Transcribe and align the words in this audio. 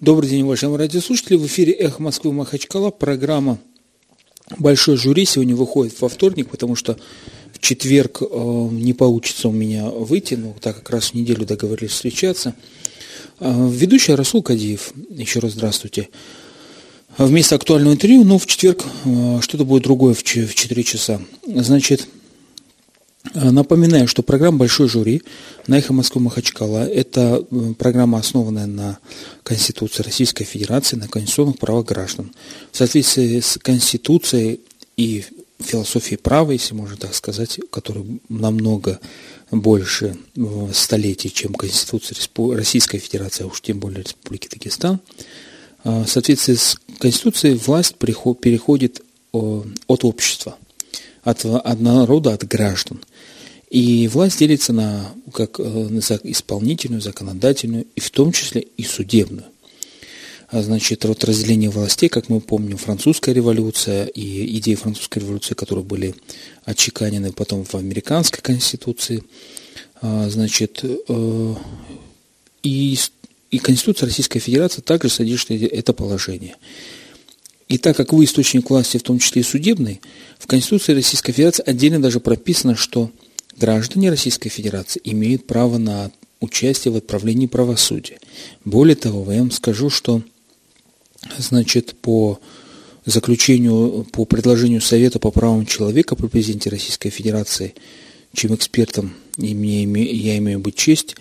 Добрый 0.00 0.30
день, 0.30 0.44
уважаемые 0.44 0.78
радиослушатели. 0.78 1.36
В 1.36 1.44
эфире 1.44 1.74
«Эхо 1.74 2.02
Москвы» 2.02 2.32
Махачкала. 2.32 2.90
Программа 2.90 3.58
«Большой 4.56 4.96
жюри» 4.96 5.26
сегодня 5.26 5.54
выходит 5.54 6.00
во 6.00 6.08
вторник, 6.08 6.48
потому 6.48 6.74
что 6.74 6.96
в 7.52 7.58
четверг 7.58 8.22
э, 8.22 8.68
не 8.72 8.94
получится 8.94 9.48
у 9.48 9.52
меня 9.52 9.90
выйти, 9.90 10.36
но 10.36 10.56
так 10.58 10.76
как 10.76 10.88
раз 10.88 11.10
в 11.10 11.14
неделю 11.14 11.44
договорились 11.44 11.90
встречаться. 11.90 12.54
Э, 13.40 13.68
ведущий 13.70 14.14
Расул 14.14 14.42
Кадиев. 14.42 14.94
Еще 15.10 15.38
раз 15.40 15.52
здравствуйте. 15.52 16.08
Вместо 17.18 17.56
актуального 17.56 17.92
интервью, 17.92 18.24
но 18.24 18.38
в 18.38 18.46
четверг 18.46 18.86
э, 19.04 19.40
что-то 19.42 19.66
будет 19.66 19.82
другое 19.82 20.14
в 20.14 20.24
4 20.24 20.82
часа. 20.82 21.20
Значит, 21.46 22.08
напоминаю, 23.34 24.08
что 24.08 24.22
программа 24.22 24.58
«Большой 24.58 24.88
жюри» 24.88 25.22
на 25.66 25.78
«Эхо 25.78 25.92
Москвы 25.92 26.22
Махачкала»– 26.22 26.88
это 26.88 27.44
э, 27.50 27.74
программа, 27.78 28.18
основанная 28.18 28.66
на 28.66 28.98
Конституции 29.42 30.02
Российской 30.02 30.44
Федерации, 30.44 30.96
на 30.96 31.08
конституционных 31.08 31.58
правах 31.58 31.86
граждан. 31.86 32.32
В 32.72 32.76
соответствии 32.76 33.40
с 33.40 33.58
Конституцией 33.58 34.60
и 34.96 35.24
философией 35.58 36.16
права, 36.16 36.52
если 36.52 36.74
можно 36.74 36.96
так 36.96 37.14
сказать, 37.14 37.60
которая 37.70 38.04
намного 38.28 38.98
больше 39.50 40.16
э, 40.36 40.70
столетий, 40.72 41.30
чем 41.30 41.54
Конституция 41.54 42.16
Российской 42.56 42.98
Федерации, 42.98 43.44
а 43.44 43.48
уж 43.48 43.60
тем 43.60 43.80
более 43.80 44.02
Республики 44.02 44.48
Дагестан, 44.50 45.00
в 45.82 46.06
соответствии 46.06 46.54
с 46.54 46.78
Конституцией 46.98 47.54
власть 47.54 47.96
переходит 47.96 49.02
от 49.32 50.04
общества, 50.04 50.58
от, 51.22 51.44
от 51.44 51.80
народа, 51.80 52.34
от 52.34 52.46
граждан. 52.46 53.00
И 53.70 54.08
власть 54.08 54.38
делится 54.38 54.72
на, 54.72 55.14
как, 55.32 55.60
э, 55.60 55.62
на 55.62 56.00
исполнительную, 56.00 57.00
законодательную, 57.00 57.86
и 57.94 58.00
в 58.00 58.10
том 58.10 58.32
числе 58.32 58.62
и 58.76 58.82
судебную. 58.82 59.44
А 60.48 60.62
значит, 60.62 61.04
вот 61.04 61.22
разделение 61.22 61.70
властей, 61.70 62.08
как 62.08 62.28
мы 62.28 62.40
помним, 62.40 62.76
французская 62.76 63.32
революция 63.32 64.06
и 64.06 64.58
идеи 64.58 64.74
французской 64.74 65.20
революции, 65.20 65.54
которые 65.54 65.84
были 65.84 66.16
отчеканены 66.64 67.32
потом 67.32 67.64
в 67.64 67.76
американской 67.76 68.42
конституции, 68.42 69.22
а, 70.02 70.28
значит, 70.28 70.80
э, 70.82 71.54
и, 72.64 72.98
и 73.52 73.58
Конституция 73.58 74.06
Российской 74.06 74.40
Федерации 74.40 74.80
также 74.80 75.08
содержит 75.08 75.52
это 75.52 75.92
положение. 75.92 76.56
И 77.70 77.78
так 77.78 77.96
как 77.96 78.12
вы 78.12 78.24
источник 78.24 78.68
власти, 78.68 78.98
в 78.98 79.04
том 79.04 79.20
числе 79.20 79.42
и 79.42 79.44
судебный, 79.44 80.00
в 80.40 80.48
Конституции 80.48 80.92
Российской 80.92 81.30
Федерации 81.30 81.62
отдельно 81.64 82.02
даже 82.02 82.18
прописано, 82.18 82.74
что 82.74 83.12
граждане 83.56 84.10
Российской 84.10 84.48
Федерации 84.48 85.00
имеют 85.04 85.46
право 85.46 85.78
на 85.78 86.10
участие 86.40 86.90
в 86.90 86.96
отправлении 86.96 87.46
правосудия. 87.46 88.18
Более 88.64 88.96
того, 88.96 89.30
я 89.30 89.38
вам 89.38 89.52
скажу, 89.52 89.88
что 89.88 90.22
значит, 91.38 91.94
по 92.02 92.40
заключению, 93.06 94.04
по 94.10 94.24
предложению 94.24 94.80
Совета 94.80 95.20
по 95.20 95.30
правам 95.30 95.64
человека 95.64 96.16
при 96.16 96.26
президенте 96.26 96.70
Российской 96.70 97.10
Федерации, 97.10 97.74
чем 98.34 98.52
экспертом 98.52 99.14
и 99.36 99.54
мне, 99.54 99.84
я 99.84 100.36
имею 100.38 100.58
быть 100.58 100.74
честь, 100.74 101.14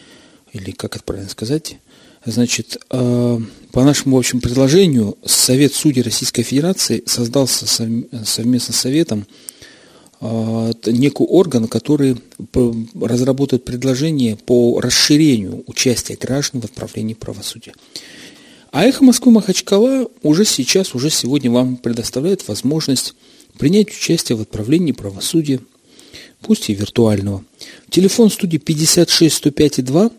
или 0.54 0.72
как 0.72 0.96
это 0.96 1.06
правильно 1.06 1.30
сказать, 1.30 1.78
значит, 2.26 2.78
э, 2.90 3.40
по 3.72 3.84
нашему 3.84 4.18
общему 4.18 4.42
предложению 4.42 5.18
Совет 5.26 5.74
судей 5.74 6.02
Российской 6.02 6.44
Федерации 6.44 7.04
создался 7.06 7.66
совместно 7.68 8.74
с 8.74 8.78
Советом 8.78 9.28
а, 10.22 10.72
некий 10.86 11.24
орган, 11.24 11.68
который 11.68 12.18
разработает 13.00 13.64
предложение 13.64 14.36
по 14.36 14.82
расширению 14.82 15.64
участия 15.68 16.16
граждан 16.16 16.62
в 16.62 16.66
отправлении 16.66 17.14
правосудия. 17.14 17.74
А 18.72 18.86
«Эхо 18.86 19.04
Москвы 19.04 19.32
Махачкала» 19.32 20.08
уже 20.22 20.46
сейчас, 20.46 20.94
уже 20.94 21.10
сегодня 21.10 21.50
вам 21.50 21.78
предоставляет 21.78 22.48
возможность 22.48 23.16
принять 23.58 23.90
участие 23.90 24.38
в 24.38 24.42
отправлении 24.42 24.92
правосудия, 24.92 25.60
пусть 26.42 26.70
и 26.70 26.74
виртуального. 26.74 27.44
Телефон 27.90 28.30
студии 28.30 28.58
56 28.58 29.36
105 29.36 29.86
2 29.86 30.12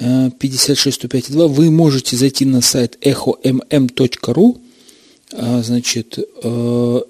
56 0.00 0.94
105 0.94 1.30
2 1.30 1.46
вы 1.46 1.70
можете 1.70 2.16
зайти 2.16 2.44
на 2.44 2.62
сайт 2.62 2.98
echomm.ru, 3.02 4.60
а, 5.32 5.62
значит, 5.62 6.18
э, 6.42 7.00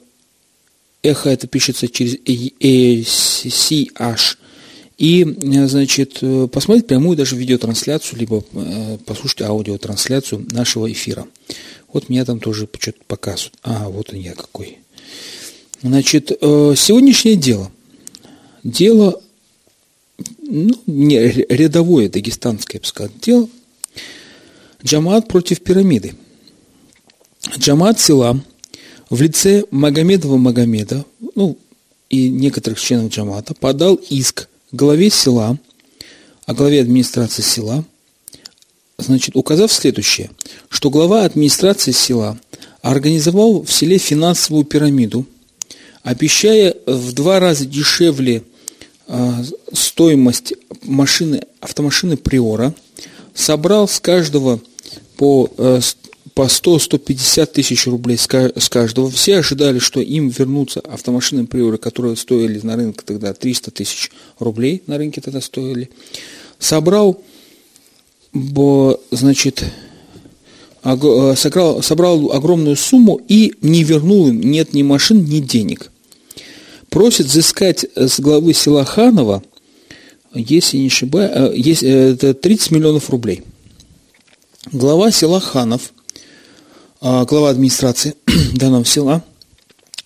Эхо 1.03 1.31
это 1.31 1.47
пишется 1.47 1.89
через 1.89 2.17
CH. 2.17 4.37
И, 4.99 5.25
значит, 5.67 6.23
посмотреть 6.53 6.87
прямую 6.87 7.17
даже 7.17 7.37
видеотрансляцию, 7.37 8.19
либо 8.19 8.45
э, 8.53 8.99
послушать 9.07 9.41
аудиотрансляцию 9.41 10.47
нашего 10.51 10.93
эфира. 10.93 11.27
Вот 11.91 12.11
меня 12.11 12.27
там 12.27 12.39
тоже 12.39 12.69
что-то 12.79 12.99
показывают. 13.07 13.55
А, 13.63 13.89
вот 13.89 14.13
он 14.13 14.19
я 14.19 14.35
какой. 14.35 14.81
Значит, 15.83 16.33
э, 16.33 16.75
сегодняшнее 16.77 17.37
дело. 17.37 17.73
Дело, 18.63 19.23
ну, 20.51 20.75
не 20.87 21.19
рядовое 21.49 22.09
дагестанское, 22.09 22.81
я 22.83 23.07
бы 23.07 23.13
дело. 23.23 23.49
Джамаат 24.85 25.29
против 25.29 25.61
пирамиды. 25.61 26.15
Джамаат 27.57 28.01
села 28.01 28.43
в 29.09 29.21
лице 29.21 29.65
Магомедова 29.71 30.37
Магомеда, 30.37 31.05
ну, 31.35 31.57
и 32.09 32.29
некоторых 32.29 32.81
членов 32.81 33.13
Джамата, 33.13 33.55
подал 33.55 33.95
иск 33.95 34.49
главе 34.73 35.11
села, 35.11 35.59
о 36.47 36.55
главе 36.55 36.81
администрации 36.81 37.43
села, 37.43 37.85
значит, 38.99 39.37
указав 39.37 39.73
следующее, 39.73 40.31
что 40.69 40.91
глава 40.91 41.25
администрации 41.25 41.93
села 41.93 42.39
организовал 42.83 43.63
в 43.63 43.73
селе 43.73 43.99
финансовую 43.99 44.65
пирамиду, 44.65 45.27
обещая 46.03 46.75
в 46.87 47.13
два 47.13 47.39
раза 47.39 47.67
дешевле 47.67 48.43
стоимость 49.73 50.55
машины, 50.83 51.43
автомашины 51.61 52.17
Приора, 52.17 52.75
собрал 53.35 53.89
с 53.89 54.01
каждого 54.01 54.61
по 55.17 55.51
э, 55.57 55.81
по 56.35 56.43
100-150 56.43 57.47
тысяч 57.47 57.87
рублей 57.87 58.17
с 58.17 58.27
каждого. 58.27 59.11
Все 59.11 59.39
ожидали, 59.39 59.79
что 59.79 60.01
им 60.01 60.29
вернутся 60.29 60.81
автомашины 60.81 61.47
приоры, 61.47 61.79
которые 61.79 62.17
стоили 62.17 62.61
на 62.63 62.77
рынке 62.77 63.03
тогда 63.05 63.35
300 63.35 63.71
тысяч 63.71 64.11
рублей, 64.39 64.83
на 64.87 64.97
рынке 64.97 65.21
тогда 65.21 65.41
стоили. 65.41 65.91
Собрал, 66.59 67.21
значит, 69.11 69.65
собрал, 70.83 71.83
собрал 71.83 72.33
огромную 72.33 72.77
сумму 72.77 73.21
и 73.29 73.55
не 73.61 73.85
вернул 73.85 74.29
им, 74.29 74.41
нет 74.41 74.73
ни 74.73 74.83
машин, 74.83 75.25
ни 75.25 75.41
денег. 75.41 75.91
Просит 76.91 77.27
взыскать 77.27 77.87
с 77.97 78.21
главы 78.21 78.53
села 78.53 78.85
Ханова, 78.85 79.43
если 80.35 80.77
не 80.77 80.89
ошибаюсь, 80.89 81.31
э, 81.35 81.53
есть, 81.57 81.83
э, 81.83 82.13
это 82.13 82.35
30 82.35 82.71
миллионов 82.73 83.11
рублей. 83.11 83.43
Глава 84.73 85.11
села 85.11 85.41
Ханов– 85.41 85.93
а, 87.03 87.25
глава 87.25 87.49
администрации 87.49 88.15
данного 88.53 88.85
села, 88.85 89.25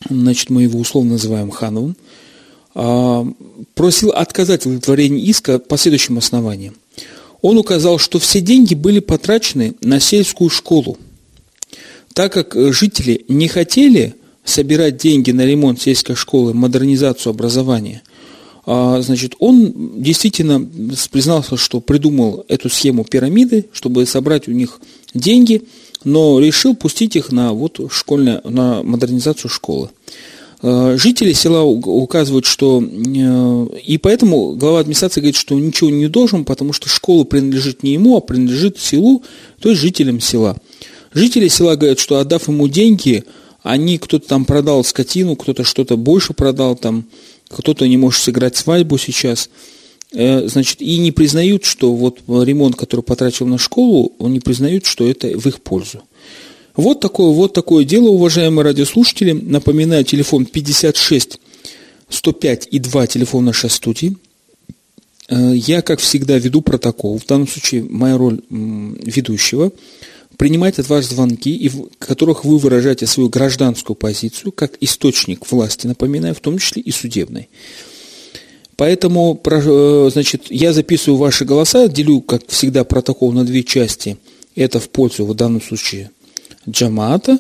значит, 0.09 0.49
мы 0.49 0.63
его 0.63 0.79
условно 0.79 1.13
называем 1.13 1.51
Хановым, 1.51 1.97
а, 2.77 3.27
просил 3.75 4.11
отказать 4.11 4.63
в 4.63 4.67
удовлетворении 4.67 5.25
иска 5.25 5.59
по 5.59 5.77
следующим 5.77 6.19
основаниям. 6.19 6.77
Он 7.43 7.59
указал, 7.59 7.99
что 7.99 8.21
все 8.21 8.41
деньги 8.41 8.75
были 8.75 9.01
потрачены 9.01 9.75
на 9.81 9.99
сельскую 9.99 10.51
школу. 10.51 10.97
Так 12.13 12.33
как 12.33 12.55
жители 12.73 13.25
не 13.27 13.49
хотели 13.49 14.15
собирать 14.45 14.97
деньги 14.97 15.31
на 15.31 15.45
ремонт 15.45 15.81
сельской 15.81 16.17
школы, 16.17 16.55
модернизацию 16.55 17.31
образования, 17.31 18.03
а, 18.67 19.01
значит, 19.03 19.35
он 19.39 20.03
действительно 20.03 20.67
признался, 21.11 21.57
что 21.57 21.81
придумал 21.81 22.45
эту 22.49 22.71
схему 22.71 23.05
пирамиды, 23.05 23.67
чтобы 23.73 24.07
собрать 24.07 24.49
у 24.49 24.53
них 24.53 24.81
деньги– 25.15 25.63
но 26.05 26.39
решил 26.39 26.77
пустить 26.77 27.17
их 27.17 27.33
на, 27.33 27.53
вот, 27.53 27.81
школьное, 27.91 28.41
на 28.45 28.83
модернизацию 28.83 29.51
школы. 29.51 29.91
Э, 30.63 30.97
жители 30.99 31.33
села 31.33 31.63
указывают, 31.63 32.47
что... 32.47 32.83
Э, 32.83 33.67
и 33.85 33.99
поэтому 33.99 34.53
глава 34.53 34.81
администрации 34.81 35.21
говорит, 35.21 35.37
что 35.37 35.59
ничего 35.59 35.91
не 35.91 36.09
должен, 36.09 36.45
потому 36.45 36.73
что 36.73 36.89
школа 36.89 37.25
принадлежит 37.25 37.83
не 37.83 37.95
ему, 37.95 38.17
а 38.17 38.21
принадлежит 38.21 38.79
селу, 38.79 39.23
то 39.61 39.71
есть 39.71 39.81
жителям 39.81 40.21
села. 40.21 40.57
Жители 41.13 41.49
села 41.49 41.77
говорят, 41.77 41.99
что 41.99 42.19
отдав 42.19 42.49
ему 42.49 42.69
деньги, 42.69 43.25
они, 43.65 43.99
кто-то 43.99 44.29
там 44.29 44.45
продал 44.45 44.85
скотину, 44.85 45.35
кто-то 45.35 45.65
что-то 45.65 45.97
больше 45.97 46.33
продал, 46.35 46.77
там, 46.77 47.07
кто-то 47.49 47.89
не 47.89 47.97
может 47.97 48.23
сыграть 48.23 48.57
свадьбу 48.57 48.97
сейчас– 48.99 49.51
Э, 50.15 50.47
значит, 50.47 50.81
и 50.81 50.99
не 50.99 51.11
признают, 51.11 51.65
что 51.65 51.93
вот 51.93 52.21
ремонт, 52.29 52.77
который 52.77 53.01
потрачил 53.01 53.47
на 53.47 53.59
школу, 53.59 54.13
он 54.19 54.33
не 54.33 54.41
признают, 54.41 54.87
что 54.87 55.09
это 55.09 55.29
в 55.37 55.47
их 55.47 55.61
пользу. 55.61 56.03
Вот 56.77 57.01
такое, 57.01 57.29
вот 57.29 57.53
такое 57.53 57.85
дело, 57.85 58.09
уважаемые 58.09 58.65
радиослушатели. 58.65 59.33
Напоминаю, 59.33 60.05
телефон 60.05 60.47
56 60.47 61.41
105 62.09 62.69
и 62.71 62.79
2, 62.79 63.07
телефон 63.09 63.45
нашей 63.45 63.71
студии. 63.71 64.17
Э, 65.29 65.53
я, 65.55 65.83
как 65.83 65.99
всегда, 65.99 66.39
веду 66.39 66.63
протокол. 66.63 67.19
В 67.19 67.27
данном 67.27 67.49
случае 67.49 67.83
моя 67.83 68.17
роль 68.17 68.41
ведущего. 68.51 69.73
Принимать 70.37 70.79
от 70.79 70.89
вас 70.89 71.07
звонки, 71.07 71.69
в 71.69 71.89
которых 71.99 72.45
вы 72.45 72.59
выражаете 72.59 73.07
свою 73.07 73.29
гражданскую 73.29 73.97
позицию 73.97 74.53
как 74.53 74.77
источник 74.81 75.51
власти, 75.51 75.87
напоминаю, 75.87 76.35
в 76.35 76.41
том 76.41 76.59
числе 76.59 76.83
и 76.83 76.91
судебной. 76.91 77.49
Поэтому, 78.77 79.41
э, 79.45 80.11
значит, 80.13 80.47
я 80.51 80.73
записываю 80.73 81.19
ваши 81.19 81.45
голоса, 81.45 81.87
делю, 81.89 82.21
как 82.21 82.47
всегда, 82.49 82.85
протокол 82.85 83.33
на 83.33 83.45
две 83.45 83.63
части. 83.63 84.17
Это 84.57 84.81
в 84.81 84.89
пользу, 84.91 85.25
в 85.27 85.35
данном 85.35 85.63
случае, 85.63 86.11
джамаата. 86.69 87.39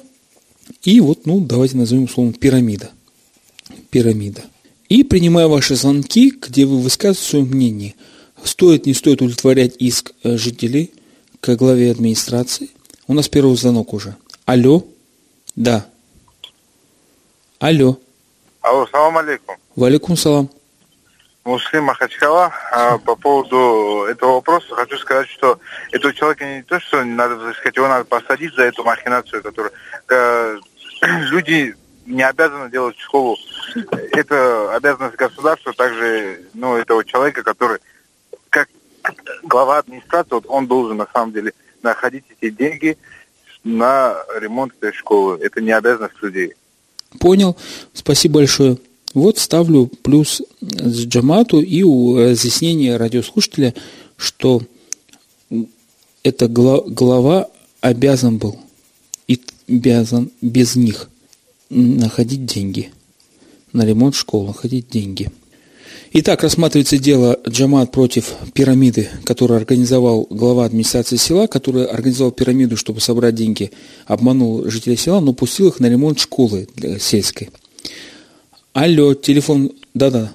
И 0.82 1.00
вот, 1.00 1.26
ну, 1.26 1.40
давайте 1.40 1.76
назовем 1.76 2.08
словом 2.08 2.32
пирамида. 2.34 2.90
Пирамида. 3.90 4.44
И 4.88 5.02
принимаю 5.02 5.48
ваши 5.48 5.74
звонки, 5.74 6.30
где 6.30 6.66
вы 6.66 6.78
высказываете 6.80 7.28
свое 7.28 7.44
мнение. 7.44 7.94
Стоит, 8.44 8.86
не 8.86 8.94
стоит 8.94 9.22
удовлетворять 9.22 9.74
иск 9.78 10.12
э, 10.22 10.36
жителей 10.36 10.90
к 11.40 11.56
главе 11.56 11.90
администрации. 11.90 12.70
У 13.06 13.12
нас 13.12 13.28
первый 13.28 13.54
звонок 13.56 13.92
уже. 13.92 14.16
Алло. 14.46 14.82
Да. 15.56 15.86
Алло. 17.58 17.98
Алло, 18.62 18.86
салам 18.86 19.18
алейкум. 19.18 19.56
Валикум 19.76 20.16
салам. 20.16 20.48
Муслим 21.44 21.84
Махачкала. 21.84 22.50
А, 22.72 22.96
по 22.96 23.14
поводу 23.14 24.06
этого 24.08 24.34
вопроса 24.34 24.74
хочу 24.74 24.96
сказать, 24.96 25.28
что 25.28 25.58
этого 25.92 26.14
человека 26.14 26.46
не 26.46 26.62
то, 26.62 26.80
что 26.80 27.04
надо 27.04 27.36
взыскать, 27.36 27.76
его 27.76 27.88
надо 27.88 28.06
посадить 28.06 28.54
за 28.54 28.62
эту 28.62 28.82
махинацию, 28.84 29.42
которую 29.42 29.72
э, 30.08 30.58
люди 31.02 31.76
не 32.06 32.22
обязаны 32.22 32.70
делать 32.70 32.98
школу. 32.98 33.36
Это 34.12 34.74
обязанность 34.74 35.16
государства, 35.16 35.74
также 35.74 36.40
ну, 36.54 36.76
этого 36.76 37.04
человека, 37.04 37.42
который 37.42 37.80
как 38.48 38.70
глава 39.42 39.78
администрации, 39.78 40.34
вот 40.34 40.46
он 40.48 40.66
должен 40.66 40.96
на 40.96 41.06
самом 41.12 41.32
деле 41.32 41.52
находить 41.84 42.24
эти 42.40 42.50
деньги 42.50 42.96
на 43.62 44.16
ремонт 44.40 44.72
этой 44.80 44.92
школы. 44.92 45.38
Это 45.40 45.60
не 45.60 45.70
обязанность 45.70 46.20
людей. 46.20 46.54
Понял. 47.20 47.56
Спасибо 47.92 48.36
большое. 48.36 48.78
Вот 49.14 49.38
ставлю 49.38 49.86
плюс 50.02 50.42
Джамату 50.60 51.60
и 51.60 51.82
у 51.84 52.18
разъяснения 52.18 52.96
радиослушателя, 52.96 53.72
что 54.16 54.62
эта 56.24 56.48
глава 56.48 57.48
обязан 57.80 58.38
был 58.38 58.58
и 59.28 59.40
обязан 59.68 60.32
без 60.40 60.74
них 60.74 61.08
находить 61.70 62.44
деньги 62.44 62.90
на 63.72 63.84
ремонт 63.84 64.16
школы, 64.16 64.48
находить 64.48 64.88
деньги. 64.88 65.30
Итак, 66.16 66.42
рассматривается 66.42 66.96
дело 66.96 67.38
Джамат 67.46 67.90
против 67.90 68.32
пирамиды, 68.54 69.08
которую 69.24 69.58
организовал 69.58 70.26
глава 70.30 70.64
администрации 70.64 71.16
села, 71.16 71.46
который 71.46 71.84
организовал 71.84 72.32
пирамиду, 72.32 72.76
чтобы 72.76 73.00
собрать 73.00 73.34
деньги, 73.34 73.72
обманул 74.06 74.70
жителей 74.70 74.96
села, 74.96 75.20
но 75.20 75.32
пустил 75.32 75.68
их 75.68 75.80
на 75.80 75.86
ремонт 75.90 76.18
школы 76.20 76.68
сельской– 76.98 77.50
Алло, 78.74 79.14
телефон, 79.14 79.70
да-да. 79.94 80.32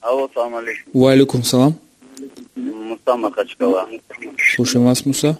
Алло, 0.00 0.28
салам 0.34 0.56
алейкум. 0.56 1.00
Валикум 1.00 1.44
салам. 1.44 1.74
Муса 2.56 3.16
Махачкала. 3.16 3.88
Слушаем 4.56 4.86
вас, 4.86 5.06
Муса. 5.06 5.38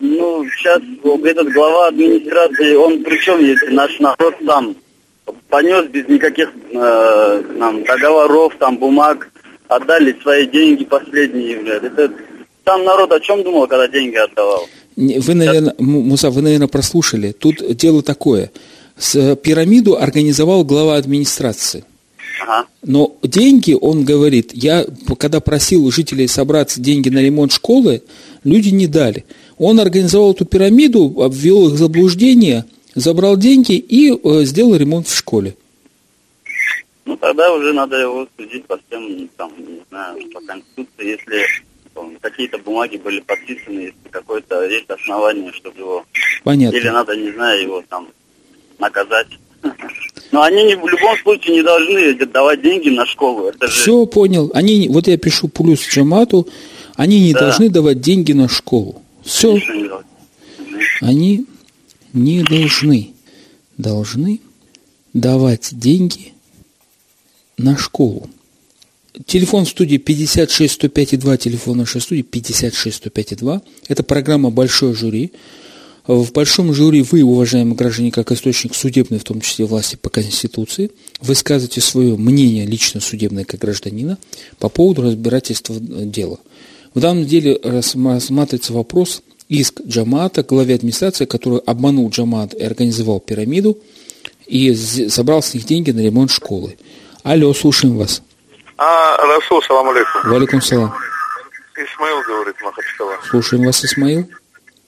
Ну, 0.00 0.46
сейчас 0.50 0.82
этот 1.24 1.50
глава 1.54 1.88
администрации, 1.88 2.74
он 2.74 3.02
причем, 3.02 3.42
если 3.42 3.68
наш 3.68 3.98
народ 4.00 4.34
сам 4.44 4.76
понес 5.48 5.86
без 5.86 6.08
никаких 6.08 6.50
э, 6.72 7.42
нам 7.56 7.84
договоров, 7.84 8.54
там, 8.58 8.78
бумаг, 8.78 9.30
отдали 9.68 10.16
свои 10.22 10.46
деньги 10.46 10.84
последние, 10.84 11.58
блядь. 11.58 11.84
Это 11.84 12.12
сам 12.64 12.84
народ 12.84 13.12
о 13.12 13.20
чем 13.20 13.42
думал, 13.42 13.66
когда 13.66 13.88
деньги 13.88 14.16
отдавал? 14.16 14.66
Вы, 14.96 15.34
наверное, 15.34 15.74
Муса, 15.78 16.30
вы, 16.30 16.42
наверное, 16.42 16.68
прослушали. 16.68 17.32
Тут 17.32 17.56
дело 17.76 18.02
такое– 18.02 18.50
с 18.96 19.36
пирамиду 19.36 19.96
организовал 19.98 20.64
глава 20.64 20.96
администрации. 20.96 21.84
Но 22.82 23.16
деньги, 23.22 23.76
он 23.80 24.04
говорит, 24.04 24.50
я 24.52 24.84
когда 25.18 25.40
просил 25.40 25.90
жителей 25.90 26.28
собрать 26.28 26.80
деньги 26.80 27.08
на 27.08 27.20
ремонт 27.20 27.52
школы, 27.52 28.02
люди 28.42 28.68
не 28.68 28.86
дали. 28.86 29.24
Он 29.56 29.80
организовал 29.80 30.32
эту 30.32 30.44
пирамиду, 30.44 31.22
обвел 31.22 31.68
их 31.68 31.74
в 31.74 31.78
заблуждение, 31.78 32.64
забрал 32.94 33.36
деньги 33.36 33.76
и 33.76 34.12
э, 34.12 34.44
сделал 34.44 34.76
ремонт 34.76 35.08
в 35.08 35.16
школе. 35.16 35.56
Ну, 37.04 37.16
тогда 37.16 37.52
уже 37.52 37.72
надо 37.72 38.00
его 38.00 38.26
судить 38.36 38.64
по 38.66 38.78
всем, 38.78 39.28
там, 39.36 39.52
не 39.58 39.80
знаю, 39.90 40.18
по 40.32 40.40
Конституции, 40.40 41.06
если 41.06 41.44
какие-то 42.20 42.58
бумаги 42.58 42.96
были 42.96 43.20
подписаны, 43.20 43.80
если 43.80 44.08
какое-то 44.10 44.64
есть 44.64 44.88
основание, 44.88 45.52
чтобы 45.52 45.78
его... 45.78 46.04
Понятно. 46.42 46.76
Или 46.76 46.88
надо, 46.88 47.16
не 47.16 47.30
знаю, 47.32 47.62
его 47.62 47.82
там 47.88 48.08
наказать. 48.78 49.28
Но 50.32 50.42
они 50.42 50.64
не, 50.64 50.74
в 50.76 50.88
любом 50.88 51.16
случае 51.18 51.56
не 51.56 51.62
должны 51.62 52.14
давать 52.26 52.62
деньги 52.62 52.88
на 52.88 53.06
школу. 53.06 53.48
Это 53.48 53.66
же... 53.66 53.72
Все 53.72 54.06
понял. 54.06 54.50
Они, 54.54 54.88
вот 54.88 55.06
я 55.06 55.16
пишу 55.18 55.48
плюс 55.48 55.86
Джамату, 55.86 56.48
они 56.96 57.20
не 57.20 57.32
да. 57.32 57.40
должны 57.40 57.68
давать 57.68 58.00
деньги 58.00 58.32
на 58.32 58.48
школу. 58.48 59.02
Все. 59.22 59.58
Они 61.00 61.46
не 62.14 62.42
должны. 62.42 63.10
Должны 63.76 64.40
давать 65.12 65.70
деньги 65.78 66.32
на 67.58 67.76
школу. 67.76 68.30
Телефон 69.26 69.64
в 69.64 69.68
студии 69.68 69.96
56 69.96 70.74
105 70.74 71.18
2, 71.20 71.36
телефон 71.36 71.78
нашей 71.78 72.00
студии 72.00 72.22
56 72.22 72.96
105 72.96 73.36
2. 73.36 73.62
Это 73.88 74.02
программа 74.02 74.50
«Большой 74.50 74.94
жюри». 74.94 75.32
В 76.06 76.32
большом 76.32 76.74
жюри 76.74 77.02
вы, 77.02 77.22
уважаемые 77.22 77.76
граждане, 77.76 78.10
как 78.10 78.30
источник 78.30 78.74
судебной, 78.74 79.18
в 79.18 79.24
том 79.24 79.40
числе 79.40 79.64
власти 79.64 79.96
по 79.96 80.10
Конституции, 80.10 80.90
высказываете 81.20 81.80
свое 81.80 82.16
мнение 82.16 82.66
лично 82.66 83.00
судебное 83.00 83.44
как 83.44 83.60
гражданина 83.60 84.18
по 84.58 84.68
поводу 84.68 85.02
разбирательства 85.02 85.76
дела. 85.80 86.38
В 86.92 87.00
данном 87.00 87.24
деле 87.24 87.58
рассматривается 87.62 88.72
вопрос 88.72 89.22
иск 89.54 89.80
Джамата, 89.86 90.42
главе 90.42 90.74
администрации, 90.74 91.24
который 91.24 91.60
обманул 91.66 92.10
Джамат 92.10 92.54
и 92.54 92.62
организовал 92.62 93.20
пирамиду 93.20 93.78
и 94.46 94.74
собрал 94.74 95.42
с 95.42 95.54
них 95.54 95.64
деньги 95.64 95.90
на 95.90 96.00
ремонт 96.00 96.30
школы. 96.30 96.76
Алло, 97.22 97.54
слушаем 97.54 97.96
вас. 97.96 98.22
А, 98.76 99.16
Расул, 99.16 99.62
салам 99.62 99.88
алейкум. 99.88 100.30
Валикум 100.30 100.60
салам. 100.60 100.94
Исмаил 101.76 102.22
говорит, 102.22 102.56
Махачкала. 102.60 103.18
Слушаем 103.28 103.64
вас, 103.64 103.84
Исмаил. 103.84 104.28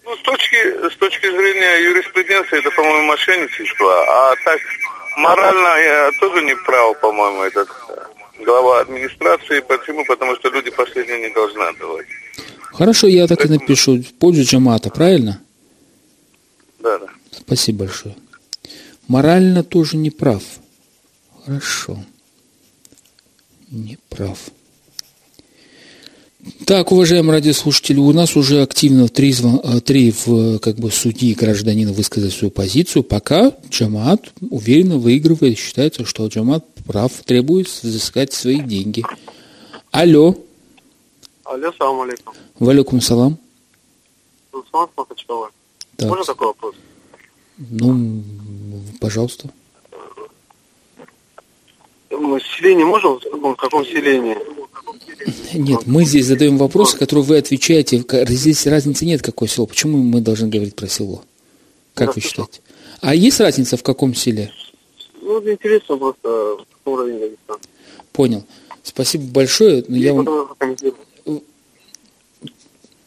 Ну, 0.04 0.16
с 0.16 0.22
точки, 0.22 0.90
с 0.92 0.96
точки 0.96 1.26
зрения 1.26 1.82
юриспруденции, 1.82 2.58
это, 2.58 2.70
по-моему, 2.70 3.06
мошенничество. 3.06 4.04
А 4.08 4.34
так, 4.44 4.60
морально 5.16 5.68
я 5.82 6.10
тоже 6.20 6.42
не 6.42 6.54
прав, 6.56 7.00
по-моему, 7.00 7.42
этот 7.42 7.68
э, 7.88 8.44
глава 8.44 8.80
администрации. 8.80 9.60
Почему? 9.60 10.04
Потому 10.04 10.36
что 10.36 10.48
люди 10.50 10.70
последние 10.70 11.20
не 11.20 11.30
должны 11.30 11.62
отдавать. 11.62 12.06
Хорошо, 12.76 13.06
я 13.06 13.26
так 13.26 13.46
и 13.46 13.48
напишу. 13.48 14.02
В 14.02 14.12
пользу 14.14 14.42
джамата, 14.42 14.90
правильно? 14.90 15.40
Да, 16.82 16.98
да. 16.98 17.06
Спасибо 17.30 17.80
большое. 17.80 18.14
Морально 19.08 19.64
тоже 19.64 19.96
не 19.96 20.10
прав. 20.10 20.42
Хорошо. 21.44 21.98
Не 23.70 23.96
прав. 24.10 24.38
Так, 26.66 26.92
уважаемые 26.92 27.32
радиослушатели, 27.32 27.98
у 27.98 28.12
нас 28.12 28.36
уже 28.36 28.60
активно 28.60 29.08
три, 29.08 29.34
три 29.84 30.12
в, 30.12 30.58
как 30.58 30.76
бы, 30.76 30.90
судьи 30.90 31.34
гражданина 31.34 31.92
высказали 31.92 32.30
свою 32.30 32.50
позицию. 32.50 33.04
Пока 33.04 33.52
Джамат 33.70 34.32
уверенно 34.50 34.98
выигрывает, 34.98 35.58
считается, 35.58 36.04
что 36.04 36.26
Джамат 36.26 36.64
прав, 36.86 37.10
требует 37.24 37.68
взыскать 37.68 38.34
свои 38.34 38.60
деньги. 38.60 39.02
Алло. 39.90 40.36
Алло, 41.46 41.72
салам 41.78 42.00
алейкум. 42.00 42.34
Валикум 42.58 43.00
салам. 43.00 43.38
Руслан 44.50 44.88
Махачкала. 44.96 45.50
Можно 46.00 46.24
такой 46.24 46.48
вопрос? 46.48 46.74
Ну, 47.56 48.22
пожалуйста. 49.00 49.48
Селение 52.10 52.84
можно? 52.84 53.10
В 53.10 53.54
каком 53.54 53.84
селении? 53.84 54.36
Нет, 55.54 55.86
мы 55.86 56.04
здесь 56.04 56.26
задаем 56.26 56.58
вопросы, 56.58 56.98
которые 56.98 57.24
вы 57.24 57.38
отвечаете. 57.38 58.04
Здесь 58.26 58.66
разницы 58.66 59.06
нет, 59.06 59.22
какое 59.22 59.48
село. 59.48 59.66
Почему 59.66 59.98
мы 59.98 60.20
должны 60.20 60.48
говорить 60.48 60.74
про 60.74 60.88
село? 60.88 61.22
Как 61.94 62.16
вы 62.16 62.22
считаете? 62.22 62.60
А 63.00 63.14
есть 63.14 63.38
разница 63.38 63.76
в 63.76 63.84
каком 63.84 64.14
селе? 64.14 64.52
Ну, 65.22 65.40
интересно 65.48 65.96
просто, 65.96 66.58
Дагестана. 66.84 67.60
Понял. 68.12 68.44
Спасибо 68.82 69.24
большое. 69.32 69.84
Но 69.86 69.96
я 69.96 70.12
вам... 70.12 70.26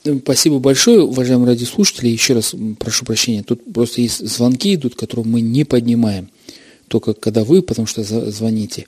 Спасибо 0.01 0.59
большое, 0.59 1.03
уважаемые 1.03 1.49
радиослушатели. 1.49 2.07
Еще 2.07 2.33
раз 2.33 2.55
прошу 2.79 3.05
прощения. 3.05 3.43
Тут 3.43 3.73
просто 3.73 4.01
есть 4.01 4.25
звонки 4.25 4.75
идут, 4.75 4.95
которые 4.95 5.25
мы 5.25 5.41
не 5.41 5.65
поднимаем. 5.65 6.29
Только 6.87 7.13
когда 7.13 7.43
вы, 7.43 7.61
потому 7.61 7.85
что 7.85 8.03
звоните. 8.03 8.87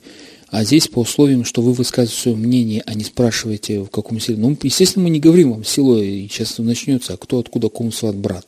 А 0.50 0.64
здесь 0.64 0.88
по 0.88 1.00
условиям, 1.00 1.44
что 1.44 1.62
вы 1.62 1.72
высказываете 1.72 2.20
свое 2.20 2.36
мнение, 2.36 2.82
а 2.86 2.94
не 2.94 3.04
спрашиваете, 3.04 3.80
в 3.80 3.88
каком 3.88 4.20
селе. 4.20 4.38
Ну, 4.38 4.56
естественно, 4.62 5.04
мы 5.04 5.10
не 5.10 5.20
говорим 5.20 5.52
вам 5.52 5.64
село, 5.64 5.98
и 5.98 6.28
сейчас 6.28 6.58
начнется, 6.58 7.14
а 7.14 7.16
кто 7.16 7.38
откуда, 7.38 7.68
кому 7.68 7.90
сват 7.90 8.16
брат. 8.16 8.46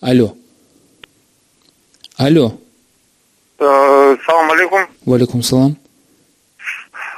Алло. 0.00 0.34
Алло. 2.16 2.54
Э, 3.58 4.16
салам 4.26 4.50
алейкум. 4.50 4.80
Валикум 5.04 5.42
салам. 5.42 5.76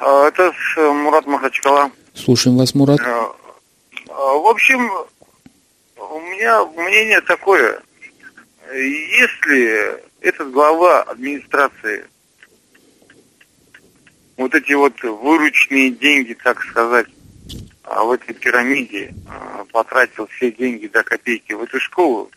Э, 0.02 0.28
это 0.28 0.52
Мурат 0.92 1.26
Махачкала. 1.26 1.90
Слушаем 2.14 2.56
вас, 2.56 2.74
Мурат. 2.74 3.00
Э, 4.16 4.18
в 4.18 4.46
общем, 4.46 4.90
у 5.98 6.20
меня 6.20 6.64
мнение 6.64 7.20
такое. 7.20 7.82
Если 8.72 10.02
этот 10.20 10.50
глава 10.50 11.02
администрации 11.02 12.06
вот 14.38 14.54
эти 14.54 14.72
вот 14.72 15.00
выручные 15.02 15.90
деньги, 15.90 16.32
так 16.32 16.62
сказать, 16.64 17.06
а 17.84 18.04
в 18.04 18.12
этой 18.12 18.34
пирамиде 18.34 19.14
а, 19.28 19.64
потратил 19.70 20.26
все 20.28 20.50
деньги 20.50 20.86
до 20.88 21.02
копейки 21.04 21.52
в 21.52 21.62
эту 21.62 21.78
школу, 21.78 22.30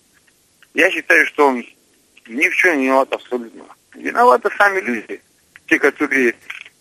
я 0.74 0.92
считаю, 0.92 1.26
что 1.28 1.48
он 1.48 1.64
ни 2.28 2.50
в 2.50 2.56
чем 2.56 2.78
не 2.78 2.86
виноват 2.86 3.14
абсолютно. 3.14 3.64
Виноваты 3.96 4.50
сами 4.58 4.82
люди, 4.82 5.22
те, 5.68 5.80
которые, 5.80 6.36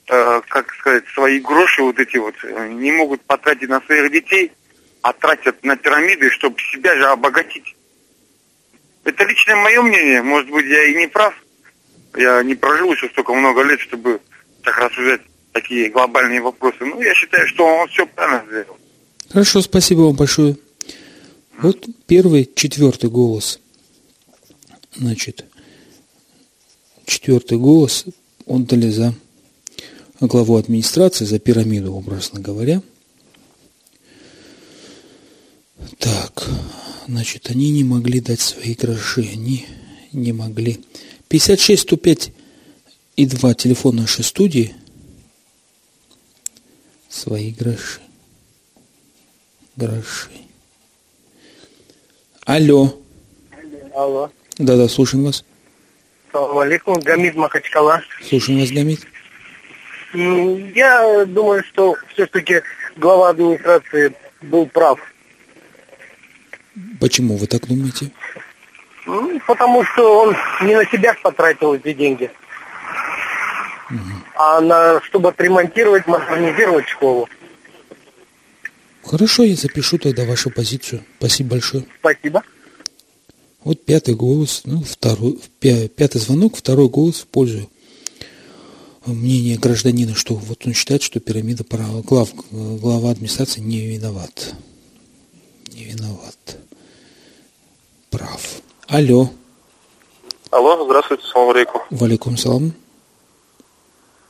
э, 0.08 0.40
как 0.48 0.74
сказать, 0.74 1.06
свои 1.14 1.40
гроши 1.40 1.82
вот 1.82 1.98
эти 1.98 2.18
вот 2.18 2.34
э, 2.42 2.68
не 2.68 2.92
могут 2.92 3.22
потратить 3.22 3.68
на 3.68 3.80
своих 3.80 4.12
детей, 4.12 4.52
а 5.02 5.12
тратят 5.12 5.62
на 5.64 5.76
пирамиды, 5.76 6.30
чтобы 6.30 6.56
себя 6.72 6.94
же 6.96 7.06
обогатить. 7.06 7.76
Это 9.04 9.24
личное 9.24 9.56
мое 9.56 9.82
мнение, 9.82 10.22
может 10.22 10.50
быть, 10.50 10.66
я 10.66 10.84
и 10.84 10.94
не 10.94 11.06
прав. 11.06 11.34
Я 12.16 12.42
не 12.42 12.54
прожил 12.54 12.92
еще 12.92 13.08
столько 13.08 13.32
много 13.32 13.62
лет, 13.62 13.80
чтобы 13.80 14.20
так 14.62 14.78
рассуждать 14.78 15.22
такие 15.52 15.90
глобальные 15.90 16.40
вопросы. 16.40 16.78
Ну, 16.80 17.00
я 17.00 17.14
считаю, 17.14 17.46
что 17.48 17.64
он 17.64 17.88
все 17.88 18.06
правильно 18.06 18.44
сделал. 18.48 18.78
Хорошо, 19.30 19.60
спасибо 19.60 20.00
вам 20.00 20.16
большое. 20.16 20.56
Вот 21.58 21.86
первый, 22.06 22.50
четвертый 22.54 23.10
голос. 23.10 23.60
Значит, 24.94 25.44
четвертый 27.04 27.58
голос 27.58 28.04
отдали 28.46 28.90
за 28.90 29.14
главу 30.20 30.56
администрации, 30.56 31.24
за 31.24 31.38
пирамиду, 31.38 31.94
образно 31.94 32.40
говоря. 32.40 32.82
Так, 35.98 36.48
значит, 37.06 37.50
они 37.50 37.70
не 37.70 37.84
могли 37.84 38.20
дать 38.20 38.40
свои 38.40 38.74
гроши, 38.74 39.28
они 39.32 39.66
не 40.12 40.32
могли. 40.32 40.84
56 41.28 41.82
105 41.82 42.32
и 43.16 43.26
2 43.26 43.54
телефон 43.54 43.96
нашей 43.96 44.24
студии. 44.24 44.74
Свои 47.08 47.50
гроши. 47.50 48.00
Гроши. 49.76 50.30
Алло. 52.44 53.00
Алло. 53.94 54.30
Да-да, 54.58 54.88
слушаем 54.88 55.24
вас. 55.24 55.44
Салам 56.32 56.58
алейкум, 56.58 57.00
Гамид 57.00 57.34
Махачкала. 57.34 58.02
Слушаем 58.28 58.60
вас, 58.60 58.70
Гамид. 58.70 59.00
Я 60.14 61.24
думаю, 61.26 61.62
что 61.64 61.96
все-таки 62.12 62.62
глава 62.96 63.30
администрации 63.30 64.14
был 64.42 64.66
прав. 64.66 64.98
Почему 67.00 67.36
вы 67.36 67.46
так 67.46 67.66
думаете? 67.66 68.10
Ну, 69.06 69.40
потому 69.46 69.84
что 69.84 70.22
он 70.22 70.36
не 70.62 70.74
на 70.74 70.84
себя 70.84 71.14
потратил 71.22 71.72
эти 71.74 71.94
деньги, 71.94 72.30
угу. 73.88 73.98
а 74.34 74.60
на, 74.60 75.00
чтобы 75.02 75.30
отремонтировать, 75.30 76.06
модернизировать 76.06 76.86
школу. 76.88 77.26
Хорошо, 79.02 79.44
я 79.44 79.56
запишу 79.56 79.96
тогда 79.96 80.26
вашу 80.26 80.50
позицию. 80.50 81.02
Спасибо 81.18 81.52
большое. 81.52 81.84
Спасибо. 82.00 82.42
Вот 83.64 83.82
пятый 83.84 84.14
голос, 84.14 84.62
ну, 84.66 84.82
второй, 84.82 85.38
пятый 85.58 86.18
звонок, 86.18 86.56
второй 86.56 86.90
голос 86.90 87.20
в 87.20 87.26
пользу 87.28 87.70
мнения 89.06 89.56
гражданина, 89.56 90.14
что 90.14 90.34
вот 90.34 90.66
он 90.66 90.74
считает, 90.74 91.02
что 91.02 91.18
пирамида 91.18 91.64
глав, 92.04 92.28
глава 92.50 93.10
администрации 93.10 93.60
не 93.60 93.86
виноват. 93.86 94.54
Не 95.72 95.84
виноват 95.84 96.58
прав. 98.18 98.40
Алло. 98.88 99.28
Алло, 100.50 100.84
здравствуйте, 100.84 101.24
салам 101.26 101.50
алейкум. 101.50 101.82
Валикум 101.90 102.36
салам. 102.36 102.72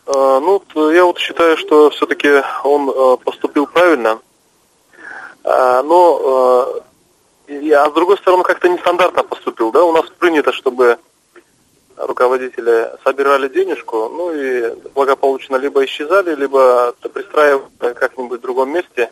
А, 0.07 0.41
ну, 0.41 0.91
я 0.91 1.05
вот 1.05 1.19
считаю, 1.19 1.57
что 1.57 1.91
все-таки 1.91 2.29
он 2.65 2.91
а, 2.91 3.17
поступил 3.17 3.67
правильно, 3.67 4.19
а, 5.45 5.83
но, 5.83 6.83
а, 7.49 7.91
с 7.91 7.93
другой 7.95 8.19
стороны, 8.19 8.43
как-то 8.43 8.69
нестандартно 8.69 9.23
поступил, 9.23 9.71
да, 9.71 9.85
у 9.85 9.93
нас 9.93 10.07
принято, 10.19 10.53
чтобы 10.53 10.99
руководители 11.97 12.91
собирали 13.05 13.49
денежку, 13.49 14.09
ну 14.09 14.33
и 14.33 14.75
благополучно 14.95 15.57
либо 15.57 15.85
исчезали, 15.85 16.35
либо 16.35 16.93
пристраивали 17.13 17.95
как-нибудь 17.95 18.41
в 18.41 18.43
другом 18.43 18.71
месте, 18.71 19.11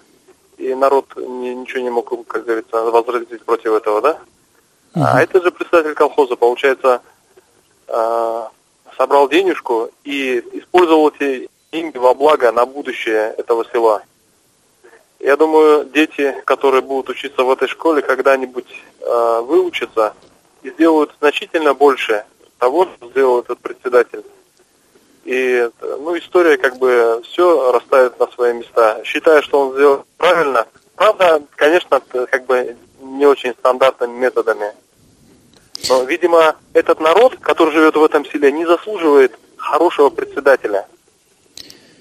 и 0.59 0.75
народ 0.75 1.07
ни, 1.17 1.49
ничего 1.49 1.83
не 1.83 1.91
мог, 1.91 2.27
как 2.27 2.45
говорится, 2.45 2.83
возразить 2.83 3.45
против 3.45 3.73
этого, 3.73 4.03
да? 4.03 4.19
А 4.97 5.23
это 5.23 5.43
же 5.43 5.51
председатель 5.51 5.95
колхоза, 5.95 6.37
получается, 6.37 7.03
э, 7.87 8.43
собрал 8.97 9.29
денежку 9.29 9.91
и 10.05 10.39
использовал 10.55 11.11
эти 11.11 11.51
деньги 11.71 11.99
во 11.99 12.15
благо 12.15 12.51
на 12.51 12.65
будущее 12.65 13.35
этого 13.37 13.67
села. 13.71 14.03
Я 15.21 15.37
думаю, 15.37 15.85
дети, 15.85 16.35
которые 16.47 16.81
будут 16.81 17.11
учиться 17.11 17.43
в 17.43 17.51
этой 17.51 17.69
школе, 17.69 18.01
когда-нибудь 18.01 18.69
э, 19.01 19.41
выучатся 19.43 20.15
и 20.63 20.71
сделают 20.71 21.15
значительно 21.19 21.75
больше 21.75 22.25
того, 22.59 22.87
что 22.87 23.11
сделал 23.11 23.41
этот 23.41 23.59
председатель. 23.59 24.25
И 25.25 25.69
ну, 25.83 26.17
история 26.17 26.57
как 26.57 26.79
бы 26.79 27.21
все 27.25 27.71
расставит 27.71 28.19
на 28.19 28.29
свои 28.29 28.55
места. 28.55 29.03
Считаю, 29.05 29.43
что 29.43 29.61
он 29.61 29.75
сделал 29.75 30.07
правильно. 30.17 30.67
Правда, 30.95 31.43
конечно, 31.57 32.01
как 32.01 32.47
бы 32.47 32.77
не 33.01 33.27
очень 33.27 33.53
стандартными 33.53 34.17
методами. 34.17 34.73
Но, 35.89 36.05
видимо, 36.05 36.57
этот 36.73 37.01
народ, 37.01 37.37
который 37.41 37.73
живет 37.73 37.97
в 37.97 38.05
этом 38.05 38.25
селе, 38.27 38.51
не 38.51 38.67
заслуживает 38.67 39.39
хорошего 39.57 40.11
председателя. 40.11 40.87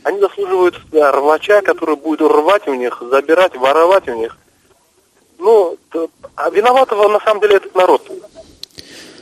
Они 0.04 0.20
заслуживают 0.20 0.80
рвача, 0.92 1.62
который 1.62 1.96
будет 1.96 2.22
рвать 2.22 2.68
у 2.68 2.74
них, 2.74 3.02
забирать, 3.10 3.56
воровать 3.56 4.08
у 4.08 4.16
них. 4.16 4.38
Ну, 5.40 5.78
а 6.36 6.50
виноватого 6.50 7.08
на 7.08 7.20
самом 7.20 7.42
деле 7.42 7.58
этот 7.58 7.76
народ, 7.76 8.10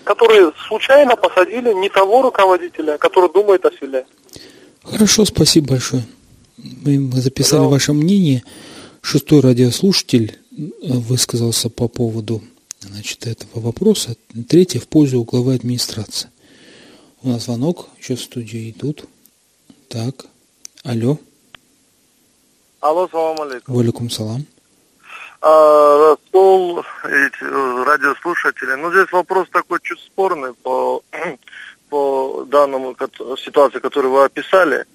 который 0.04 0.52
случайно 0.68 1.16
посадили 1.16 1.74
не 1.74 1.90
того 1.90 2.22
руководителя, 2.22 2.98
который 2.98 3.32
думает 3.32 3.66
о 3.66 3.72
селе. 3.72 4.06
Хорошо, 4.84 5.26
спасибо 5.26 5.70
большое. 5.70 6.04
Мы 6.58 7.22
записали 7.22 7.62
да. 7.62 7.68
ваше 7.68 7.94
мнение. 7.94 8.44
Шестой 9.02 9.42
радиослушатель 9.42 10.40
высказался 10.82 11.70
по 11.70 11.88
поводу 11.88 12.42
значит, 12.88 13.26
этого 13.28 13.60
вопроса. 13.60 14.16
Третье 14.48 14.80
в 14.80 14.88
пользу 14.88 15.24
главы 15.24 15.56
администрации. 15.56 16.30
У 17.22 17.30
нас 17.30 17.44
звонок, 17.44 17.88
еще 18.00 18.16
в 18.16 18.22
студии 18.22 18.72
идут. 18.72 19.06
Так, 19.88 20.26
алло. 20.84 21.18
Алло, 22.82 23.08
салам 23.10 23.42
алейкум. 23.42 23.76
Валикум 23.76 24.10
салам. 24.10 24.46
А, 25.42 26.16
Расул, 26.34 26.84
э, 27.04 27.84
радиослушатели. 27.86 28.76
Ну, 28.76 28.92
здесь 28.92 29.12
вопрос 29.12 29.48
такой 29.52 29.80
чуть 29.84 30.00
спорный 30.00 30.54
по, 30.54 31.02
по 31.90 32.46
данному 32.48 32.96
ситуации, 33.38 33.80
которую 33.80 34.14
вы 34.14 34.24
описали. 34.26 34.86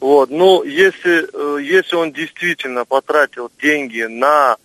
Вот. 0.00 0.30
Ну, 0.30 0.62
если, 0.62 1.28
э, 1.32 1.62
если 1.62 1.96
он 1.96 2.12
действительно 2.12 2.84
потратил 2.84 3.50
деньги 3.60 4.02
на 4.02 4.56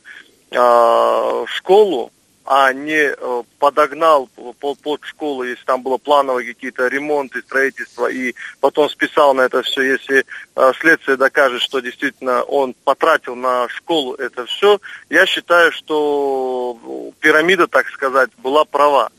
э, 0.51 1.45
школу, 1.47 2.11
а 2.53 2.73
не 2.73 3.13
э, 3.15 3.43
подогнал 3.59 4.27
под 4.59 4.99
школу, 5.03 5.43
если 5.43 5.63
там 5.63 5.83
было 5.83 5.97
плановые 5.97 6.53
какие-то 6.53 6.87
ремонты, 6.87 7.39
строительство, 7.39 8.07
и 8.11 8.35
потом 8.59 8.89
списал 8.89 9.33
на 9.33 9.43
это 9.43 9.61
все, 9.61 9.83
если 9.83 10.25
э, 10.57 10.71
следствие 10.81 11.15
докажет, 11.15 11.61
что 11.61 11.79
действительно 11.79 12.43
он 12.43 12.75
потратил 12.83 13.37
на 13.37 13.69
школу 13.69 14.15
это 14.15 14.45
все, 14.47 14.81
я 15.09 15.25
считаю, 15.27 15.71
что 15.71 16.77
э, 16.83 17.21
пирамида, 17.21 17.67
так 17.67 17.87
сказать, 17.87 18.29
была 18.39 18.65
права. 18.65 19.11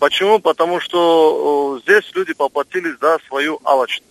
Почему? 0.00 0.40
Потому 0.40 0.80
что 0.80 1.80
здесь 1.84 2.10
люди 2.14 2.32
поплатились 2.32 2.96
за 3.00 3.20
свою 3.28 3.60
алчность. 3.62 4.02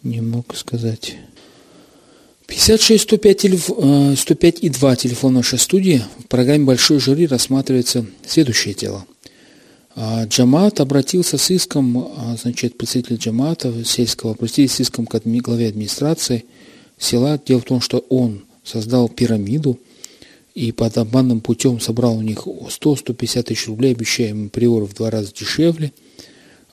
не 0.02 0.20
мог 0.20 0.56
сказать. 0.56 1.16
56 2.46 3.04
105, 3.04 4.18
105 4.18 4.58
и 4.60 4.68
2 4.70 4.96
телефон 4.96 5.34
нашей 5.34 5.58
студии. 5.58 6.02
В 6.18 6.26
программе 6.26 6.64
«Большой 6.64 6.98
жюри» 6.98 7.26
рассматривается 7.26 8.06
следующее 8.26 8.74
дело. 8.74 9.04
А, 9.94 10.24
Джамат 10.24 10.80
обратился 10.80 11.38
с 11.38 11.50
иском, 11.50 11.96
а, 11.98 12.36
значит, 12.40 12.76
представитель 12.76 13.16
Джамата 13.16 13.72
сельского, 13.84 14.32
обратились 14.32 14.72
с 14.72 14.80
иском 14.80 15.06
к 15.06 15.20
главе 15.24 15.68
администрации 15.68 16.44
села. 16.98 17.40
Дело 17.46 17.60
в 17.60 17.64
том, 17.64 17.80
что 17.80 17.98
он 18.08 18.44
создал 18.64 19.08
пирамиду 19.08 19.78
и 20.54 20.72
под 20.72 20.98
обманным 20.98 21.40
путем 21.40 21.78
собрал 21.78 22.16
у 22.16 22.22
них 22.22 22.46
100-150 22.46 23.42
тысяч 23.44 23.68
рублей, 23.68 23.92
обещая 23.92 24.30
им 24.30 24.48
приор 24.48 24.86
в 24.86 24.94
два 24.94 25.10
раза 25.10 25.32
дешевле. 25.32 25.92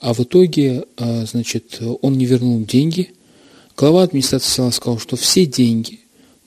А 0.00 0.12
в 0.12 0.20
итоге, 0.20 0.86
а, 0.96 1.24
значит, 1.24 1.80
он 2.02 2.18
не 2.18 2.26
вернул 2.26 2.64
деньги– 2.64 3.12
Глава 3.78 4.02
администрации 4.02 4.56
села 4.56 4.70
сказал, 4.72 4.98
что 4.98 5.14
все 5.14 5.46
деньги 5.46 6.00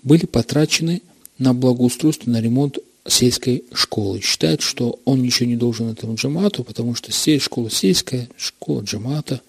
были 0.04 0.26
потрачены 0.26 1.02
на 1.38 1.54
благоустройство, 1.54 2.30
на 2.30 2.42
ремонт 2.42 2.80
сельской 3.08 3.64
школы. 3.72 4.20
Считает, 4.20 4.60
что 4.60 5.00
он 5.06 5.22
ничего 5.22 5.48
не 5.48 5.56
должен 5.56 5.88
этому 5.88 6.16
джамату, 6.16 6.66
потому 6.66 6.94
что 6.94 7.14
школа 7.40 7.72
сельская, 7.72 8.28
школа 8.36 8.82
джамата. 8.82 9.40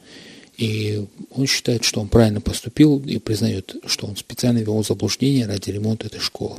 И 0.57 1.05
он 1.35 1.49
считает, 1.49 1.83
что 1.83 2.01
он 2.01 2.07
правильно 2.07 2.41
поступил 2.41 3.03
и 3.05 3.19
признает, 3.19 3.75
что 3.87 4.07
он 4.07 4.15
специально 4.15 4.59
вел 4.59 4.85
заблуждение 4.85 5.47
ради 5.47 5.71
ремонта 5.71 6.07
этой 6.07 6.21
школы. 6.21 6.59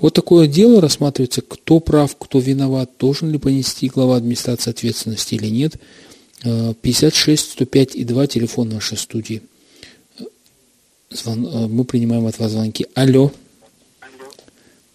Вот 0.00 0.14
такое 0.14 0.48
дело 0.48 0.80
рассматривается, 0.80 1.42
кто 1.42 1.78
прав, 1.78 2.16
кто 2.18 2.40
виноват, 2.40 2.90
должен 2.98 3.30
ли 3.30 3.38
понести 3.38 3.86
глава 3.86 4.16
администрации 4.16 4.70
ответственности 4.70 5.36
или 5.36 5.46
нет. 5.46 5.76
56 6.42 7.52
105 7.52 7.94
и 7.94 8.02
2 8.02 8.26
телефон 8.26 8.70
нашей 8.70 8.98
студии– 8.98 9.40
Звон... 11.14 11.46
Э, 11.46 11.68
мы 11.68 11.84
принимаем 11.84 12.26
от 12.26 12.38
вас 12.38 12.50
звонки. 12.50 12.88
Алло. 12.96 13.30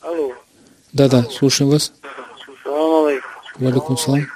Алло. 0.01 0.33
Да-да, 0.91 1.23
слушаем 1.23 1.71
вас. 1.71 1.93
Салам 2.63 3.05
алейкум. 3.05 3.31
Валикум 3.59 3.97
салам. 3.97 4.27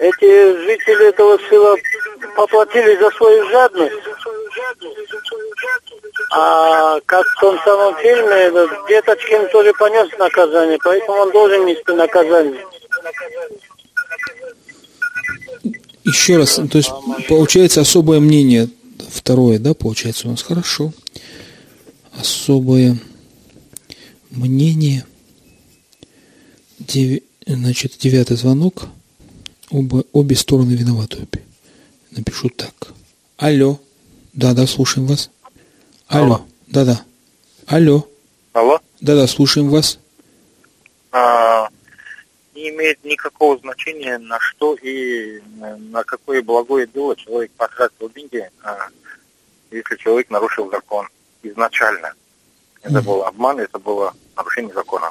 Эти 0.00 0.66
жители 0.66 1.08
этого 1.08 1.36
села 1.50 1.76
поплатили 2.36 2.96
за 2.96 3.10
свою 3.10 3.48
жадность. 3.50 3.94
А 6.32 7.00
как 7.06 7.26
в 7.26 7.40
том 7.40 7.58
самом 7.64 7.96
фильме, 7.96 8.50
Деточкин 8.88 9.48
тоже 9.48 9.72
понес 9.78 10.08
наказание, 10.16 10.78
поэтому 10.82 11.18
он 11.18 11.32
должен 11.32 11.66
нести 11.66 11.92
наказание. 11.92 12.64
Еще 16.04 16.36
раз, 16.36 16.54
то 16.54 16.78
есть 16.78 16.90
получается 17.28 17.80
особое 17.80 18.20
мнение 18.20 18.68
второе, 19.08 19.58
да, 19.58 19.74
получается 19.74 20.28
у 20.28 20.30
нас 20.30 20.42
хорошо. 20.42 20.92
Особое 22.12 22.98
мнение. 24.30 25.04
Дев... 26.78 27.22
Значит, 27.46 27.96
девятый 27.98 28.36
звонок. 28.36 28.88
Оба, 29.70 30.04
обе 30.12 30.34
стороны 30.34 30.72
виноваты. 30.72 31.28
Напишу 32.10 32.48
так. 32.48 32.92
Алло. 33.36 33.78
Да-да, 34.32 34.66
слушаем 34.66 35.06
вас. 35.06 35.30
Алло. 36.08 36.42
Да-да. 36.66 37.02
Алло. 37.66 38.08
Алло. 38.52 38.80
Да-да, 39.00 39.26
слушаем 39.26 39.68
вас. 39.68 39.98
А, 41.12 41.68
не 42.66 42.70
имеет 42.70 43.04
никакого 43.04 43.58
значения, 43.58 44.18
на 44.18 44.38
что 44.40 44.74
и 44.74 45.40
на 45.56 46.02
какое 46.04 46.42
благое 46.42 46.86
дело 46.86 47.16
человек 47.16 47.50
потратил 47.56 48.10
деньги. 48.10 48.48
А, 48.62 48.88
если 49.70 49.96
человек 49.96 50.30
нарушил 50.30 50.70
закон 50.70 51.06
изначально. 51.42 52.12
Это 52.82 53.02
был 53.02 53.22
обман, 53.22 53.58
это 53.58 53.78
было 53.78 54.14
нарушение 54.36 54.74
закона. 54.74 55.10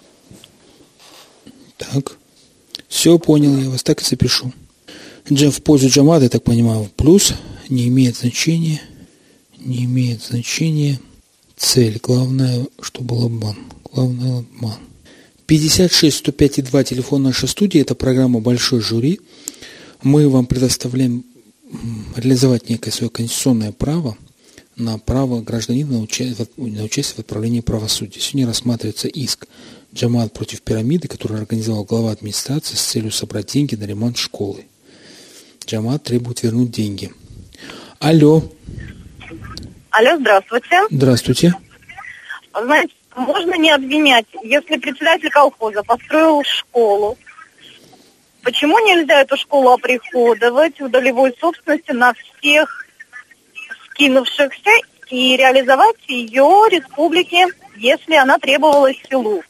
Так. 1.78 2.18
Все 2.88 3.18
понял, 3.20 3.58
я 3.58 3.70
вас 3.70 3.84
так 3.84 4.02
и 4.02 4.06
запишу. 4.06 4.52
Джем 5.32 5.52
в 5.52 5.62
пользу 5.62 5.90
Джамада, 5.90 6.26
я 6.26 6.30
так 6.30 6.44
понимаю, 6.44 6.90
плюс 6.96 7.34
не 7.68 7.88
имеет 7.88 8.16
значения, 8.16 8.82
не 9.58 9.86
имеет 9.86 10.22
значения 10.22 11.00
цель. 11.58 12.00
Главное, 12.02 12.68
что 12.82 13.02
был 13.02 13.26
обман. 13.26 13.58
Главное 13.92 14.40
обман. 14.40 14.80
56 15.48 16.18
105 16.18 16.58
и 16.60 16.62
2 16.62 16.84
телефон 16.84 17.24
нашей 17.24 17.48
студии, 17.48 17.82
это 17.82 17.96
программа 17.96 18.40
«Большой 18.40 18.82
жюри». 18.82 19.22
Мы 20.02 20.30
вам 20.30 20.46
предоставляем 20.46 21.24
реализовать 22.16 22.70
некое 22.70 22.92
свое 22.92 23.10
конституционное 23.10 23.72
право– 23.72 24.18
на 24.76 24.98
право 24.98 25.42
гражданина 25.42 25.94
на 25.94 26.00
участие, 26.02 26.48
на 26.58 26.84
участие 26.84 27.16
в 27.16 27.20
отправлении 27.20 27.62
правосудия. 27.62 28.20
Сегодня 28.20 28.48
рассматривается 28.48 29.08
иск 29.08 29.48
Джамат 29.94 30.34
против 30.34 30.62
пирамиды, 30.62 31.08
который 31.08 31.38
организовал 31.38 31.86
глава 31.86 32.12
администрации 32.12 32.76
с 32.76 32.82
целью 32.82 33.12
собрать 33.12 33.48
деньги 33.48 33.76
на 33.76 33.86
ремонт 33.86 34.18
школы. 34.18 34.66
Джамат 35.66 36.04
требует 36.04 36.44
вернуть 36.44 36.72
деньги. 36.72 37.12
Алло. 38.00 38.44
Алло, 39.92 40.18
здравствуйте. 40.20 40.82
Здравствуйте. 40.92 41.54
Знаете, 42.54 42.94
можно 43.16 43.56
не 43.56 43.72
обвинять, 43.72 44.26
если 44.44 44.78
председатель 44.78 45.30
колхоза 45.30 45.84
построил 45.84 46.44
школу, 46.44 47.18
почему 48.44 48.78
нельзя 48.80 49.22
эту 49.22 49.38
школу 49.38 49.72
оприходовать 49.72 50.80
в 50.80 50.90
долевой 50.90 51.36
собственности 51.40 51.92
на 51.92 52.14
всех 52.14 52.86
кинувшихся 53.96 54.72
и 55.10 55.38
реализовать 55.38 55.98
ее 56.08 56.68
республике, 56.70 57.48
если 57.78 58.16
она 58.16 58.38
требовалась 58.38 58.98
селу. 59.10 59.44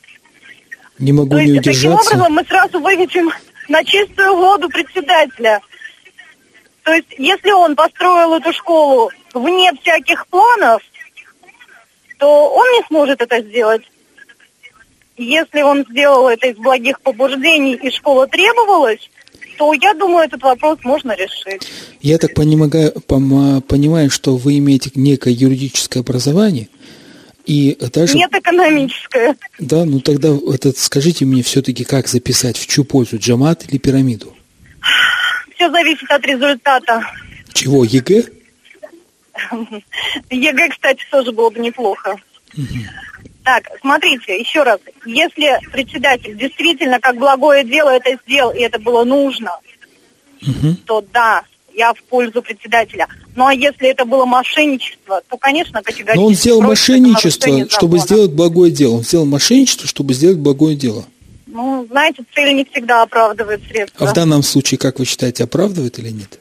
Не 0.99 1.11
могу 1.11 1.31
То 1.31 1.39
не 1.39 1.47
есть, 1.47 1.59
удержаться. 1.59 1.97
Таким 2.03 2.19
образом 2.21 2.33
мы 2.33 2.43
сразу 2.45 2.79
выведем 2.79 3.31
на 3.67 3.83
чистую 3.83 4.35
воду 4.35 4.69
председателя. 4.69 5.59
То 6.83 6.93
есть, 6.93 7.07
если 7.17 7.51
он 7.51 7.75
построил 7.75 8.35
эту 8.35 8.53
школу 8.53 9.09
вне 9.33 9.71
всяких 9.81 10.27
планов, 10.27 10.83
то 12.17 12.53
он 12.53 12.65
не 12.73 12.83
сможет 12.87 13.21
это 13.21 13.41
сделать. 13.41 13.81
Если 15.17 15.61
он 15.61 15.85
сделал 15.89 16.27
это 16.27 16.47
из 16.47 16.57
благих 16.57 16.99
побуждений 17.01 17.75
и 17.75 17.89
школа 17.89 18.27
требовалась, 18.27 19.09
то 19.57 19.73
я 19.73 19.93
думаю, 19.93 20.25
этот 20.25 20.41
вопрос 20.43 20.79
можно 20.83 21.15
решить. 21.15 21.65
Я 22.01 22.17
так 22.17 22.33
понимаю, 22.33 22.91
понимаю, 23.61 24.09
что 24.09 24.35
вы 24.35 24.57
имеете 24.57 24.91
некое 24.95 25.33
юридическое 25.33 26.03
образование, 26.03 26.67
И 27.45 27.77
даже... 27.93 28.17
Нет 28.17 28.33
экономическое. 28.33 29.35
Да, 29.59 29.85
ну 29.85 29.99
тогда 30.01 30.29
этот, 30.53 30.77
скажите 30.77 31.25
мне 31.25 31.43
все-таки, 31.43 31.83
как 31.83 32.07
записать, 32.07 32.57
в 32.57 32.67
чью 32.67 32.83
пользу, 32.83 33.17
джамат 33.17 33.65
или 33.69 33.77
пирамиду? 33.77 34.35
Все 35.55 35.69
зависит 35.71 36.09
от 36.09 36.25
результата. 36.25 37.01
Чего, 37.53 37.85
ЕГЭ? 37.85 38.25
ЕГЭ, 40.29 40.69
кстати, 40.69 41.05
тоже 41.11 41.31
было 41.31 41.49
бы 41.49 41.59
неплохо. 41.59 42.15
Так, 43.43 43.65
смотрите, 43.81 44.39
еще 44.39 44.63
раз. 44.63 44.79
Если 45.05 45.59
председатель 45.71 46.35
действительно 46.35 46.99
как 46.99 47.17
благое 47.17 47.63
дело 47.63 47.89
это 47.89 48.17
сделал, 48.25 48.51
и 48.51 48.59
это 48.59 48.79
было 48.79 49.03
нужно, 49.03 49.51
Мгм. 50.41 50.77
то 50.85 51.03
да, 51.13 51.43
я 51.75 51.93
в 51.93 52.01
пользу 52.03 52.41
председателя. 52.41 53.07
Ну 53.35 53.45
а 53.45 53.53
если 53.53 53.89
это 53.89 54.05
было 54.05 54.25
мошенничество, 54.25 55.21
то, 55.29 55.37
конечно, 55.37 55.83
категорически. 55.83 56.17
Но 56.17 56.25
он 56.25 56.33
сделал 56.33 56.61
мошенничество, 56.61 57.69
чтобы 57.69 57.99
сделать 57.99 58.31
благое 58.31 58.71
дело. 58.71 58.95
Он 58.95 59.03
сделал 59.03 59.25
мошенничество, 59.25 59.87
чтобы 59.87 60.13
сделать 60.13 60.37
благое 60.37 60.75
дело. 60.75 61.05
Ну, 61.45 61.85
знаете, 61.89 62.23
цель 62.33 62.53
не 62.53 62.65
всегда 62.65 63.03
оправдывает 63.03 63.61
средства. 63.67 64.07
А 64.07 64.11
в 64.11 64.13
данном 64.13 64.43
случае, 64.43 64.77
как 64.77 64.99
вы 64.99 65.05
считаете, 65.05 65.43
оправдывает 65.43 65.99
или 65.99 66.09
нет? 66.09 66.39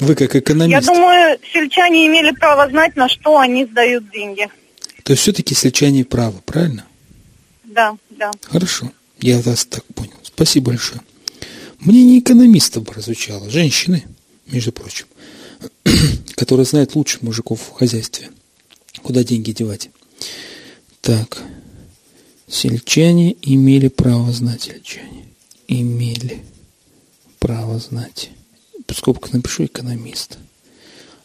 Вы 0.00 0.14
как 0.14 0.34
Я 0.34 0.40
экономист. 0.40 0.86
думаю, 0.86 1.38
сельчане 1.52 2.06
имели 2.06 2.30
право 2.30 2.68
знать, 2.68 2.94
на 2.96 3.08
что 3.08 3.38
они 3.38 3.64
сдают 3.64 4.10
деньги. 4.12 4.48
То 5.02 5.12
есть 5.12 5.22
все-таки 5.22 5.54
сельчане 5.54 6.04
правы, 6.04 6.40
правильно? 6.44 6.84
Да, 7.64 7.96
да. 8.10 8.30
Хорошо, 8.42 8.92
я 9.20 9.40
вас 9.40 9.64
так 9.64 9.84
понял. 9.94 10.12
Спасибо 10.22 10.66
большое. 10.66 11.00
Мнение 11.80 12.20
экономистов 12.20 12.84
прозвучало, 12.84 13.50
женщины, 13.50 14.04
между 14.46 14.72
прочим, 14.72 15.06
которые 16.36 16.66
знают 16.66 16.94
лучше 16.94 17.18
мужиков 17.22 17.60
в 17.60 17.72
хозяйстве, 17.72 18.30
куда 19.02 19.24
деньги 19.24 19.52
девать. 19.52 19.90
Так, 21.00 21.42
сельчане 22.48 23.36
имели 23.42 23.88
право 23.88 24.32
знать, 24.32 24.62
сельчане 24.62 25.26
имели 25.68 26.42
право 27.38 27.78
знать. 27.78 28.30
В 28.88 28.94
скобках 28.96 29.32
напишу 29.34 29.66
экономист. 29.66 30.38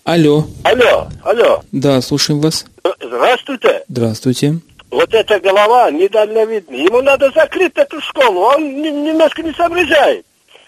Алло, 0.03 0.45
Алло, 0.65 1.07
алло, 1.23 1.63
да, 1.71 2.01
слушаем 2.01 2.41
вас. 2.41 2.65
здравствуйте. 3.01 3.83
Здравствуйте. 3.87 4.59
Вот 4.91 5.13
эта 5.13 5.39
голова 5.39 5.89
недальновидная. 5.89 6.77
Ему 6.79 7.01
надо 7.01 7.31
закрыть 7.31 7.71
эту 7.75 8.01
школу. 8.01 8.41
Он 8.41 8.81
не- 8.81 8.91
немножко 8.91 9.41
не 9.41 9.53
соображает. 9.53 10.25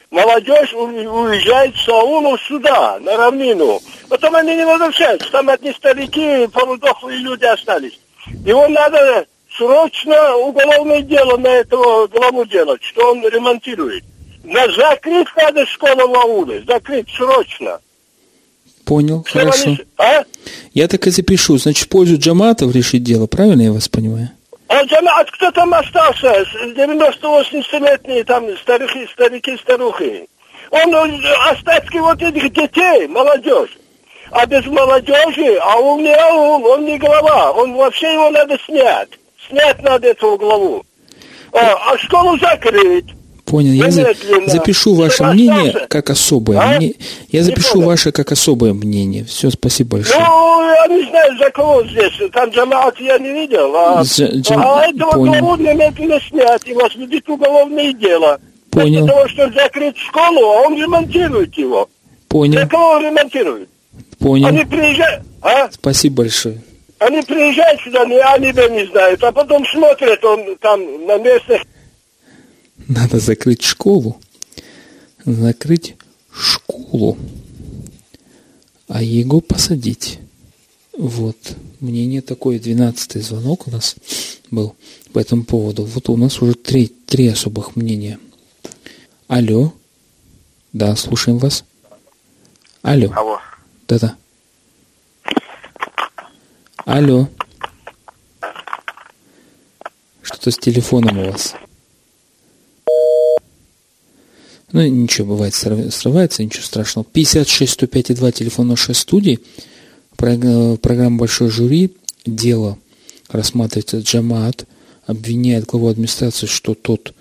Молодежь 0.10 0.74
уезжает 0.74 1.76
с 1.76 1.88
аулов 1.90 2.42
сюда, 2.44 2.98
на 3.02 3.18
равнину. 3.18 3.82
Потом 4.08 4.34
они 4.36 4.56
не 4.56 4.66
возвращаются. 4.66 5.30
Там 5.32 5.50
одни 5.50 5.74
старики, 5.74 6.48
полудохлые 6.48 7.18
люди 7.20 7.44
остались. 7.44 8.00
Его 8.46 8.68
надо 8.70 9.26
срочно 9.58 10.38
уголовное 10.38 11.02
дело 11.02 11.36
на 11.38 11.48
этого 11.50 12.08
главу 12.08 12.46
делать, 12.46 12.82
что 12.84 13.12
он 13.12 13.22
ремонтирует. 13.28 14.06
На 14.46 14.72
закрыть 14.72 15.28
надо 15.36 15.66
школу 15.66 16.16
ауле. 16.16 16.64
Закрыть 16.68 17.10
срочно. 17.10 17.80
Понял, 18.86 19.24
Чтобы 19.26 19.46
хорошо. 19.46 19.64
они- 19.68 19.80
А? 19.98 20.24
Я 20.74 20.88
так 20.88 21.08
и 21.08 21.10
запишу. 21.10 21.58
Значит, 21.58 21.86
в 21.86 21.90
пользу 21.90 22.18
джаматов 22.18 22.74
решить 22.74 23.04
дело, 23.04 23.26
правильно 23.26 23.64
я 23.64 23.72
вас 23.72 23.88
понимаю? 23.90 24.30
А 24.68 24.84
джамаат, 24.84 25.32
кто 25.32 25.52
там 25.52 25.74
остался? 25.74 26.46
90-80-летние 26.76 28.24
там 28.24 28.46
старики, 28.58 29.08
старики, 29.12 29.58
старухи. 29.58 30.28
Он 30.72 30.94
остатки 31.52 31.98
вот 31.98 32.22
этих 32.22 32.52
детей, 32.54 33.08
молодежь. 33.08 33.78
А 34.32 34.46
без 34.46 34.66
молодежи, 34.66 35.58
а 35.62 35.78
он 35.80 36.04
не 36.04 36.14
аул, 36.14 36.66
он 36.66 36.86
не 36.86 36.98
глава, 36.98 37.52
он 37.52 37.74
вообще 37.74 38.14
его 38.14 38.30
надо 38.32 38.58
снять. 38.66 39.10
Снять 39.48 39.82
надо 39.84 40.08
эту 40.10 40.38
главу. 40.38 40.84
А, 41.54 41.94
а 41.94 41.98
школу 42.00 42.38
закрыть. 42.40 43.06
Понял. 43.46 43.74
Я 43.74 43.92
за- 43.92 44.08
запишу 44.48 44.96
ваше 44.96 45.24
мнение 45.24 45.86
как 45.88 46.10
особое. 46.10 46.60
А? 46.60 46.78
мне- 46.78 46.96
Я 47.30 47.44
запишу 47.44 47.82
ваше 47.82 48.12
как 48.12 48.32
особое 48.32 48.74
мнение. 48.74 49.24
Все, 49.26 49.52
спасибо 49.52 49.98
большое. 49.98 50.20
Ну, 50.20 50.72
я 50.74 50.88
не 50.88 51.08
знаю, 51.10 51.38
за 51.38 51.50
кого 51.52 51.84
здесь. 51.88 52.14
Там 52.34 52.50
джамаат 52.50 53.00
я 53.00 53.20
не 53.20 53.32
видел. 53.32 53.76
А, 53.76 54.04
За- 54.04 54.26
джам- 54.26 54.62
а 54.66 54.88
этого 54.88 55.12
понял. 55.12 55.58
немедленно 55.58 56.20
снять 56.28 56.62
и 56.68 56.74
возбудить 56.74 57.30
уголовное 57.30 57.94
дело. 57.94 58.40
Понял. 58.72 59.02
Вместо 59.04 59.08
того, 59.16 59.28
чтобы 59.30 59.54
закрыть 59.54 59.98
школу, 59.98 60.40
а 60.42 60.62
он 60.68 60.76
ремонтирует 60.82 61.54
его. 61.56 61.88
Понял, 62.28 62.68
кого 62.68 62.92
он 62.94 63.04
ремонтирует? 63.06 63.70
Они 64.20 64.40
понял. 64.42 64.68
приезжают, 64.68 65.24
а? 65.44 65.70
Спасибо 65.72 66.24
большое. 66.24 66.62
Они 66.98 67.22
приезжают 67.22 67.80
сюда, 67.82 68.02
они 68.02 68.52
бы 68.52 68.68
не 68.72 68.86
знают, 68.88 69.24
а 69.24 69.32
потом 69.32 69.64
смотрят, 69.68 70.24
он 70.26 70.56
там 70.60 70.82
на 71.06 71.18
местных 71.20 71.62
Надо 72.88 73.20
закрыть 73.20 73.64
школу. 73.64 74.20
Закрыть 75.26 75.96
школу. 76.32 77.18
А 78.88 79.02
его 79.02 79.42
посадить. 79.42 80.20
Вот. 80.98 81.38
Мнение 81.80 82.22
такое. 82.22 82.60
Двенадцатый 82.60 83.22
звонок 83.22 83.68
у 83.68 83.72
нас 83.72 83.96
был 84.52 84.76
по 85.14 85.20
этому 85.20 85.44
поводу. 85.44 85.84
Вот 85.86 86.10
у 86.10 86.18
нас 86.18 86.42
уже 86.42 86.54
три, 86.54 86.88
три 86.88 87.28
особых 87.28 87.76
мнения. 87.76 88.20
Алло. 89.28 89.74
Да, 90.74 90.96
слушаем 90.96 91.38
вас. 91.38 91.64
Алло. 92.82 93.12
Алло. 93.16 93.40
Да-да. 93.88 94.16
Алло. 96.86 97.28
Что-то 100.22 100.52
с 100.52 100.58
телефоном 100.58 101.18
у 101.18 101.32
вас. 101.32 101.56
Ну, 104.76 104.86
ничего, 104.86 105.36
бывает, 105.36 105.54
срыв- 105.54 105.90
срывается, 105.90 106.44
ничего 106.44 106.64
страшного. 106.64 107.08
56 107.14 107.72
105 107.72 108.14
2, 108.14 108.32
телефон 108.34 108.68
нашей 108.68 108.94
студии. 108.94 109.40
Прог- 110.18 110.78
Программа 110.80 111.18
«Большой 111.18 111.50
жюри». 111.50 111.92
Дело 112.26 112.78
рассматривается 113.30 114.00
Джамаат. 114.00 114.68
Обвиняет 115.06 115.64
главу 115.66 115.88
администрации, 115.88 116.48
что 116.48 116.74
тот 116.74 117.14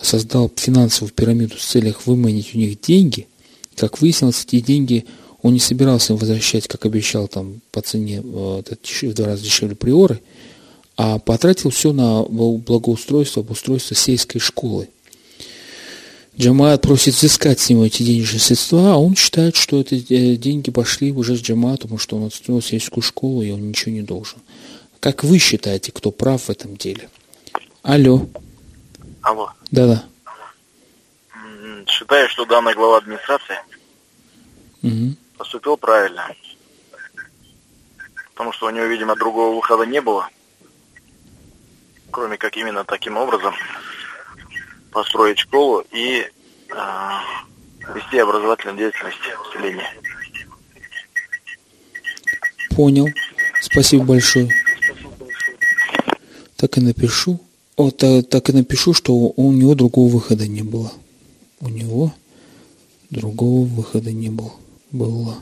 создал 0.00 0.52
финансовую 0.54 1.10
пирамиду 1.12 1.58
с 1.58 1.66
целях 1.66 2.06
выманить 2.06 2.54
у 2.54 2.58
них 2.58 2.80
деньги. 2.80 3.26
Как 3.74 4.00
выяснилось, 4.00 4.44
эти 4.46 4.60
деньги 4.60 5.04
он 5.42 5.54
не 5.54 5.58
собирался 5.58 6.12
им 6.12 6.18
возвращать, 6.20 6.68
как 6.68 6.86
обещал 6.86 7.26
там 7.26 7.60
по 7.72 7.80
цене 7.80 8.22
э, 8.22 8.62
в 9.02 9.14
два 9.14 9.26
раза 9.26 9.42
дешевле 9.42 9.74
приоры, 9.74 10.20
а 10.96 11.18
потратил 11.18 11.70
все 11.70 11.92
на 11.92 12.22
благоустройство, 12.22 13.42
обустройство 13.42 13.96
сельской 13.96 14.40
школы. 14.40 14.88
Джамаат 16.40 16.80
просит 16.80 17.14
взыскать 17.14 17.60
с 17.60 17.68
него 17.68 17.84
эти 17.84 18.02
денежные 18.02 18.40
средства, 18.40 18.94
а 18.94 18.96
он 18.96 19.14
считает, 19.14 19.56
что 19.56 19.78
эти 19.78 19.96
э, 20.08 20.36
деньги 20.36 20.70
пошли 20.70 21.12
уже 21.12 21.36
с 21.36 21.42
Джамаатом, 21.42 21.82
потому 21.82 21.98
что 21.98 22.16
он 22.16 22.24
отстроил 22.28 22.62
сельскую 22.62 23.02
школу, 23.02 23.42
и 23.42 23.50
он 23.50 23.68
ничего 23.68 23.92
не 23.92 24.00
должен. 24.00 24.38
Как 25.00 25.22
вы 25.22 25.38
считаете, 25.38 25.92
кто 25.92 26.10
прав 26.10 26.44
в 26.44 26.50
этом 26.50 26.78
деле? 26.78 27.10
Алло. 27.82 28.26
Алло. 29.20 29.50
Да-да. 29.70 30.04
Считаю, 31.86 32.26
что 32.30 32.46
данный 32.46 32.72
глава 32.74 32.98
администрации 32.98 33.56
Мгм. 34.80 35.16
поступил 35.36 35.76
правильно. 35.76 36.26
Потому 38.32 38.54
что 38.54 38.66
у 38.66 38.70
него, 38.70 38.86
видимо, 38.86 39.14
другого 39.14 39.54
выхода 39.54 39.84
не 39.84 40.00
было. 40.00 40.30
Кроме 42.10 42.38
как 42.38 42.56
именно 42.56 42.84
таким 42.84 43.18
образом 43.18 43.54
построить 44.90 45.38
школу 45.38 45.84
и 45.92 46.24
а, 46.76 47.22
вести 47.94 48.18
образовательную 48.18 48.78
деятельность 48.78 49.18
населения. 49.54 49.88
Понял. 52.70 53.08
Спасибо 53.60 54.04
большое. 54.04 54.48
Так 56.56 56.76
и 56.78 56.80
напишу. 56.80 57.40
О, 57.76 57.90
та- 57.90 58.22
так 58.22 58.48
и 58.50 58.52
напишу, 58.52 58.92
что 58.94 59.12
у 59.14 59.32
у 59.36 59.52
него 59.52 59.74
другого 59.74 60.08
выхода 60.12 60.46
не 60.46 60.62
было. 60.62 60.92
У 61.60 61.68
него 61.68 62.12
другого 63.10 63.66
выхода 63.66 64.12
не 64.12 64.28
было. 64.28 64.52
Было. 64.92 65.38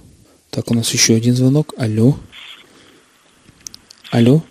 Так, 0.50 0.70
у 0.70 0.74
нас 0.74 0.90
еще 0.92 1.14
один 1.14 1.34
звонок. 1.34 1.74
Алло. 1.78 2.16
Алло. 4.10 4.42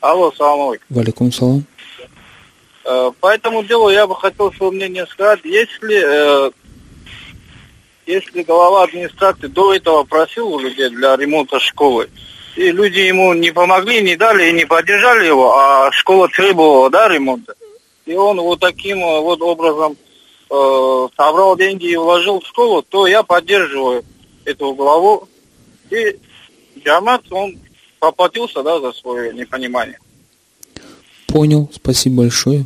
Алло, 0.00 0.32
салам 0.36 0.68
алейкум. 0.70 0.86
Валикум 0.90 1.32
салам. 1.32 1.64
Э, 2.88 3.12
По 3.20 3.34
этому 3.34 3.62
делу 3.62 3.90
я 3.90 4.06
бы 4.06 4.16
хотел 4.16 4.50
свое 4.52 4.72
мнение 4.72 5.06
сказать. 5.06 5.40
Если, 5.44 6.48
э, 6.48 6.50
если 8.06 8.42
глава 8.42 8.84
администрации 8.84 9.46
до 9.48 9.74
этого 9.74 10.04
просил 10.04 10.48
у 10.54 10.58
людей 10.58 10.88
для 10.88 11.14
ремонта 11.16 11.60
школы, 11.60 12.08
и 12.56 12.72
люди 12.72 13.00
ему 13.00 13.34
не 13.34 13.50
помогли, 13.50 14.00
не 14.00 14.16
дали 14.16 14.48
и 14.48 14.52
не 14.52 14.64
поддержали 14.64 15.26
его, 15.26 15.54
а 15.54 15.92
школа 15.92 16.28
требовала 16.28 16.88
да, 16.88 17.08
ремонта, 17.08 17.54
и 18.06 18.14
он 18.14 18.40
вот 18.40 18.60
таким 18.60 19.00
э, 19.04 19.20
вот 19.20 19.42
образом 19.42 19.98
э, 20.50 21.08
собрал 21.14 21.58
деньги 21.58 21.90
и 21.90 21.96
вложил 21.96 22.40
в 22.40 22.46
школу, 22.46 22.80
то 22.80 23.06
я 23.06 23.22
поддерживаю 23.22 24.02
эту 24.46 24.72
главу. 24.72 25.28
И 25.90 26.18
Джамат, 26.82 27.30
он 27.30 27.58
поплатился, 27.98 28.62
да, 28.62 28.80
за 28.80 28.92
свое 28.92 29.34
непонимание. 29.34 29.98
Понял, 31.26 31.68
спасибо 31.74 32.22
большое. 32.22 32.64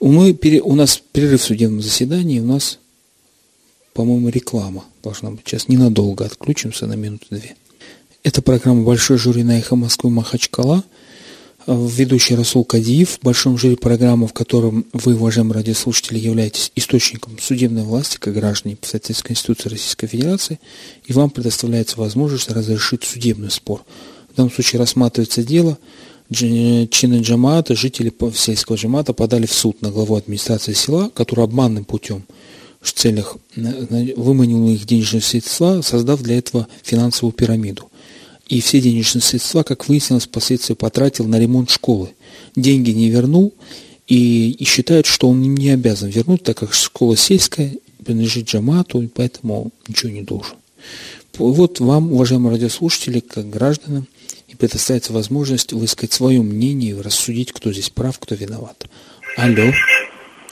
Мы, 0.00 0.38
у 0.62 0.74
нас 0.74 1.00
перерыв 1.12 1.40
в 1.40 1.44
судебном 1.44 1.82
заседании, 1.82 2.40
у 2.40 2.46
нас, 2.46 2.78
по-моему, 3.94 4.28
реклама 4.28 4.84
должна 5.02 5.30
быть. 5.30 5.42
Сейчас 5.46 5.68
ненадолго 5.68 6.24
отключимся 6.24 6.86
на 6.86 6.94
минуту-две. 6.94 7.56
Это 8.22 8.42
программа 8.42 8.82
«Большой 8.82 9.18
жюри» 9.18 9.42
на 9.42 9.58
«Эхо 9.58 9.76
Москвы» 9.76 10.10
Махачкала. 10.10 10.84
Ведущий 11.66 12.36
Расул 12.36 12.64
Кадиев. 12.64 13.18
В 13.18 13.24
большом 13.24 13.58
жюри 13.58 13.76
программы, 13.76 14.28
в 14.28 14.32
котором 14.32 14.86
вы, 14.92 15.14
уважаемые 15.14 15.54
радиослушатели, 15.54 16.18
являетесь 16.18 16.70
источником 16.76 17.38
судебной 17.40 17.82
власти, 17.82 18.18
как 18.18 18.34
граждане 18.34 18.76
в 18.80 18.86
соответствии 18.86 19.14
с 19.14 19.26
Конституцией 19.26 19.72
Российской 19.72 20.06
Федерации, 20.06 20.60
и 21.06 21.12
вам 21.12 21.30
предоставляется 21.30 21.98
возможность 21.98 22.50
разрешить 22.50 23.04
судебный 23.04 23.50
спор. 23.50 23.84
В 24.32 24.36
данном 24.36 24.52
случае 24.52 24.78
рассматривается 24.78 25.42
дело 25.42 25.78
чины 26.30 27.20
джамата, 27.20 27.74
жители 27.74 28.12
сельского 28.34 28.76
джамата 28.76 29.12
подали 29.12 29.46
в 29.46 29.52
суд 29.52 29.82
на 29.82 29.90
главу 29.90 30.16
администрации 30.16 30.72
села, 30.72 31.10
который 31.14 31.44
обманным 31.44 31.84
путем 31.84 32.24
в 32.80 32.92
целях 32.92 33.36
выманил 33.54 34.68
их 34.68 34.86
денежные 34.86 35.22
средства, 35.22 35.80
создав 35.82 36.22
для 36.22 36.38
этого 36.38 36.68
финансовую 36.82 37.32
пирамиду 37.32 37.90
и 38.48 38.60
все 38.60 38.80
денежные 38.80 39.22
средства, 39.22 39.62
как 39.62 39.88
выяснилось, 39.88 40.24
впоследствии 40.24 40.74
потратил 40.74 41.26
на 41.26 41.38
ремонт 41.38 41.70
школы. 41.70 42.10
Деньги 42.54 42.90
не 42.90 43.10
вернул 43.10 43.52
и, 44.06 44.50
и 44.52 44.64
считает, 44.64 45.06
что 45.06 45.28
он 45.28 45.42
не 45.42 45.70
обязан 45.70 46.10
вернуть, 46.10 46.42
так 46.42 46.58
как 46.58 46.72
школа 46.72 47.16
сельская, 47.16 47.72
принадлежит 48.04 48.48
Джамату, 48.48 49.02
и 49.02 49.08
поэтому 49.08 49.72
ничего 49.88 50.12
не 50.12 50.22
должен. 50.22 50.54
Вот 51.38 51.80
вам, 51.80 52.12
уважаемые 52.12 52.52
радиослушатели, 52.52 53.20
как 53.20 53.50
гражданам, 53.50 54.06
и 54.56 54.58
предоставится 54.58 55.12
возможность 55.12 55.72
высказать 55.72 56.12
свое 56.12 56.40
мнение 56.40 56.90
и 56.92 57.02
рассудить, 57.02 57.52
кто 57.52 57.72
здесь 57.72 57.90
прав, 57.90 58.18
кто 58.18 58.34
виноват. 58.34 58.86
Алло. 59.36 59.72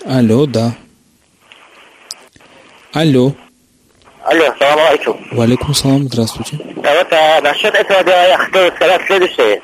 Алло, 0.05 0.47
да. 0.47 0.75
Алло. 2.93 3.35
Алло, 4.23 4.55
салам 4.59 4.87
алейкум. 4.89 5.27
Валикум 5.33 5.75
салам, 5.75 6.05
здравствуйте. 6.05 6.59
А 6.83 6.95
вот 6.95 7.13
а, 7.13 7.41
насчет 7.43 7.75
этого 7.75 8.05
дела 8.05 8.27
я 8.27 8.39
хотел 8.39 8.73
сказать 8.77 9.03
следующее. 9.07 9.63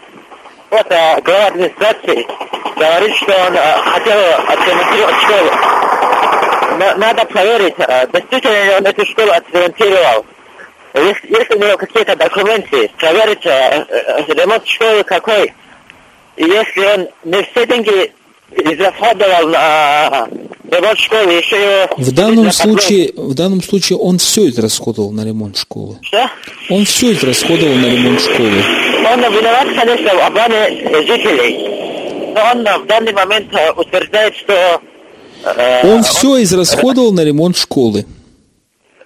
Вот 0.71 0.87
а, 0.91 1.21
глава 1.21 1.47
администрации 1.47 2.27
говорит, 2.77 3.17
что 3.17 3.33
он 3.47 3.57
а, 3.57 3.83
хотел 3.93 4.19
отремонтировать 4.49 5.17
школу. 5.23 5.51
Но, 6.79 6.95
надо 6.97 7.25
проверить, 7.27 7.75
а, 7.79 8.07
действительно 8.07 8.65
ли 8.65 8.71
он 8.79 8.87
эту 8.87 9.07
школу 9.07 9.31
отремонтировал. 9.33 10.27
Если, 10.95 11.29
если 11.29 11.55
у 11.55 11.59
него 11.59 11.77
какие-то 11.77 12.17
документы, 12.17 12.91
проверить 12.99 13.47
а, 13.47 13.87
а, 13.89 14.23
ремонт 14.33 14.67
школы 14.67 15.05
какой. 15.05 15.53
И 16.37 16.45
если 16.45 16.81
он 16.81 17.09
не 17.25 17.43
все 17.45 17.67
деньги 17.67 18.13
израсходовал 18.57 19.49
на 19.49 20.29
ремонт 20.69 20.99
школы, 20.99 21.33
еще 21.33 21.57
его... 21.57 21.95
В 21.97 22.13
данном, 22.13 22.51
случае, 22.51 23.13
в 23.15 23.35
данном 23.35 23.63
случае 23.63 23.99
он 23.99 24.19
все 24.19 24.49
израсходовал 24.49 25.13
на 25.13 25.25
ремонт 25.25 25.57
школы. 25.57 25.99
Что? 26.03 26.29
Он 26.71 26.85
все 26.85 27.13
израсходовал 27.13 27.75
на 27.75 27.87
ремонт 27.87 28.21
школы. 28.21 28.65
Он 29.13 29.21
виноват, 29.21 29.69
конечно, 29.77 30.15
в 30.15 30.21
обмане 30.21 30.69
жителей. 31.07 32.35
Но 32.35 32.41
он 32.53 32.83
в 32.83 32.87
данный 32.87 33.13
момент 33.13 33.53
э, 33.53 33.73
утверждает, 33.73 34.35
что... 34.37 34.81
Э, 35.45 35.87
он 35.87 36.03
все 36.03 36.43
израсходовал 36.43 37.13
на 37.13 37.25
ремонт 37.25 37.57
школы. 37.57 38.07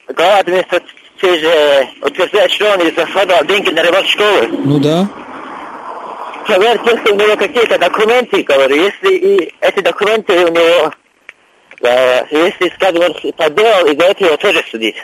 Глава 0.09 0.39
администрации 0.39 1.04
же 1.27 1.89
утверждает, 2.03 2.51
что 2.51 2.73
он 2.73 2.89
израсходовал 2.89 3.45
деньги 3.45 3.71
на 3.71 3.83
ремонт 3.83 4.07
школы. 4.07 4.49
Ну 4.65 4.79
да 4.79 5.09
проверить, 6.45 6.81
если 6.85 7.11
у 7.11 7.17
него 7.17 7.37
какие-то 7.37 7.79
документы, 7.79 8.43
говорю, 8.43 8.77
если 8.77 9.15
и 9.15 9.55
эти 9.61 9.81
документы 9.81 10.45
у 10.45 10.49
него, 10.49 10.93
э, 11.83 12.25
если, 12.31 12.73
скажем, 12.75 13.33
подделал, 13.37 13.87
и 13.87 13.99
за 13.99 14.05
это 14.07 14.25
его 14.25 14.37
тоже 14.37 14.63
судить. 14.71 14.97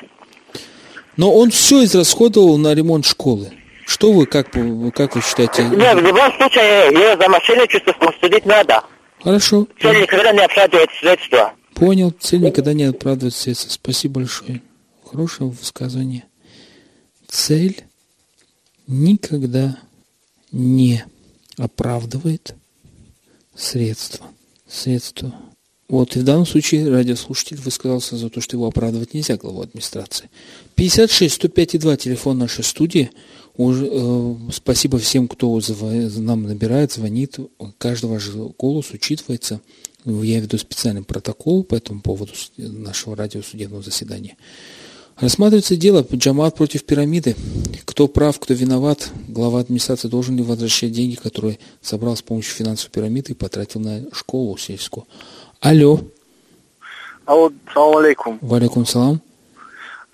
Но 1.16 1.32
он 1.34 1.50
все 1.50 1.84
израсходовал 1.84 2.56
на 2.58 2.74
ремонт 2.74 3.06
школы. 3.06 3.50
Что 3.86 4.12
вы, 4.12 4.26
как, 4.26 4.50
как 4.94 5.16
вы 5.16 5.22
считаете? 5.22 5.64
Нет, 5.64 5.96
в 5.96 6.06
любом 6.06 6.32
случае, 6.34 6.92
его 6.92 7.20
за 7.20 7.28
мошенничество 7.28 7.94
судить 8.20 8.46
надо. 8.46 8.82
Хорошо. 9.22 9.66
Цель 9.80 10.02
никогда 10.02 10.32
не 10.32 10.40
оправдывает 10.40 10.88
средства. 11.00 11.52
Понял, 11.74 12.12
цель 12.20 12.40
никогда 12.40 12.72
не 12.72 12.84
оправдывает 12.84 13.34
средства. 13.34 13.70
Спасибо 13.70 14.20
большое. 14.20 14.62
Хорошее 15.10 15.50
высказывание. 15.50 16.24
Цель 17.26 17.82
никогда 18.86 19.76
не 20.52 21.04
оправдывает 21.56 22.54
средства. 23.56 24.28
Средства. 24.68 25.34
Вот, 25.88 26.16
и 26.16 26.20
в 26.20 26.24
данном 26.24 26.46
случае 26.46 26.88
радиослушатель 26.88 27.56
высказался 27.56 28.16
за 28.16 28.30
то, 28.30 28.40
что 28.40 28.56
его 28.56 28.68
оправдывать 28.68 29.12
нельзя, 29.12 29.36
главу 29.36 29.62
администрации. 29.62 30.30
56 30.76 31.34
105 31.34 31.80
2, 31.80 31.96
телефон 31.96 32.38
нашей 32.38 32.62
студии. 32.62 33.10
Уже, 33.56 33.88
э, 33.90 34.36
спасибо 34.52 35.00
всем, 35.00 35.26
кто 35.26 35.60
нам 36.18 36.44
набирает, 36.44 36.92
звонит. 36.92 37.36
Каждый 37.78 38.10
ваш 38.10 38.28
голос 38.30 38.92
учитывается. 38.92 39.60
Я 40.04 40.38
веду 40.38 40.56
специальный 40.56 41.02
протокол 41.02 41.64
по 41.64 41.74
этому 41.74 42.00
поводу 42.00 42.32
нашего 42.58 43.16
радиосудебного 43.16 43.82
заседания. 43.82 44.36
Рассматривается 45.20 45.76
дело 45.76 46.06
Джамат 46.10 46.54
против 46.54 46.84
пирамиды. 46.84 47.36
Кто 47.84 48.08
прав, 48.08 48.40
кто 48.40 48.54
виноват. 48.54 49.10
Глава 49.28 49.60
администрации 49.60 50.08
должен 50.08 50.36
ли 50.36 50.42
возвращать 50.42 50.92
деньги, 50.92 51.14
которые 51.14 51.58
собрал 51.82 52.16
с 52.16 52.22
помощью 52.22 52.54
финансовой 52.54 52.90
пирамиды 52.90 53.32
и 53.32 53.34
потратил 53.34 53.80
на 53.80 54.02
школу 54.12 54.56
сельскую. 54.56 55.06
Алло. 55.60 56.00
Алло, 57.26 57.52
салам 57.74 57.98
алейкум. 57.98 58.38
Валикум 58.40 58.86
салам. 58.86 59.20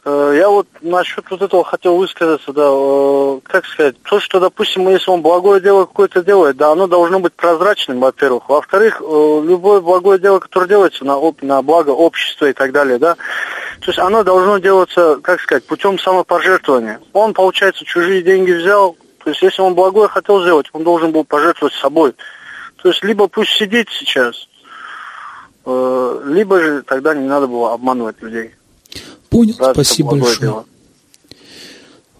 Э, 0.08 0.34
я 0.36 0.48
вот 0.48 0.68
насчет 0.82 1.28
вот 1.28 1.42
этого 1.42 1.64
хотел 1.64 1.96
высказаться, 1.96 2.52
да, 2.52 2.68
э, 2.68 3.40
как 3.42 3.66
сказать, 3.66 4.00
то, 4.02 4.20
что, 4.20 4.38
допустим, 4.38 4.88
если 4.88 5.10
он 5.10 5.20
благое 5.20 5.60
дело 5.60 5.84
какое-то 5.84 6.22
делает, 6.22 6.56
да, 6.56 6.70
оно 6.70 6.86
должно 6.86 7.18
быть 7.18 7.32
прозрачным, 7.32 7.98
во-первых. 7.98 8.48
Во-вторых, 8.48 9.00
э, 9.00 9.04
любое 9.04 9.80
благое 9.80 10.20
дело, 10.20 10.38
которое 10.38 10.68
делается 10.68 11.04
на, 11.04 11.18
на 11.42 11.60
благо 11.60 11.90
общества 11.90 12.46
и 12.46 12.52
так 12.52 12.70
далее, 12.70 12.98
да, 12.98 13.16
то 13.80 13.88
есть 13.88 13.98
оно 13.98 14.22
должно 14.22 14.58
делаться, 14.58 15.18
как 15.20 15.40
сказать, 15.40 15.66
путем 15.66 15.98
самопожертвования. 15.98 17.00
Он, 17.12 17.34
получается, 17.34 17.84
чужие 17.84 18.22
деньги 18.22 18.52
взял, 18.52 18.96
то 19.24 19.30
есть 19.30 19.42
если 19.42 19.60
он 19.60 19.74
благое 19.74 20.06
хотел 20.06 20.40
сделать, 20.40 20.68
он 20.72 20.84
должен 20.84 21.10
был 21.10 21.24
пожертвовать 21.24 21.74
собой. 21.74 22.14
То 22.80 22.90
есть 22.90 23.02
либо 23.02 23.26
пусть 23.26 23.50
сидит 23.50 23.88
сейчас, 23.90 24.48
либо 25.66 26.60
же 26.60 26.82
тогда 26.82 27.12
не 27.12 27.26
надо 27.26 27.48
было 27.48 27.72
обманывать 27.72 28.22
людей. 28.22 28.55
Понял, 29.36 29.54
да, 29.58 29.74
спасибо 29.74 30.16
большое. 30.16 30.38
Дело. 30.40 30.66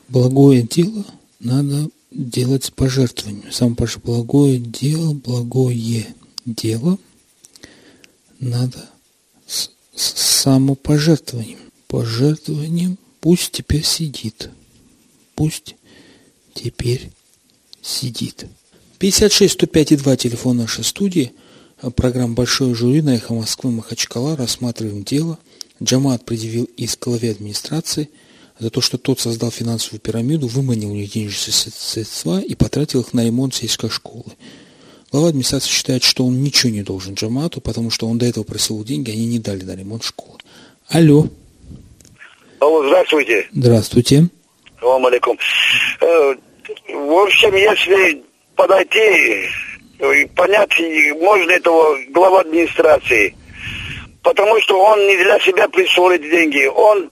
Благое 0.09 0.62
дело 0.62 1.05
надо 1.40 1.88
делать 2.11 2.64
с 2.64 2.70
пожертвованием. 2.70 3.50
Сам 3.50 3.74
благое 4.05 4.59
дело, 4.59 5.14
благое 5.14 6.14
дело 6.44 6.98
надо 8.38 8.90
с 9.46 9.70
с 9.94 10.42
самопожертвованием. 10.42 11.59
Пожертвованием 11.88 12.98
пусть 13.20 13.52
теперь 13.52 13.85
сидит. 13.85 14.50
Пусть 15.35 15.74
теперь 16.52 17.11
сидит. 17.81 18.46
56 18.98 19.55
105 19.55 19.92
и 19.92 19.96
2 19.96 20.16
телефон 20.16 20.59
нашей 20.59 20.85
студии. 20.85 21.33
Программа 21.94 22.35
«Большое 22.35 22.74
жюри» 22.74 23.00
на 23.02 23.16
«Эхо 23.16 23.33
Москвы» 23.33 23.70
Махачкала. 23.70 24.37
Рассматриваем 24.37 25.02
дело. 25.02 25.38
Джамат 25.83 26.25
предъявил 26.25 26.69
иск 26.77 27.05
главе 27.05 27.31
администрации 27.33 28.09
за 28.59 28.71
то, 28.71 28.81
что 28.81 28.97
тот 28.97 29.21
создал 29.21 29.51
финансовую 29.51 30.01
пирамиду, 30.01 30.47
выманил 30.47 30.91
у 30.91 30.95
них 30.95 31.12
денежные 31.12 31.53
средства 31.53 32.41
и 32.41 32.55
потратил 32.55 33.03
их 33.03 33.12
на 33.12 33.25
ремонт 33.25 33.55
сельской 33.55 33.91
школы. 33.91 34.33
Глава 35.12 35.29
администрации 35.29 35.71
считает, 35.71 36.03
что 36.03 36.25
он 36.27 36.43
ничего 36.43 36.73
не 36.73 36.83
должен 36.83 37.15
Джамату, 37.15 37.61
потому 37.61 37.91
что 37.91 38.07
он 38.07 38.19
до 38.19 38.27
этого 38.27 38.45
просил 38.45 38.83
деньги, 38.83 39.11
они 39.11 39.27
не 39.27 39.39
дали 39.39 39.62
на 39.62 39.77
ремонт 39.77 40.05
школы. 40.05 40.39
Алло. 40.89 41.27
Алло, 42.61 42.87
здравствуйте. 42.87 43.49
Здравствуйте. 43.53 44.29
Салам 44.81 45.07
алейкум. 45.07 45.39
Э, 46.01 46.35
в 46.89 47.23
общем, 47.23 47.55
если 47.55 48.23
подойти 48.57 49.49
и 50.01 50.27
понять, 50.35 50.71
можно 51.21 51.51
этого 51.51 51.97
глава 52.11 52.41
администрации, 52.41 53.35
потому 54.27 54.61
что 54.61 54.83
он 54.83 55.07
не 55.07 55.17
для 55.19 55.39
себя 55.39 55.69
присвоит 55.69 56.21
деньги, 56.21 56.67
он 56.67 57.09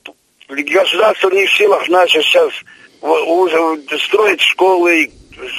государство 0.49 1.31
не 1.31 1.47
в 1.47 1.57
силах 1.57 1.89
наших 1.89 2.25
сейчас 2.25 2.53
строить 4.05 4.41
школы, 4.41 5.09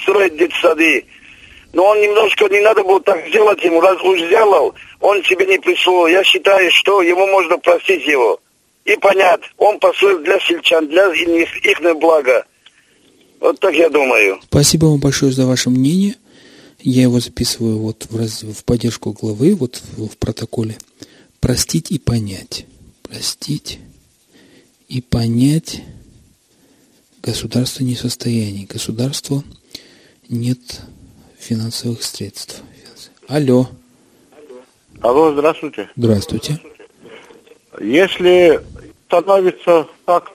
строить 0.02 0.36
детсады. 0.36 1.06
Но 1.72 1.86
он 1.86 2.02
немножко 2.02 2.50
не 2.50 2.60
надо 2.60 2.84
было 2.84 3.00
так 3.00 3.26
сделать 3.30 3.64
ему, 3.64 3.80
раз 3.80 4.02
уж 4.02 4.20
сделал, 4.20 4.76
он 5.00 5.24
себе 5.24 5.46
не 5.46 5.58
присвоил. 5.58 6.08
Я 6.08 6.26
считаю, 6.26 6.70
что 6.72 7.02
ему 7.02 7.26
можно 7.28 7.58
простить 7.58 8.06
его. 8.06 8.38
И 8.84 8.98
понять, 8.98 9.42
он 9.58 9.80
построил 9.80 10.20
для 10.20 10.38
сельчан, 10.42 10.88
для 10.88 11.08
их 11.14 11.98
блага. 11.98 12.46
Вот 13.40 13.58
так 13.62 13.74
я 13.74 13.90
думаю. 13.90 14.42
Спасибо 14.44 14.88
вам 14.88 15.00
большое 15.00 15.32
за 15.32 15.46
ваше 15.46 15.70
мнение. 15.70 16.16
Я 16.82 17.04
его 17.04 17.20
записываю 17.20 17.80
вот 17.80 18.08
в, 18.10 18.18
раз... 18.18 18.44
в 18.44 18.64
поддержку 18.66 19.12
главы, 19.14 19.56
вот 19.56 19.82
в, 19.98 20.10
в 20.10 20.18
протоколе. 20.18 20.76
Простить 21.46 21.92
и 21.92 22.00
понять. 22.00 22.66
Простить 23.04 23.78
и 24.88 25.00
понять. 25.00 25.84
Государство 27.22 27.84
не 27.84 27.94
в 27.94 28.00
состоянии. 28.00 28.66
Государству 28.66 29.44
нет 30.28 30.58
финансовых 31.38 32.02
средств. 32.02 32.64
Алло. 33.28 33.68
Алло, 35.02 35.34
здравствуйте. 35.34 35.88
Здравствуйте. 35.96 36.60
Если 37.80 38.60
становится 39.06 39.88
факт, 40.08 40.34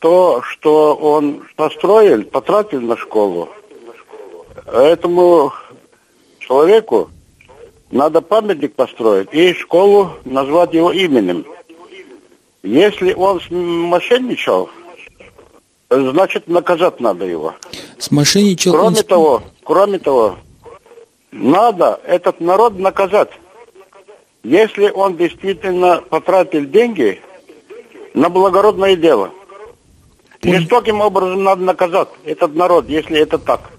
то, 0.00 0.42
что 0.42 0.96
он 0.96 1.46
построил, 1.54 2.24
потратил 2.24 2.80
на 2.80 2.96
школу, 2.96 3.48
этому 4.66 5.52
человеку 6.40 7.10
надо 7.90 8.20
памятник 8.20 8.74
построить 8.74 9.28
и 9.32 9.52
школу 9.54 10.10
назвать 10.24 10.74
его 10.74 10.92
именем. 10.92 11.46
Если 12.62 13.12
он 13.14 13.40
мошенничал, 13.50 14.68
значит 15.90 16.48
наказать 16.48 17.00
надо 17.00 17.24
его. 17.24 17.54
Смошенничал 17.98 18.72
Кроме 18.72 18.98
он... 18.98 19.04
того, 19.04 19.42
кроме 19.64 19.98
того, 19.98 20.36
надо 21.32 22.00
этот 22.04 22.40
народ 22.40 22.78
наказать. 22.78 23.30
Если 24.42 24.90
он 24.90 25.16
действительно 25.16 26.02
потратил 26.08 26.64
деньги 26.64 27.20
на 28.14 28.28
благородное 28.28 28.96
дело. 28.96 29.30
Жестоким 30.42 31.00
образом 31.00 31.42
надо 31.42 31.62
наказать 31.62 32.08
этот 32.24 32.54
народ, 32.54 32.88
если 32.88 33.18
это 33.18 33.38
так. 33.38 33.70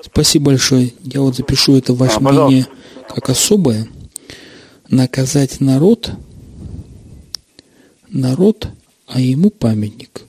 Спасибо 0.00 0.46
большое. 0.46 0.92
Я 1.02 1.20
вот 1.20 1.34
запишу 1.34 1.76
это 1.76 1.92
ваше 1.92 2.16
А, 2.16 2.20
пожалуйста. 2.20 2.70
Как 3.08 3.30
особое. 3.30 3.88
Наказать 4.88 5.60
народ, 5.60 6.10
народ, 8.08 8.68
а 9.06 9.20
ему 9.20 9.50
памятник. 9.50 10.22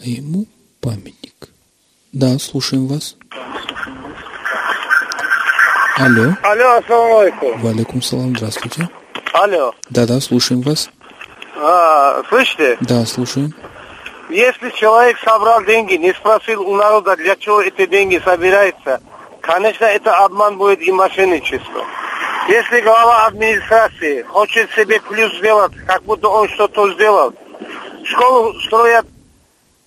А 0.00 0.08
ему 0.08 0.46
памятник. 0.80 1.50
Да, 2.12 2.38
слушаем 2.38 2.86
вас. 2.86 3.16
Алло. 5.96 6.34
Алло, 6.42 6.78
ассаламу 6.78 7.18
алейкум. 7.18 7.60
Валикум 7.60 8.02
салам, 8.02 8.36
здравствуйте. 8.36 8.88
Алло. 9.32 9.74
Да-да, 9.90 10.20
слушаем 10.20 10.62
вас. 10.62 10.90
А, 11.56 12.22
слышите? 12.28 12.76
Да, 12.80 13.06
слушаем. 13.06 13.54
Если 14.28 14.70
человек 14.70 15.18
собрал 15.18 15.62
деньги, 15.64 15.94
не 15.94 16.12
спросил 16.14 16.62
у 16.62 16.74
народа, 16.74 17.16
для 17.16 17.36
чего 17.36 17.60
эти 17.60 17.86
деньги 17.86 18.20
собираются, 18.24 19.00
конечно, 19.40 19.84
это 19.84 20.24
обман 20.24 20.56
будет 20.56 20.80
и 20.80 20.90
мошенничество. 20.90 21.84
Если 22.48 22.80
глава 22.80 23.26
администрации 23.26 24.22
хочет 24.22 24.70
себе 24.72 25.00
плюс 25.00 25.32
сделать, 25.38 25.72
как 25.86 26.02
будто 26.04 26.28
он 26.28 26.48
что-то 26.48 26.92
сделал, 26.94 27.32
школу 28.04 28.52
строят 28.62 29.06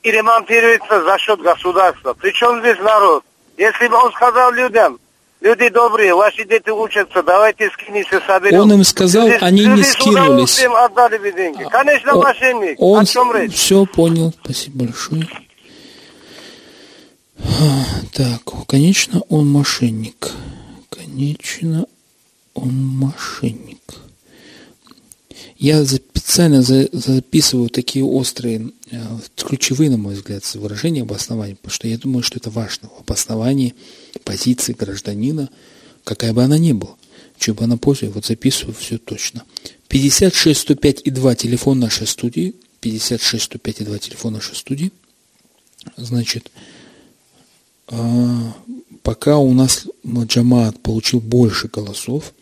и 0.04 0.12
ремонтируется 0.12 1.04
за 1.04 1.18
счет 1.18 1.42
государства. 1.42 2.14
Причем 2.14 2.60
здесь 2.62 2.80
народ? 2.80 3.24
Если 3.58 3.88
бы 3.88 3.96
он 3.98 4.12
сказал 4.14 4.52
людям, 4.54 5.00
люди 5.42 5.68
добрые, 5.70 6.16
ваши 6.16 6.46
дети 6.46 6.70
учатся, 6.70 7.24
давайте 7.24 7.70
скинемся, 7.72 8.22
соберем. 8.26 8.62
Он 8.62 8.74
им 8.74 8.84
сказал, 8.84 9.28
Люди- 9.28 9.44
они 9.44 9.66
не 9.66 9.84
скинулись. 9.84 10.24
удовольствием 10.24 10.76
отдали 10.76 11.18
бы 11.18 11.32
деньги. 11.34 11.64
Конечно, 11.70 12.14
О- 12.14 12.22
мошенник. 12.24 12.76
Он 12.80 13.00
О 13.02 13.06
чем 13.06 13.34
речь? 13.34 13.54
все 13.56 13.86
понял. 13.86 14.34
Спасибо 14.44 14.86
большое. 14.86 15.28
А, 17.40 17.84
Так, 18.14 18.42
конечно, 18.68 19.22
он 19.30 19.48
мошенник. 19.50 20.30
Конечно, 20.90 21.86
он 22.56 22.74
мошенник. 22.76 23.82
Я 25.58 25.86
специально 25.86 26.62
за- 26.62 26.90
записываю 26.92 27.70
такие 27.70 28.04
острые, 28.04 28.72
э, 28.92 29.18
ключевые, 29.36 29.90
на 29.90 29.98
мой 29.98 30.16
взгляд, 30.16 30.44
выражения 30.56 31.04
обоснования, 31.04 31.56
потому 31.56 31.74
что 31.74 31.88
я 31.88 31.98
думаю, 31.98 32.24
что 32.24 32.38
это 32.38 32.50
важно. 32.50 32.90
В 32.90 33.02
обосновании 33.02 33.76
позиции 34.24 34.74
гражданина, 34.74 35.50
какая 36.04 36.34
бы 36.34 36.44
она 36.44 36.58
ни 36.58 36.74
была. 36.74 36.96
Чего 37.38 37.58
бы 37.58 37.64
она 37.66 37.78
позже, 37.78 38.10
вот 38.10 38.26
записываю 38.26 38.74
все 38.74 38.98
точно. 38.98 39.44
56 39.88 40.60
105 40.62 41.02
и 41.04 41.12
2 41.12 41.36
телефон 41.36 41.80
нашей 41.80 42.08
студии. 42.08 42.56
56 42.80 43.44
105 43.44 43.82
и 43.82 43.84
2 43.86 44.00
телефон 44.00 44.34
нашей 44.34 44.56
студии. 44.56 44.92
Значит, 45.98 46.52
а, 47.88 48.54
пока 49.04 49.38
у 49.38 49.54
нас 49.54 49.86
Джамаат 50.06 50.82
получил 50.82 51.20
больше 51.20 51.68
голосов, 51.68 52.34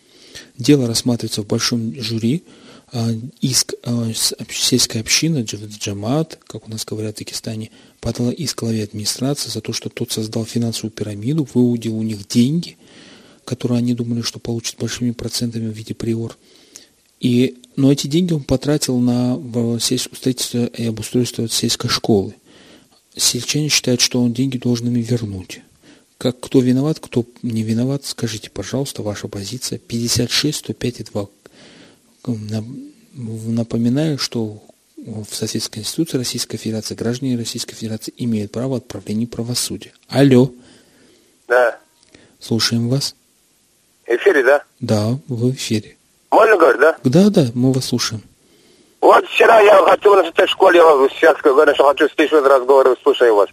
дело 0.57 0.87
рассматривается 0.87 1.41
в 1.41 1.47
большом 1.47 1.99
жюри, 2.01 2.43
а, 2.91 3.09
иск 3.41 3.73
а, 3.83 4.11
с- 4.13 4.33
об- 4.33 4.51
сельская 4.51 4.99
община, 4.99 5.39
Дж- 5.39 5.67
Джамаат, 5.79 6.39
как 6.45 6.67
у 6.67 6.71
нас 6.71 6.85
говорят 6.85 7.15
в 7.15 7.19
Дагестане, 7.19 7.71
подала 7.99 8.31
иск 8.31 8.59
главе 8.59 8.83
администрации 8.83 9.49
за 9.49 9.61
то, 9.61 9.73
что 9.73 9.89
тот 9.89 10.11
создал 10.11 10.45
финансовую 10.45 10.91
пирамиду, 10.91 11.47
выудил 11.53 11.97
у 11.97 12.03
них 12.03 12.27
деньги, 12.27 12.77
которые 13.45 13.79
они 13.79 13.93
думали, 13.93 14.21
что 14.21 14.39
получат 14.39 14.77
большими 14.77 15.11
процентами 15.11 15.69
в 15.69 15.73
виде 15.73 15.93
приор. 15.93 16.37
И, 17.19 17.57
но 17.75 17.91
эти 17.91 18.07
деньги 18.07 18.33
он 18.33 18.43
потратил 18.43 18.99
на 18.99 19.39
строительство 19.79 20.65
и 20.65 20.85
обустройство 20.85 21.47
сельской 21.49 21.89
школы. 21.89 22.35
Сельчане 23.15 23.69
считают, 23.69 24.01
что 24.01 24.21
он 24.21 24.33
деньги 24.33 24.57
должен 24.57 24.87
им 24.87 25.01
вернуть. 25.01 25.61
Как 26.23 26.39
кто 26.39 26.61
виноват, 26.61 26.99
кто 27.01 27.25
не 27.41 27.63
виноват, 27.63 28.05
скажите, 28.05 28.49
пожалуйста, 28.49 29.01
ваша 29.03 29.27
позиция. 29.27 29.77
56, 29.77 30.57
105 30.59 30.99
и 31.01 31.03
2. 31.03 31.27
Нап- 32.27 32.91
Напоминаю, 33.13 34.17
что 34.17 34.63
в 34.95 35.25
соответствии 35.29 35.59
с 35.59 35.67
Конституцией 35.67 36.19
Российской 36.19 36.55
Федерации 36.55 36.95
граждане 36.95 37.35
Российской 37.37 37.75
Федерации 37.75 38.13
имеют 38.15 38.53
право 38.53 38.77
отправления 38.77 39.27
правосудия. 39.27 39.91
Алло, 40.07 40.49
Да. 41.49 41.77
слушаем 42.39 42.87
вас. 42.87 43.15
В 44.07 44.09
эфире, 44.11 44.43
да? 44.45 44.63
Да, 44.79 45.19
вы 45.27 45.51
в 45.51 45.55
эфире. 45.55 45.97
Можно 46.31 46.55
говорить, 46.57 46.79
да? 46.79 46.97
Да, 47.03 47.29
да, 47.31 47.47
мы 47.53 47.73
вас 47.73 47.83
слушаем. 47.87 48.21
Вот 49.01 49.25
вчера 49.27 49.59
я 49.59 49.75
хотел 49.83 50.15
на 50.15 50.25
этой 50.25 50.47
школе, 50.47 50.77
я 50.79 50.85
сейчас 51.19 51.35
говорю, 51.43 51.73
что 51.75 51.83
хочу 51.89 52.07
слышать 52.15 52.45
разговор, 52.45 52.97
слушаю 53.03 53.35
вас. 53.35 53.49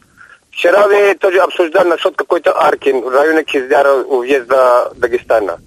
Вчера 0.60 0.86
вы 0.88 1.14
тоже 1.14 1.38
обсуждали 1.38 1.88
насчет 1.88 2.14
какой-то 2.16 2.54
арки 2.54 2.90
в 2.90 3.08
районе 3.08 3.44
Киздяра 3.44 3.94
у 3.94 4.18
въезда 4.18 4.92
Дагестана. 4.94 5.58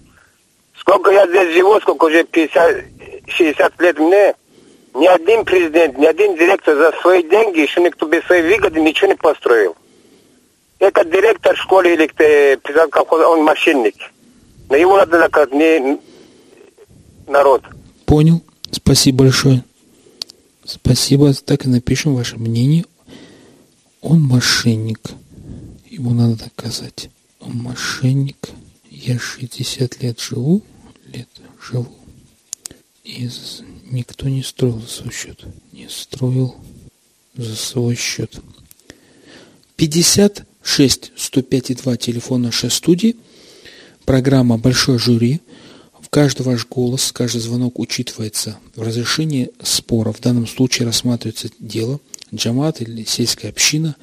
Сколько 0.78 1.10
я 1.10 1.26
здесь 1.26 1.56
живу, 1.56 1.80
сколько 1.80 2.06
уже 2.06 2.24
50, 2.24 2.86
60 3.26 3.82
лет 3.82 3.98
мне, 3.98 4.36
ни 4.94 5.08
один 5.08 5.46
президент, 5.46 5.98
ни 5.98 6.06
один 6.06 6.36
директор 6.36 6.76
за 6.76 6.94
свои 7.02 7.28
деньги, 7.28 7.62
еще 7.62 7.82
никто 7.82 8.06
без 8.06 8.24
своей 8.26 8.44
выгоды 8.44 8.82
ничего 8.82 9.08
не 9.08 9.16
построил. 9.16 9.76
Это 10.78 11.04
директор 11.04 11.58
школы 11.58 11.92
или 11.92 12.06
президент 12.06 12.92
колхоза, 12.92 13.28
он 13.28 13.42
мошенник. 13.42 13.96
Но 14.70 14.76
его 14.76 14.98
надо 14.98 15.18
наказать, 15.18 15.54
не 15.54 15.98
народ. 17.26 17.64
Понял. 18.06 18.44
Спасибо 18.70 19.24
большое. 19.24 19.64
Спасибо. 20.64 21.34
Так 21.34 21.66
и 21.66 21.68
напишем 21.68 22.14
ваше 22.14 22.38
мнение. 22.38 22.86
Он 24.04 24.22
мошенник. 24.22 25.12
Ему 25.90 26.14
надо 26.14 26.36
доказать. 26.36 27.10
Он 27.40 27.56
мошенник. 27.56 28.50
Я 28.92 29.18
60 29.18 30.04
лет 30.04 30.20
живу. 30.20 30.62
Лет 31.06 31.30
живу. 31.70 31.88
И 33.06 33.30
никто 33.86 34.28
не 34.28 34.44
строил 34.44 34.82
за 34.82 34.88
свой 34.88 35.14
счет. 35.14 35.46
Не 35.72 35.88
строил 35.88 36.56
за 37.38 37.56
свой 37.56 37.96
счет. 37.96 38.42
56 39.78 41.12
105 41.16 41.72
и 41.72 41.76
2 41.76 41.98
телефон 41.98 42.42
нашей 42.42 42.72
студии. 42.72 43.16
Программа 44.04 44.58
«Большой 44.58 45.00
жюри». 45.00 45.40
В 46.02 46.10
каждый 46.10 46.42
ваш 46.42 46.68
голос, 46.68 47.14
каждый 47.14 47.40
звонок 47.40 47.80
учитывается 47.80 48.60
в 48.76 48.82
разрешении 48.82 49.52
спора. 49.62 50.12
В 50.12 50.20
данном 50.20 50.46
случае 50.46 50.88
рассматривается 50.88 51.50
дело. 51.58 52.02
Джамат 52.34 52.82
или 52.82 53.04
сельская 53.04 53.50
община, 53.50 53.96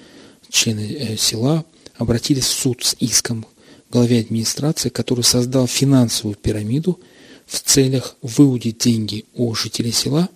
члены 0.48 0.80
э, 0.80 1.16
села 1.16 1.64
обратились 1.96 2.44
в 2.44 2.52
суд 2.52 2.82
с 2.82 2.96
иском 3.00 3.46
главе 3.90 4.20
администрации, 4.20 4.88
который 4.88 5.24
создал 5.24 5.66
финансовую 5.66 6.36
пирамиду 6.36 6.98
в 7.46 7.60
целях 7.60 8.16
выудить 8.22 8.78
деньги 8.78 9.24
у 9.34 9.54
жителей 9.54 9.92
села 9.92 10.28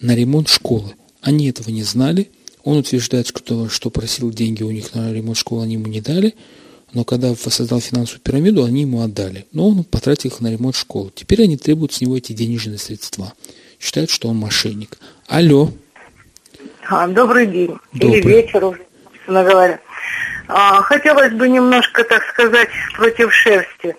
на 0.00 0.14
ремонт 0.14 0.48
школы. 0.48 0.94
Они 1.20 1.48
этого 1.48 1.70
не 1.70 1.82
знали. 1.82 2.30
Он 2.62 2.78
утверждает, 2.78 3.28
что, 3.28 3.68
что 3.68 3.90
просил 3.90 4.30
деньги 4.30 4.62
у 4.62 4.70
них 4.70 4.94
на 4.94 5.12
ремонт 5.12 5.38
школы, 5.38 5.64
они 5.64 5.74
ему 5.74 5.86
не 5.86 6.00
дали. 6.00 6.34
Но 6.92 7.04
когда 7.04 7.34
создал 7.34 7.80
финансовую 7.80 8.20
пирамиду, 8.20 8.64
они 8.64 8.82
ему 8.82 9.00
отдали. 9.00 9.46
Но 9.52 9.68
он 9.68 9.84
потратил 9.84 10.30
их 10.30 10.40
на 10.40 10.50
ремонт 10.50 10.76
школы. 10.76 11.10
Теперь 11.14 11.44
они 11.44 11.56
требуют 11.56 11.92
с 11.92 12.00
него 12.00 12.16
эти 12.16 12.32
денежные 12.32 12.78
средства. 12.78 13.32
Считают, 13.78 14.10
что 14.10 14.28
он 14.28 14.36
мошенник. 14.36 14.98
Алло. 15.26 15.72
А, 16.90 17.06
добрый 17.06 17.46
день. 17.46 17.78
Добрый. 17.92 18.18
Или 18.18 18.28
вечер 18.28 18.64
уже, 18.64 18.80
собственно 19.04 19.44
говоря. 19.44 19.78
А, 20.48 20.82
хотелось 20.82 21.32
бы 21.32 21.48
немножко, 21.48 22.02
так 22.02 22.24
сказать, 22.24 22.68
против 22.96 23.32
шерсти. 23.32 23.94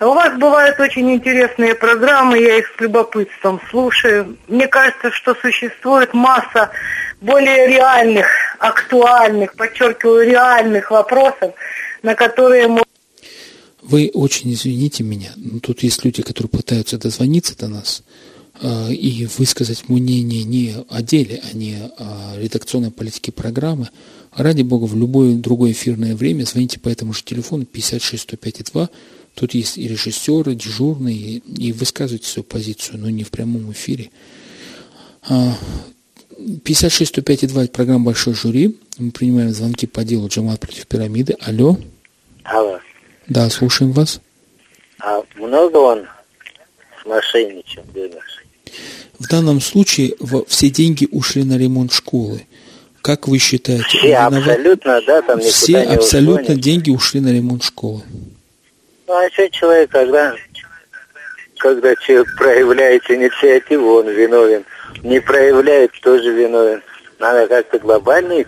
У 0.00 0.06
вас 0.06 0.36
бывают 0.38 0.80
очень 0.80 1.12
интересные 1.12 1.74
программы, 1.74 2.38
я 2.38 2.58
их 2.58 2.66
с 2.74 2.80
любопытством 2.80 3.60
слушаю. 3.70 4.38
Мне 4.48 4.66
кажется, 4.66 5.10
что 5.10 5.34
существует 5.34 6.14
масса 6.14 6.70
более 7.20 7.68
реальных, 7.68 8.26
актуальных, 8.58 9.54
подчеркиваю, 9.54 10.26
реальных 10.26 10.90
вопросов, 10.90 11.52
на 12.02 12.14
которые 12.14 12.68
мы 12.68 12.82
Вы 13.82 14.10
очень 14.14 14.50
извините 14.54 15.04
меня, 15.04 15.32
но 15.36 15.60
тут 15.60 15.82
есть 15.82 16.02
люди, 16.06 16.22
которые 16.22 16.50
пытаются 16.50 16.96
дозвониться 16.96 17.56
до 17.56 17.68
нас 17.68 18.02
и 18.62 19.28
высказать 19.36 19.88
мнение 19.88 20.44
не 20.44 20.76
о 20.88 21.02
деле, 21.02 21.42
а 21.42 21.56
не 21.56 21.76
о 21.98 22.36
редакционной 22.38 22.90
политике 22.90 23.32
программы. 23.32 23.88
Ради 24.36 24.62
бога, 24.62 24.84
в 24.84 24.96
любое 24.96 25.34
другое 25.34 25.72
эфирное 25.72 26.14
время 26.14 26.44
звоните 26.44 26.80
по 26.80 26.88
этому 26.88 27.12
же 27.12 27.22
телефону 27.22 27.64
56 27.64 28.22
105 28.22 28.72
2. 28.72 28.88
Тут 29.34 29.54
есть 29.54 29.78
и 29.78 29.88
режиссеры, 29.88 30.54
дежурные, 30.54 31.16
и, 31.16 31.38
и 31.38 31.72
высказывайте 31.72 32.28
свою 32.28 32.44
позицию, 32.44 33.00
но 33.00 33.10
не 33.10 33.24
в 33.24 33.30
прямом 33.30 33.72
эфире. 33.72 34.10
А, 35.28 35.56
56 36.64 37.10
105 37.10 37.48
2– 37.48 37.64
это 37.64 37.72
программа 37.72 38.06
«Большой 38.06 38.34
жюри». 38.34 38.78
Мы 38.98 39.10
принимаем 39.10 39.50
звонки 39.50 39.86
по 39.86 40.04
делу 40.04 40.28
Джамат 40.28 40.60
против 40.60 40.86
пирамиды. 40.86 41.36
Алло. 41.40 41.76
Алло. 42.44 42.78
Да, 43.28 43.48
слушаем 43.50 43.92
вас. 43.92 44.20
А 45.00 45.22
много 45.36 45.76
он 45.78 46.06
мошенничал, 47.04 47.82
денег? 47.92 48.22
В 49.18 49.28
данном 49.28 49.60
случае 49.60 50.14
все 50.48 50.70
деньги 50.70 51.06
ушли 51.10 51.44
на 51.44 51.56
ремонт 51.56 51.92
школы. 51.92 52.46
Как 53.02 53.28
вы 53.28 53.38
считаете? 53.38 53.84
Все 53.86 54.16
абсолютно, 54.16 55.00
да, 55.06 55.22
там 55.22 55.40
Все 55.40 55.78
абсолютно 55.82 56.42
ушло, 56.42 56.54
ни- 56.54 56.60
деньги 56.60 56.90
ушли 56.90 57.20
на 57.20 57.32
ремонт 57.32 57.62
школы. 57.62 58.02
Ну, 59.06 59.12
а 59.14 59.30
что 59.30 59.48
человек, 59.50 59.90
когда, 59.90 60.34
когда 61.58 61.94
человек 61.96 62.34
проявляет 62.36 63.02
инициативу, 63.10 63.96
он 63.96 64.08
виновен. 64.08 64.64
Не 65.02 65.20
проявляет, 65.20 65.92
тоже 66.02 66.32
виновен. 66.32 66.82
Надо 67.20 67.46
как-то 67.46 67.78
глобально 67.78 68.32
и 68.40 68.44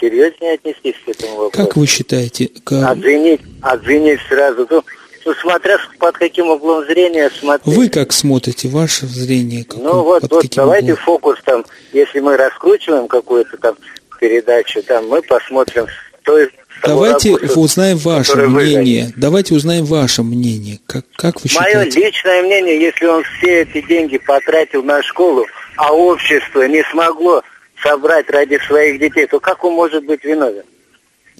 серьезнее 0.00 0.54
отнестись 0.54 0.96
к 1.04 1.08
этому 1.10 1.36
вопросу. 1.36 1.66
Как 1.68 1.76
вы 1.76 1.86
считаете? 1.86 2.50
ка- 2.64 2.88
Обвинить, 2.90 3.40
обвинить 3.60 4.20
сразу. 4.28 4.66
Ну, 4.70 4.82
ну, 5.24 5.34
смотря 5.34 5.78
под 5.98 6.16
каким 6.16 6.48
углом 6.50 6.84
зрения 6.86 7.30
смотреть. 7.30 7.76
Вы 7.76 7.88
как 7.88 8.12
смотрите? 8.12 8.68
Ваше 8.68 9.06
зрение? 9.06 9.64
Какое, 9.64 9.84
Ну 9.84 10.02
вот, 10.02 10.22
под 10.22 10.30
вот 10.30 10.42
каким 10.42 10.62
давайте 10.64 10.92
углом? 10.92 11.04
фокус 11.04 11.38
там, 11.44 11.64
если 11.92 12.20
мы 12.20 12.36
раскручиваем 12.36 13.06
какую-то 13.08 13.56
там 13.58 13.76
передачу, 14.18 14.82
там 14.82 15.08
мы 15.08 15.22
посмотрим 15.22 15.86
с 15.86 16.24
той 16.24 16.50
Давайте 16.82 17.32
ракурса, 17.32 17.58
узнаем 17.60 17.98
ваше 17.98 18.30
который 18.32 18.48
вы 18.48 18.60
мнение. 18.62 19.12
Давайте 19.16 19.54
узнаем 19.54 19.84
ваше 19.84 20.22
мнение. 20.22 20.78
Как, 20.86 21.04
как 21.16 21.36
вы 21.42 21.50
Мое 21.54 21.66
считаете? 21.66 22.00
личное 22.00 22.42
мнение, 22.42 22.80
если 22.80 23.06
он 23.06 23.22
все 23.24 23.62
эти 23.62 23.86
деньги 23.86 24.16
потратил 24.18 24.82
на 24.82 25.02
школу, 25.02 25.44
а 25.76 25.92
общество 25.92 26.62
не 26.66 26.82
смогло 26.90 27.42
собрать 27.82 28.30
ради 28.30 28.58
своих 28.66 28.98
детей, 29.00 29.26
то 29.26 29.40
как 29.40 29.64
он 29.64 29.74
может 29.74 30.04
быть 30.04 30.24
виновен? 30.24 30.62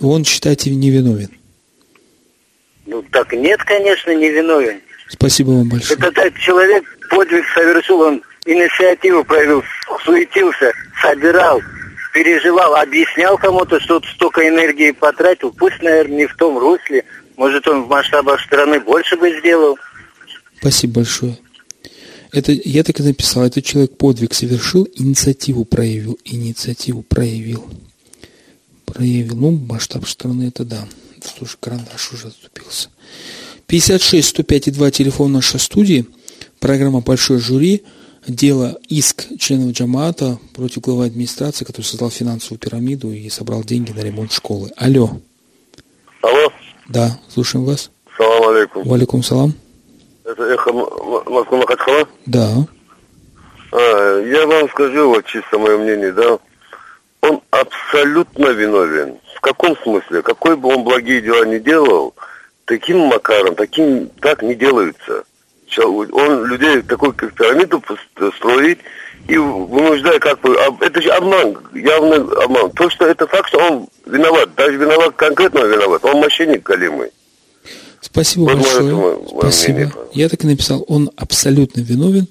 Он, 0.02 0.24
считаете, 0.24 0.70
невиновен. 0.70 1.30
Ну 2.90 3.04
так 3.12 3.32
нет, 3.32 3.62
конечно, 3.62 4.12
не 4.12 4.30
виновен. 4.30 4.80
Спасибо 5.08 5.50
вам 5.50 5.68
большое. 5.68 5.96
Это 5.96 6.10
так 6.10 6.36
человек 6.40 6.84
подвиг 7.08 7.44
совершил, 7.54 8.00
он 8.00 8.22
инициативу 8.44 9.22
проявил, 9.22 9.62
суетился, 10.04 10.72
собирал, 11.00 11.62
переживал, 12.12 12.74
объяснял 12.74 13.38
кому-то, 13.38 13.78
что 13.78 14.02
столько 14.14 14.46
энергии 14.48 14.90
потратил. 14.90 15.52
Пусть, 15.52 15.80
наверное, 15.82 16.16
не 16.16 16.26
в 16.26 16.34
том 16.34 16.58
русле. 16.58 17.04
Может, 17.36 17.68
он 17.68 17.84
в 17.84 17.88
масштабах 17.88 18.40
страны 18.40 18.80
больше 18.80 19.16
бы 19.16 19.38
сделал. 19.38 19.78
Спасибо 20.58 20.94
большое. 20.94 21.38
Это, 22.32 22.50
я 22.52 22.82
так 22.82 22.98
и 22.98 23.04
написал, 23.04 23.44
этот 23.44 23.64
человек 23.64 23.96
подвиг 23.96 24.34
совершил, 24.34 24.86
инициативу 24.96 25.64
проявил, 25.64 26.18
инициативу 26.24 27.02
проявил. 27.02 27.64
Проявил, 28.84 29.36
ну, 29.36 29.50
масштаб 29.52 30.08
страны 30.08 30.48
это 30.48 30.64
да. 30.64 30.88
Слушай, 31.24 31.56
карандаш 31.60 32.12
уже 32.12 32.28
отступился. 32.28 32.88
56 33.66 34.28
105 34.28 34.68
и 34.68 34.70
2 34.70 34.90
телефон 34.90 35.32
нашей 35.32 35.60
студии. 35.60 36.06
Программа 36.58 37.00
«Большой 37.00 37.38
жюри». 37.38 37.84
Дело 38.26 38.78
иск 38.88 39.26
членов 39.38 39.72
Джамаата 39.72 40.38
против 40.54 40.82
главы 40.82 41.06
администрации, 41.06 41.64
который 41.64 41.86
создал 41.86 42.10
финансовую 42.10 42.58
пирамиду 42.58 43.10
и 43.10 43.30
собрал 43.30 43.64
деньги 43.64 43.92
на 43.92 44.00
ремонт 44.00 44.30
школы. 44.32 44.70
Алло. 44.76 45.18
Алло, 46.22 46.52
Да, 46.88 47.18
слушаем 47.32 47.64
вас. 47.64 47.90
салам 48.18 48.48
алейкум. 48.50 48.86
Валикум 48.86 49.22
салам. 49.22 49.54
Это 50.24 50.42
эхо 50.44 50.68
М- 50.70 50.76
М- 50.80 51.32
Москвы 51.32 51.56
Махачкала? 51.58 52.06
Да. 52.26 52.66
А, 53.72 54.20
я 54.20 54.46
вам 54.46 54.68
скажу 54.68 55.08
вот 55.08 55.24
чисто 55.24 55.58
мое 55.58 55.78
мнение, 55.78 56.12
да. 56.12 56.38
Он 57.22 57.40
абсолютно 57.50 58.48
виновен. 58.48 59.14
В 59.40 59.42
каком 59.42 59.74
смысле? 59.82 60.20
Какой 60.20 60.54
бы 60.54 60.68
он 60.68 60.84
благие 60.84 61.22
дела 61.22 61.44
не 61.46 61.58
делал, 61.58 62.14
таким 62.66 62.98
макаром, 62.98 63.54
таким 63.54 64.10
так 64.20 64.42
не 64.42 64.54
делаются. 64.54 65.24
Чел- 65.66 66.14
Он 66.14 66.44
людей 66.44 66.82
такой 66.82 67.14
как 67.14 67.32
пирамиду 67.32 67.82
строит 68.36 68.80
и 69.28 69.38
вынуждает 69.38 70.20
как 70.20 70.38
бы... 70.42 70.54
Это 70.82 71.00
же 71.00 71.08
обман, 71.10 71.56
явный 71.72 72.18
обман. 72.44 72.70
То, 72.72 72.90
что 72.90 73.06
это 73.06 73.26
факт, 73.26 73.48
что 73.48 73.58
он 73.58 73.88
виноват, 74.04 74.54
даже 74.56 74.76
виноват, 74.76 75.14
конкретно 75.16 75.60
виноват. 75.60 76.04
Он 76.04 76.18
мошенник 76.20 76.62
голимый. 76.62 77.08
Спасибо 78.02 78.42
Вот 78.42 78.54
большое. 78.56 78.94
мое- 78.94 79.26
Спасибо. 79.38 79.72
мнение. 79.78 79.92
Я 80.12 80.28
так 80.28 80.44
и 80.44 80.48
написал. 80.48 80.84
Он 80.86 81.10
абсолютно 81.16 81.80
виновен. 81.80 82.26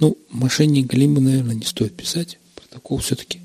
Ну, 0.00 0.16
мошенник 0.30 0.86
Галимы, 0.88 1.20
наверное, 1.20 1.54
не 1.54 1.64
стоит 1.64 1.96
писать. 1.96 2.38
Протокол 2.56 2.98
все-таки 2.98 3.40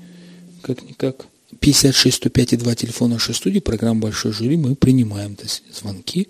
как-никак. 0.62 1.26
56 1.64 2.16
105 2.16 2.52
и 2.52 2.56
2 2.58 2.74
телефон 2.74 3.10
нашей 3.12 3.34
студии, 3.34 3.58
программа 3.58 3.98
«Большой 4.02 4.32
жюри». 4.32 4.58
Мы 4.58 4.74
принимаем 4.74 5.34
то 5.34 5.44
есть, 5.44 5.62
звонки. 5.72 6.28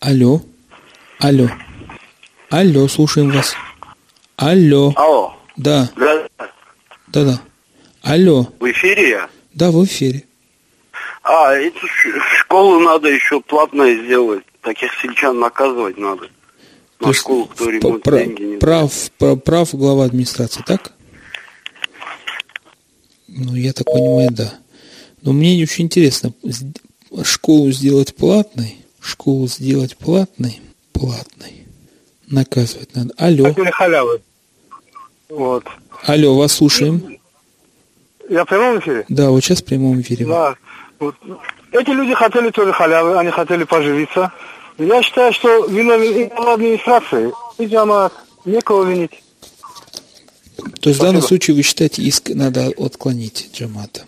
Алло. 0.00 0.42
Алло. 1.18 1.48
Алло, 2.50 2.86
слушаем 2.88 3.30
вас. 3.30 3.54
Алло. 4.36 4.92
Алло. 4.96 5.34
Да, 5.56 5.90
Да, 5.96 6.28
да-да. 7.08 7.40
Алло. 8.02 8.46
в 8.60 8.70
эфире 8.70 9.08
я? 9.08 9.30
Да, 9.54 9.70
в 9.70 9.82
эфире. 9.86 10.24
А, 11.22 11.54
эту 11.54 11.86
школу 12.40 12.80
надо 12.80 13.08
еще 13.08 13.40
платно 13.40 13.94
сделать. 13.94 14.44
Таких 14.60 14.90
сельчан 15.00 15.38
наказывать 15.40 15.96
надо. 15.96 16.26
То 16.98 17.06
На 17.06 17.08
есть 17.08 17.20
школу, 17.20 17.46
кто 17.46 17.70
ремонт 17.70 18.02
пра- 18.02 18.18
деньги 18.18 18.42
не 18.42 18.56
прав, 18.58 18.92
пра- 19.18 19.36
прав 19.36 19.74
глава 19.74 20.04
администрации, 20.04 20.62
так? 20.66 20.92
Ну, 23.36 23.54
я 23.56 23.72
так 23.72 23.86
понимаю, 23.86 24.30
да. 24.30 24.54
Но 25.22 25.32
мне 25.32 25.60
очень 25.62 25.84
интересно, 25.84 26.32
школу 27.24 27.70
сделать 27.72 28.14
платной, 28.14 28.76
школу 29.00 29.48
сделать 29.48 29.96
платной, 29.96 30.60
платной, 30.92 31.66
наказывать 32.28 32.94
надо. 32.94 33.12
Алло, 33.16 33.46
Хотели 33.46 33.70
халявы. 33.70 34.22
Вот. 35.28 35.64
алло, 36.04 36.36
вас 36.36 36.52
слушаем. 36.52 37.18
Я 38.28 38.44
в 38.44 38.48
прямом 38.48 38.78
эфире? 38.78 39.04
Да, 39.08 39.30
вот 39.30 39.42
сейчас 39.42 39.62
в 39.62 39.64
прямом 39.64 40.00
эфире. 40.00 40.26
Да. 40.26 40.54
Вот. 41.00 41.16
Эти 41.72 41.90
люди 41.90 42.14
хотели 42.14 42.50
тоже 42.50 42.72
халявы, 42.72 43.18
они 43.18 43.30
хотели 43.30 43.64
поживиться. 43.64 44.32
Я 44.78 45.02
считаю, 45.02 45.32
что 45.32 45.66
виновен 45.66 46.12
и 46.12 46.30
администрации, 46.30 47.32
джамаат. 47.60 48.12
Некого 48.44 48.84
винить. 48.84 49.23
То 50.80 50.88
есть 50.90 51.00
в 51.00 51.02
данном 51.02 51.22
случае 51.22 51.56
вы 51.56 51.62
считаете, 51.62 52.02
иск 52.02 52.28
надо 52.30 52.72
отклонить 52.76 53.50
Джамата? 53.54 54.04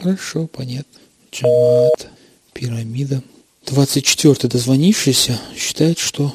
Хорошо, 0.00 0.46
понятно. 0.46 1.00
Джамат, 1.32 2.08
пирамида. 2.52 3.22
24-й 3.66 4.48
дозвонившийся 4.48 5.40
считает, 5.56 5.98
что 5.98 6.34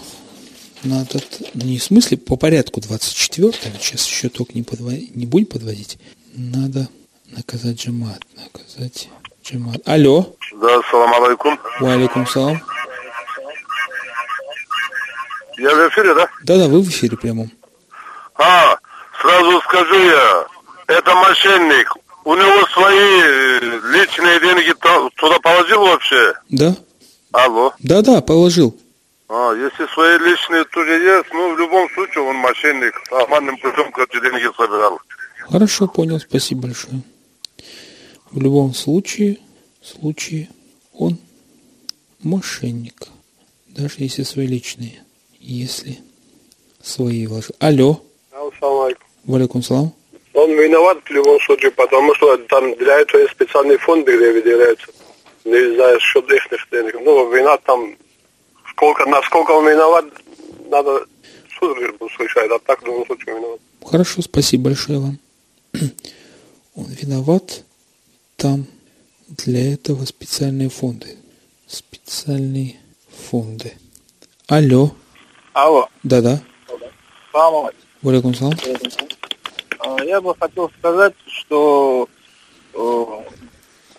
надо, 0.84 1.20
т- 1.20 1.46
не 1.54 1.78
в 1.78 1.84
смысле 1.84 2.18
по 2.18 2.36
порядку 2.38 2.80
24-й, 2.80 3.54
сейчас 3.80 4.08
еще 4.08 4.30
только 4.30 4.54
не, 4.54 4.64
подво- 4.64 5.08
не 5.14 5.26
будем 5.28 5.46
подводить, 5.46 6.00
надо 6.34 6.88
наказать 7.28 7.80
Джамат, 7.80 8.20
наказать 8.36 9.10
Джамат. 9.44 9.88
Алло, 9.88 10.36
Да, 10.60 10.82
салам 10.90 11.24
алейкум. 11.24 11.60
валикум 11.80 12.26
салам. 12.26 12.60
Я 15.58 15.70
в 15.76 15.90
эфире, 15.92 16.16
да? 16.16 16.30
Да-да, 16.44 16.68
вы 16.68 16.82
в 16.82 16.90
эфире 16.90 17.18
прямом. 17.18 17.52
А, 18.40 18.78
сразу 19.22 19.62
скажу 19.62 19.96
я, 19.96 20.48
это 20.88 21.14
мошенник. 21.14 21.94
У 22.24 22.36
него 22.36 22.66
свои 22.68 23.22
э, 23.24 23.60
личные 23.92 24.40
деньги 24.40 24.74
туда 25.16 25.40
положил 25.40 25.82
вообще? 25.82 26.34
Да? 26.50 26.76
Алло. 27.32 27.74
Да-да, 27.80 28.22
положил. 28.22 28.78
А, 29.28 29.54
если 29.54 29.86
свои 29.94 30.18
личные 30.20 30.64
тоже 30.66 30.92
есть, 30.92 31.28
ну, 31.34 31.54
в 31.54 31.60
любом 31.60 31.90
случае 31.92 32.24
он 32.24 32.38
мошенник. 32.38 32.94
Обманным 33.12 33.58
путем, 33.58 33.92
короче, 33.92 34.22
деньги 34.22 34.50
собирал. 34.56 35.00
Хорошо, 35.50 35.88
понял, 35.88 36.20
спасибо 36.20 36.64
большое. 36.64 37.02
В 38.32 38.42
любом 38.42 38.74
случае, 38.74 39.38
случае 39.84 40.50
он 40.94 41.18
мошенник. 42.24 43.08
Даже 43.68 43.96
если 43.98 44.24
свои 44.24 44.48
личные. 44.48 45.04
Если 45.40 46.00
свои 46.82 47.28
вложил. 47.28 47.56
Алло. 47.60 48.02
Валикум 49.26 49.64
салам. 49.64 49.94
Он 50.34 50.52
виноват 50.52 51.00
в 51.04 51.10
любом 51.12 51.40
случае, 51.42 51.72
потому 51.72 52.14
что 52.16 52.38
там 52.38 52.76
для 52.76 53.00
этого 53.00 53.22
есть 53.22 53.34
специальные 53.34 53.78
фонды, 53.78 54.16
где 54.16 54.32
выделяются. 54.32 54.88
Не 55.46 55.76
за 55.76 56.00
счет 56.00 56.32
их 56.32 56.48
денег. 56.72 56.96
Ну, 57.02 57.32
вина 57.32 57.58
там, 57.58 57.96
сколько, 58.70 59.06
насколько 59.10 59.52
он 59.52 59.68
виноват, 59.68 60.06
надо 60.70 61.06
суд 61.60 61.78
услышать, 62.00 62.52
а 62.52 62.60
так 62.60 62.82
в 62.82 62.86
любом 62.86 63.06
случае 63.06 63.36
виноват. 63.36 63.60
Хорошо, 63.86 64.22
спасибо 64.22 64.66
большое 64.66 65.00
вам. 65.00 65.20
Он 66.76 66.86
виноват. 66.86 67.64
Там 68.36 68.68
для 69.28 69.74
этого 69.74 70.06
специальные 70.06 70.70
фонды. 70.70 71.18
Специальные 71.68 72.78
фонды. 73.30 73.74
Алло. 74.48 74.92
Алло. 75.54 75.90
Да-да. 76.04 76.42
Салам 77.32 77.66
алейкум. 77.66 77.89
Валикум 78.02 78.34
салам. 78.34 78.54
Я 80.06 80.22
бы 80.22 80.34
хотел 80.40 80.72
сказать, 80.80 81.14
что 81.28 82.08
э, 82.74 83.06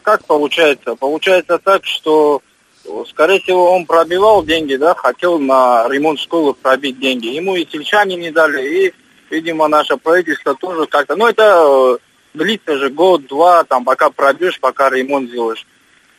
как 0.03 0.24
получается? 0.24 0.94
Получается 0.96 1.59
так, 1.59 1.84
что 1.84 2.42
э, 2.84 3.05
скорее 3.09 3.40
всего 3.40 3.72
он 3.72 3.84
пробивал 3.84 4.42
деньги, 4.42 4.76
да, 4.76 4.94
хотел 4.94 5.38
на 5.38 5.86
ремонт 5.88 6.18
школы 6.18 6.55
пробить 6.55 6.98
деньги. 6.98 7.26
Ему 7.26 7.57
и 7.57 7.68
сельчане 7.70 8.16
не 8.16 8.30
дали, 8.30 8.86
и, 8.86 8.94
видимо, 9.28 9.68
наше 9.68 9.96
правительство 9.98 10.55
тоже 10.55 10.86
как-то. 10.86 11.16
Ну, 11.16 11.26
это 11.26 11.66
э, 11.94 11.98
длится 12.34 12.78
же 12.78 12.88
год-два, 12.88 13.64
там, 13.64 13.84
пока 13.84 14.11
пробьешь, 14.11 14.61
пока 14.61 14.88
ремонт 14.88 15.28
сделаешь. 15.28 15.66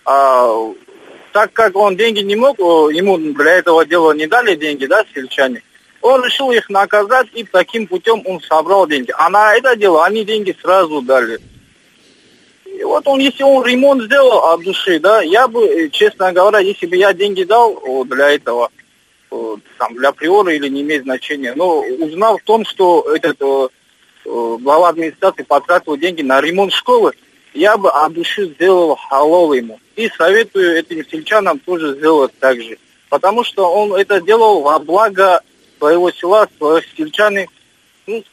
А 0.06 0.54
так 1.34 1.52
как 1.54 1.76
он 1.76 1.98
деньги 1.98 2.20
не 2.20 2.36
мог, 2.36 2.60
ему 2.60 3.18
для 3.18 3.54
этого 3.54 3.86
дела 3.86 4.12
не 4.14 4.28
дали 4.28 4.56
деньги, 4.56 4.86
да, 4.86 5.04
сельчане, 5.14 5.64
он 6.02 6.24
решил 6.24 6.52
их 6.52 6.70
наказать, 6.70 7.28
и 7.34 7.43
таким 7.43 7.88
путем 7.88 8.22
он 8.26 8.41
собрал 8.41 8.88
деньги. 8.88 9.14
А 9.18 9.30
на 9.30 9.56
это 9.56 9.76
дело 9.76 10.06
они 10.06 10.24
деньги 10.26 10.56
сразу 10.62 11.02
дали. 11.02 11.39
И 12.66 12.84
вот 12.84 13.08
он, 13.08 13.20
если 13.20 13.43
он 13.43 13.66
ремонт 13.66 14.04
сделал 14.04 14.54
от 14.54 14.64
души, 14.64 14.99
да, 14.99 15.22
я 15.22 15.47
бы, 15.47 15.66
э, 15.66 15.89
честно 15.89 16.32
говоря, 16.32 16.60
если 16.60 16.86
бы 16.86 16.95
я 16.95 17.14
деньги 17.14 17.43
дал 17.43 17.80
о, 17.84 18.04
для 18.06 18.32
этого, 18.32 18.70
о, 19.30 19.58
там, 19.78 19.95
для 19.95 20.12
приора 20.12 20.54
или 20.54 20.68
не 20.68 20.82
имеет 20.82 21.04
значения, 21.04 21.54
но 21.56 21.82
узнал 21.82 22.38
в 22.38 22.43
том, 22.43 22.66
что 22.66 23.06
этот 23.14 23.38
глава 24.24 24.89
администрации 24.89 25.43
потратил 25.43 25.97
деньги 25.97 26.22
на 26.22 26.41
ремонт 26.41 26.74
школы, 26.74 27.14
я 27.54 27.78
бы 27.78 27.91
от 27.91 28.14
души 28.14 28.45
сделал 28.47 28.95
халал 28.95 29.54
ему. 29.54 29.80
И 29.95 30.10
советую 30.10 30.78
этим 30.78 31.06
сельчанам 31.10 31.60
тоже 31.60 31.95
сделать 31.97 32.32
так 32.39 32.62
же. 32.62 32.78
Потому 33.10 33.43
что 33.43 33.70
он 33.72 33.93
это 33.93 34.22
делал 34.22 34.62
во 34.62 34.80
благо 34.80 35.41
своего 35.82 36.12
села, 36.12 36.48
своих 36.58 36.86
сельчаны. 36.96 37.48
Ну, 38.06 38.24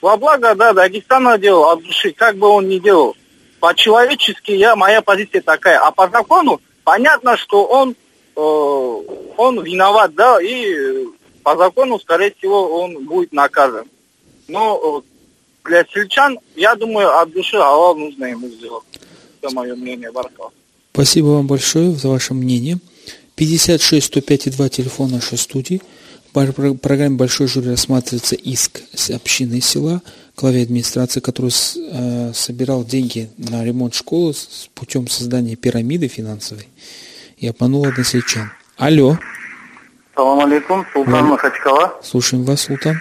во 0.00 0.16
благо, 0.16 0.54
да, 0.54 0.72
Дагестана 0.72 1.36
делал 1.36 1.70
от 1.70 1.82
души, 1.82 2.12
как 2.12 2.36
бы 2.36 2.46
он 2.46 2.68
ни 2.68 2.78
делал. 2.78 3.16
По-человечески 3.58 4.52
я, 4.52 4.76
моя 4.76 5.02
позиция 5.02 5.42
такая. 5.42 5.80
А 5.80 5.90
по 5.90 6.08
закону 6.08 6.60
понятно, 6.84 7.36
что 7.36 7.64
он, 7.64 7.96
э, 8.36 8.40
он 9.36 9.62
виноват, 9.64 10.14
да, 10.14 10.40
и 10.40 11.06
по 11.42 11.56
закону, 11.56 11.98
скорее 11.98 12.32
всего, 12.38 12.82
он 12.82 13.04
будет 13.04 13.32
наказан. 13.32 13.86
Но 14.46 15.02
э, 15.04 15.68
для 15.68 15.84
сельчан, 15.92 16.38
я 16.54 16.76
думаю, 16.76 17.18
от 17.18 17.32
души 17.32 17.56
Аллах 17.56 17.96
нужно 17.98 18.26
ему 18.26 18.48
сделать. 18.48 18.84
Это 19.42 19.52
мое 19.54 19.74
мнение, 19.74 20.12
Баркал. 20.12 20.52
Спасибо 20.92 21.26
вам 21.26 21.48
большое 21.48 21.90
за 21.90 22.08
ваше 22.08 22.32
мнение. 22.32 22.78
56 23.34 24.06
105 24.06 24.46
и 24.46 24.50
2 24.50 24.68
телефон 24.68 25.10
нашей 25.10 25.36
студии. 25.36 25.82
В 26.32 26.52
про- 26.52 26.74
программе 26.74 27.16
«Большой 27.16 27.48
жюри» 27.48 27.70
рассматривается 27.70 28.36
иск 28.36 28.80
с 28.94 29.10
общины 29.10 29.60
села, 29.60 30.00
главе 30.36 30.62
администрации, 30.62 31.20
который 31.20 31.50
э, 31.50 32.32
собирал 32.32 32.84
деньги 32.84 33.30
на 33.36 33.64
ремонт 33.64 33.94
школы 33.94 34.32
с 34.32 34.68
путем 34.74 35.08
создания 35.08 35.56
пирамиды 35.56 36.06
финансовой 36.06 36.68
и 37.36 37.48
обманул 37.48 37.84
односельчан. 37.86 38.52
Алло, 38.76 39.18
Салам 40.14 40.40
алейкум, 40.40 40.86
Султан 40.92 41.12
Валь- 41.14 41.24
Махачкала. 41.24 41.98
слушаем 42.02 42.44
вас, 42.44 42.60
Султан. 42.62 42.96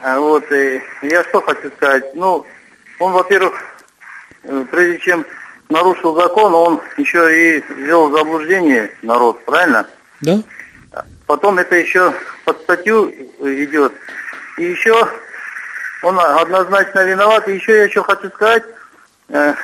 А 0.00 0.18
Вот, 0.18 0.44
э, 0.50 0.80
я 1.02 1.22
что 1.24 1.40
хочу 1.42 1.70
сказать. 1.76 2.14
Ну, 2.16 2.44
он, 2.98 3.12
во-первых, 3.12 3.54
э, 4.42 4.64
прежде 4.72 4.98
чем 4.98 5.24
нарушил 5.68 6.16
закон, 6.16 6.52
он 6.54 6.80
еще 6.98 7.18
и 7.58 7.62
ввел 7.74 8.08
в 8.10 8.12
заблуждение 8.12 8.90
народ, 9.02 9.44
правильно? 9.44 9.86
Да? 10.20 10.42
Потом 11.26 11.58
это 11.58 11.76
еще 11.76 12.14
под 12.44 12.60
статью 12.62 13.10
идет. 13.40 13.92
И 14.58 14.64
еще 14.64 14.94
он 16.02 16.18
однозначно 16.18 17.04
виноват. 17.04 17.48
И 17.48 17.54
еще 17.54 17.76
я 17.76 17.84
еще 17.84 18.02
хочу 18.02 18.28
сказать, 18.30 18.64
э, 19.28 19.54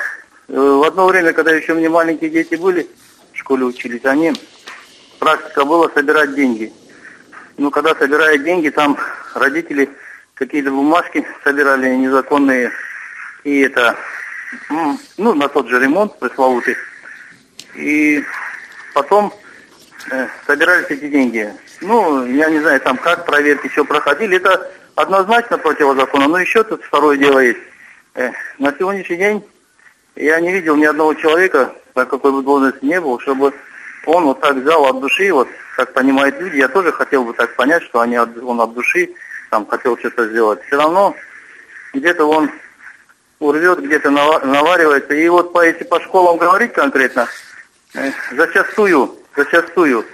в 0.48 0.86
одно 0.86 1.06
время, 1.06 1.32
когда 1.32 1.52
еще 1.52 1.74
мне 1.74 1.88
маленькие 1.88 2.30
дети 2.30 2.56
были, 2.56 2.88
в 3.32 3.38
школе 3.38 3.64
учились, 3.64 4.04
они, 4.04 4.32
практика 5.18 5.64
была 5.64 5.88
собирать 5.90 6.34
деньги. 6.34 6.72
Ну, 7.56 7.70
когда 7.70 7.94
собирают 7.94 8.42
деньги, 8.42 8.70
там 8.70 8.98
родители 9.34 9.88
какие-то 10.34 10.70
бумажки 10.70 11.24
собирали 11.44 11.94
незаконные. 11.94 12.72
И 13.44 13.60
это, 13.60 13.96
ну, 15.16 15.34
на 15.34 15.48
тот 15.48 15.68
же 15.68 15.78
ремонт 15.78 16.18
пресловутый. 16.18 16.76
И 17.76 18.22
потом 18.94 19.32
собирались 20.46 20.86
эти 20.90 21.08
деньги. 21.08 21.52
Ну, 21.80 22.24
я 22.26 22.50
не 22.50 22.60
знаю, 22.60 22.80
там 22.80 22.96
как 22.96 23.24
проверки 23.26 23.68
все 23.68 23.84
проходили. 23.84 24.36
Это 24.36 24.70
однозначно 24.94 25.58
противозаконно. 25.58 26.28
Но 26.28 26.38
еще 26.38 26.62
тут 26.64 26.82
второе 26.84 27.16
дело 27.16 27.38
есть. 27.38 27.60
Э, 28.14 28.30
на 28.58 28.72
сегодняшний 28.78 29.16
день 29.16 29.44
я 30.16 30.40
не 30.40 30.52
видел 30.52 30.76
ни 30.76 30.84
одного 30.84 31.14
человека, 31.14 31.72
на 31.94 32.04
какой 32.04 32.32
бы 32.32 32.42
должности 32.42 32.84
не 32.84 33.00
был, 33.00 33.18
чтобы 33.20 33.52
он 34.06 34.24
вот 34.24 34.40
так 34.40 34.56
взял 34.56 34.84
от 34.86 35.00
души, 35.00 35.32
вот 35.32 35.48
как 35.76 35.92
понимают 35.94 36.38
люди, 36.40 36.56
я 36.56 36.68
тоже 36.68 36.92
хотел 36.92 37.24
бы 37.24 37.32
так 37.32 37.54
понять, 37.56 37.82
что 37.84 38.00
они 38.00 38.16
от- 38.16 38.36
он 38.42 38.60
от 38.60 38.74
души 38.74 39.10
там 39.50 39.66
хотел 39.66 39.96
что-то 39.98 40.28
сделать. 40.28 40.60
Все 40.66 40.76
равно 40.76 41.14
где-то 41.94 42.24
он 42.26 42.50
урвет, 43.38 43.80
где-то 43.80 44.10
нава- 44.10 44.44
наваривается. 44.44 45.14
И 45.14 45.28
вот 45.28 45.52
по, 45.52 45.64
если 45.64 45.84
по 45.84 46.00
школам 46.00 46.36
говорить 46.36 46.72
конкретно, 46.72 47.26
э, 47.94 48.10
зачастую, 48.32 49.16
зачастую, 49.36 50.04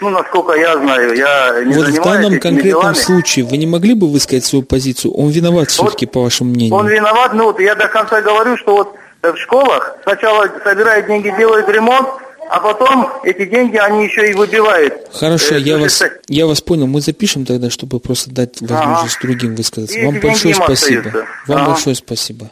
ну, 0.00 0.10
насколько 0.10 0.52
я 0.54 0.76
знаю, 0.76 1.14
я 1.16 1.62
не 1.64 1.74
вот 1.74 1.88
в 1.88 2.02
данном 2.02 2.38
конкретном 2.38 2.62
делами. 2.82 2.94
случае 2.94 3.44
вы 3.46 3.56
не 3.56 3.66
могли 3.66 3.94
бы 3.94 4.08
высказать 4.10 4.44
свою 4.44 4.62
позицию? 4.62 5.12
Он 5.14 5.30
виноват 5.30 5.70
все-таки, 5.70 6.06
по 6.06 6.22
вашему 6.22 6.50
мнению? 6.50 6.74
Он 6.74 6.86
виноват, 6.86 7.32
ну 7.34 7.44
вот 7.44 7.60
я 7.60 7.74
до 7.74 7.88
конца 7.88 8.20
говорю, 8.20 8.56
что 8.58 8.72
вот 8.76 8.94
э, 9.22 9.32
в 9.32 9.38
школах 9.38 9.96
сначала 10.02 10.48
собирают 10.62 11.06
деньги, 11.06 11.32
делают 11.38 11.68
ремонт, 11.68 12.08
а 12.50 12.60
потом 12.60 13.08
эти 13.24 13.44
деньги 13.46 13.76
они 13.78 14.04
еще 14.04 14.30
и 14.30 14.34
выбивают. 14.34 14.94
Хорошо, 15.12 15.54
Э, 15.56 15.60
я 15.60 15.78
вас, 15.78 16.02
я 16.28 16.46
вас 16.46 16.60
понял. 16.60 16.86
Мы 16.86 17.00
запишем 17.00 17.44
тогда, 17.46 17.70
чтобы 17.70 17.98
просто 17.98 18.30
дать 18.30 18.60
возможность 18.60 19.18
другим 19.22 19.54
высказаться. 19.56 19.98
И 19.98 20.04
Вам 20.04 20.20
большое 20.20 20.54
спасибо. 20.54 21.00
остаются. 21.08 21.26
Вам 21.46 21.58
Ага. 21.62 21.70
большое 21.72 21.96
спасибо. 21.96 22.50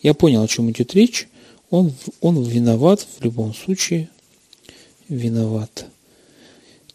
Я 0.00 0.14
понял, 0.14 0.42
о 0.42 0.48
чем 0.48 0.70
идет 0.70 0.94
речь. 0.94 1.28
Он, 1.70 1.92
он 2.22 2.42
виноват 2.42 3.06
в 3.20 3.22
любом 3.24 3.54
случае. 3.54 4.08
Виноват. 5.08 5.86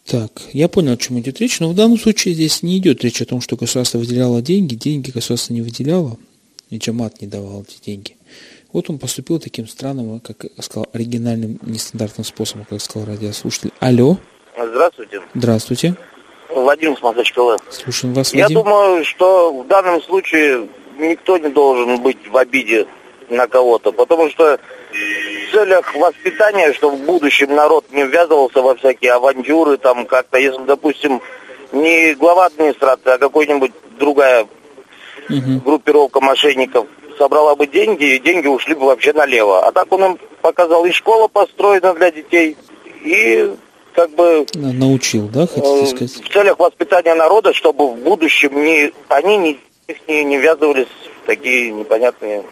Так, 0.05 0.31
я 0.51 0.67
понял, 0.67 0.93
о 0.93 0.97
чем 0.97 1.19
идет 1.19 1.39
речь, 1.39 1.59
но 1.59 1.69
в 1.69 1.75
данном 1.75 1.97
случае 1.97 2.33
здесь 2.33 2.61
не 2.61 2.77
идет 2.77 3.03
речь 3.03 3.21
о 3.21 3.25
том, 3.25 3.41
что 3.41 3.55
государство 3.55 3.97
выделяло 3.97 4.41
деньги, 4.41 4.75
деньги 4.75 5.11
государство 5.11 5.53
не 5.53 5.61
выделяло, 5.61 6.17
и 6.69 6.77
Джамат 6.77 7.21
не 7.21 7.27
давал 7.27 7.63
эти 7.63 7.83
деньги. 7.83 8.17
Вот 8.73 8.89
он 8.89 8.99
поступил 8.99 9.39
таким 9.39 9.67
странным, 9.67 10.19
как 10.19 10.43
я 10.57 10.61
сказал, 10.63 10.87
оригинальным, 10.93 11.57
нестандартным 11.61 12.25
способом, 12.25 12.65
как 12.69 12.81
сказал 12.81 13.07
радиослушатель. 13.07 13.71
Алло, 13.79 14.17
Здравствуйте. 14.57 15.21
здравствуйте, 15.33 15.95
Владимир 16.53 16.97
Смазочкова. 16.97 17.57
слушаем 17.71 18.13
вас, 18.13 18.33
Я 18.33 18.43
Вадим. 18.43 18.55
думаю, 18.63 19.05
что 19.05 19.63
в 19.63 19.67
данном 19.67 20.01
случае 20.03 20.67
никто 20.99 21.37
не 21.37 21.49
должен 21.49 22.01
быть 22.03 22.17
в 22.27 22.35
обиде 22.37 22.85
на 23.29 23.47
кого-то, 23.47 23.91
потому 23.91 24.29
что 24.29 24.59
целях 25.53 25.95
воспитания, 25.95 26.73
чтобы 26.73 26.97
в 26.97 27.05
будущем 27.05 27.53
народ 27.55 27.85
не 27.91 28.03
ввязывался 28.03 28.61
во 28.61 28.75
всякие 28.75 29.13
авантюры, 29.13 29.77
там 29.77 30.05
как-то, 30.05 30.37
если, 30.39 30.63
допустим, 30.63 31.21
не 31.71 32.15
глава 32.15 32.47
администрации, 32.47 33.11
а 33.11 33.17
какой-нибудь 33.17 33.71
другая 33.99 34.47
группировка 35.29 36.19
мошенников 36.21 36.87
собрала 37.17 37.55
бы 37.55 37.67
деньги, 37.67 38.15
и 38.15 38.19
деньги 38.19 38.47
ушли 38.47 38.73
бы 38.73 38.87
вообще 38.87 39.13
налево. 39.13 39.65
А 39.65 39.71
так 39.71 39.91
он 39.91 40.03
им 40.03 40.19
показал, 40.41 40.85
и 40.85 40.91
школа 40.91 41.27
построена 41.27 41.93
для 41.93 42.11
детей, 42.11 42.57
и 43.03 43.53
как 43.93 44.09
бы 44.11 44.45
На- 44.55 44.73
Научил, 44.73 45.27
да, 45.27 45.45
хотите 45.45 45.83
э, 45.83 45.85
сказать? 45.85 46.11
в 46.11 46.33
целях 46.33 46.57
воспитания 46.59 47.13
народа, 47.13 47.53
чтобы 47.53 47.89
в 47.89 47.97
будущем 47.97 48.61
не, 48.63 48.91
они 49.09 49.37
не, 49.37 49.59
не, 50.07 50.23
не 50.23 50.37
ввязывались 50.37 50.87
в 51.23 51.27
такие 51.27 51.71
непонятные 51.71 52.43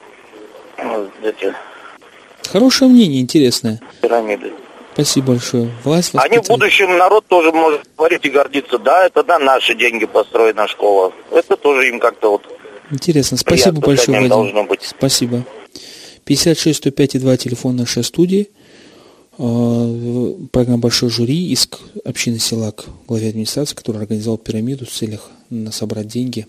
э, 0.77 1.07
эти 1.23 1.53
Хорошее 2.51 2.91
мнение, 2.91 3.21
интересное. 3.21 3.79
Пирамиды. 4.01 4.51
Спасибо 4.93 5.27
большое. 5.27 5.71
Власть 5.85 6.11
Они 6.15 6.37
в 6.39 6.47
будущем 6.47 6.97
народ 6.97 7.25
тоже 7.27 7.51
может 7.53 7.81
говорить 7.97 8.25
и 8.25 8.29
гордиться. 8.29 8.77
Да, 8.77 9.05
это 9.05 9.23
на 9.23 9.39
наши 9.39 9.73
деньги 9.73 10.05
построена 10.05 10.67
школа. 10.67 11.13
Это 11.31 11.55
тоже 11.55 11.87
им 11.87 11.99
как-то 11.99 12.31
вот 12.31 12.43
Интересно. 12.91 13.37
Спасибо 13.37 13.79
большое, 13.79 14.17
Вадим. 14.17 14.29
должно 14.29 14.63
быть. 14.65 14.81
Спасибо. 14.83 15.45
56 16.25 16.77
105 16.79 17.15
и 17.15 17.19
2 17.19 17.37
телефон 17.37 17.77
нашей 17.77 18.03
студии. 18.03 18.49
Э, 19.37 20.33
Программа 20.51 20.79
«Большой 20.79 21.09
жюри», 21.09 21.51
иск 21.53 21.79
общины 22.03 22.37
села 22.37 22.71
к 22.73 22.83
главе 23.07 23.29
администрации, 23.29 23.75
который 23.75 24.01
организовал 24.01 24.37
пирамиду 24.37 24.85
в 24.85 24.89
целях 24.89 25.29
на 25.49 25.71
собрать 25.71 26.07
деньги 26.07 26.47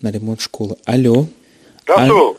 на 0.00 0.12
ремонт 0.12 0.40
школы. 0.40 0.76
Алло. 0.84 1.26
Здравствуй. 1.82 2.36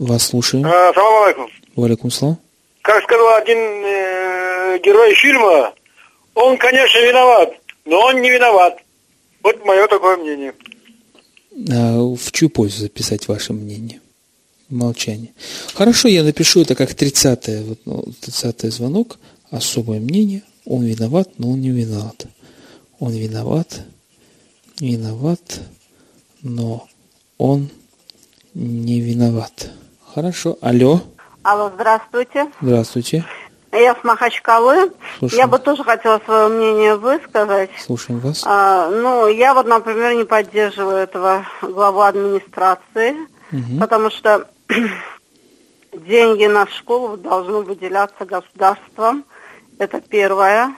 Вас 0.00 0.26
слушаем. 0.26 0.66
А, 0.66 0.92
Салам 0.92 1.22
алейкум. 1.22 1.50
Валикум 1.76 2.10
салам. 2.10 2.38
Как 2.82 3.02
сказал 3.04 3.34
один 3.36 3.58
э, 3.58 4.78
герой 4.82 5.14
фильма, 5.14 5.74
он, 6.34 6.56
конечно, 6.56 6.98
виноват, 6.98 7.52
но 7.84 8.00
он 8.00 8.22
не 8.22 8.30
виноват. 8.30 8.78
Вот 9.42 9.64
мое 9.64 9.86
такое 9.86 10.16
мнение. 10.16 10.54
А 11.70 11.98
в 11.98 12.32
чью 12.32 12.48
пользу 12.48 12.80
записать 12.80 13.28
ваше 13.28 13.52
мнение? 13.52 14.00
Молчание. 14.68 15.32
Хорошо, 15.74 16.08
я 16.08 16.24
напишу 16.24 16.62
это 16.62 16.74
как 16.74 16.90
30-е, 16.90 17.62
вот, 17.62 17.78
ну, 17.84 18.04
30 18.20 18.72
звонок. 18.72 19.18
Особое 19.50 20.00
мнение. 20.00 20.42
Он 20.64 20.82
виноват, 20.84 21.28
но 21.38 21.52
он 21.52 21.60
не 21.60 21.70
виноват. 21.70 22.26
Он 22.98 23.12
виноват, 23.12 23.82
виноват, 24.80 25.60
но 26.42 26.88
он 27.38 27.70
не 28.54 29.00
виноват. 29.00 29.70
Хорошо. 30.14 30.58
Алло. 30.60 31.02
Алло, 31.46 31.70
здравствуйте. 31.72 32.50
Здравствуйте. 32.60 33.24
Я 33.70 33.94
с 33.94 34.02
Махачкалы. 34.02 34.90
Слушаю. 35.20 35.38
Я 35.38 35.46
бы 35.46 35.60
тоже 35.60 35.84
хотела 35.84 36.20
свое 36.24 36.48
мнение 36.48 36.96
высказать. 36.96 37.70
Слушаем 37.78 38.18
вас. 38.18 38.42
А, 38.44 38.90
ну, 38.90 39.28
я 39.28 39.54
вот, 39.54 39.64
например, 39.64 40.14
не 40.14 40.24
поддерживаю 40.24 40.96
этого 40.96 41.46
главу 41.62 42.00
администрации, 42.00 43.14
Мгм. 43.52 43.78
потому 43.78 44.10
что 44.10 44.48
деньги 45.92 46.46
на 46.46 46.66
школу 46.66 47.16
должны 47.16 47.60
выделяться 47.60 48.24
государством. 48.24 49.24
Это 49.78 50.00
первое. 50.00 50.74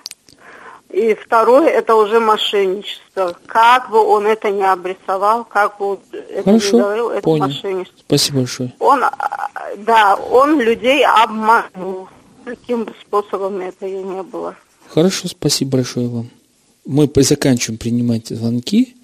И 0.90 1.14
второе, 1.14 1.68
это 1.68 1.94
уже 1.94 2.18
мошенничество. 2.18 3.36
Как 3.46 3.90
бы 3.90 3.98
он 3.98 4.26
это 4.26 4.50
не 4.50 4.64
обрисовал, 4.64 5.44
как 5.44 5.78
бы 5.78 5.98
это 6.30 6.44
Хорошо, 6.44 6.76
не 6.76 6.82
говорил, 6.82 7.10
это 7.10 7.22
понял. 7.22 7.46
мошенничество. 7.46 8.00
Спасибо 8.06 8.38
большое. 8.38 8.72
Он, 8.78 9.04
а, 9.04 9.50
да, 9.78 10.16
он 10.16 10.60
людей 10.60 11.04
обманул. 11.04 12.08
Каким 12.44 12.84
бы 12.84 12.94
способом 13.02 13.60
это 13.60 13.86
и 13.86 13.92
не 14.02 14.22
было. 14.22 14.56
Хорошо, 14.88 15.28
спасибо 15.28 15.72
большое 15.72 16.08
вам. 16.08 16.30
Мы 16.86 17.10
заканчиваем 17.16 17.78
принимать 17.78 18.28
звонки. 18.28 18.96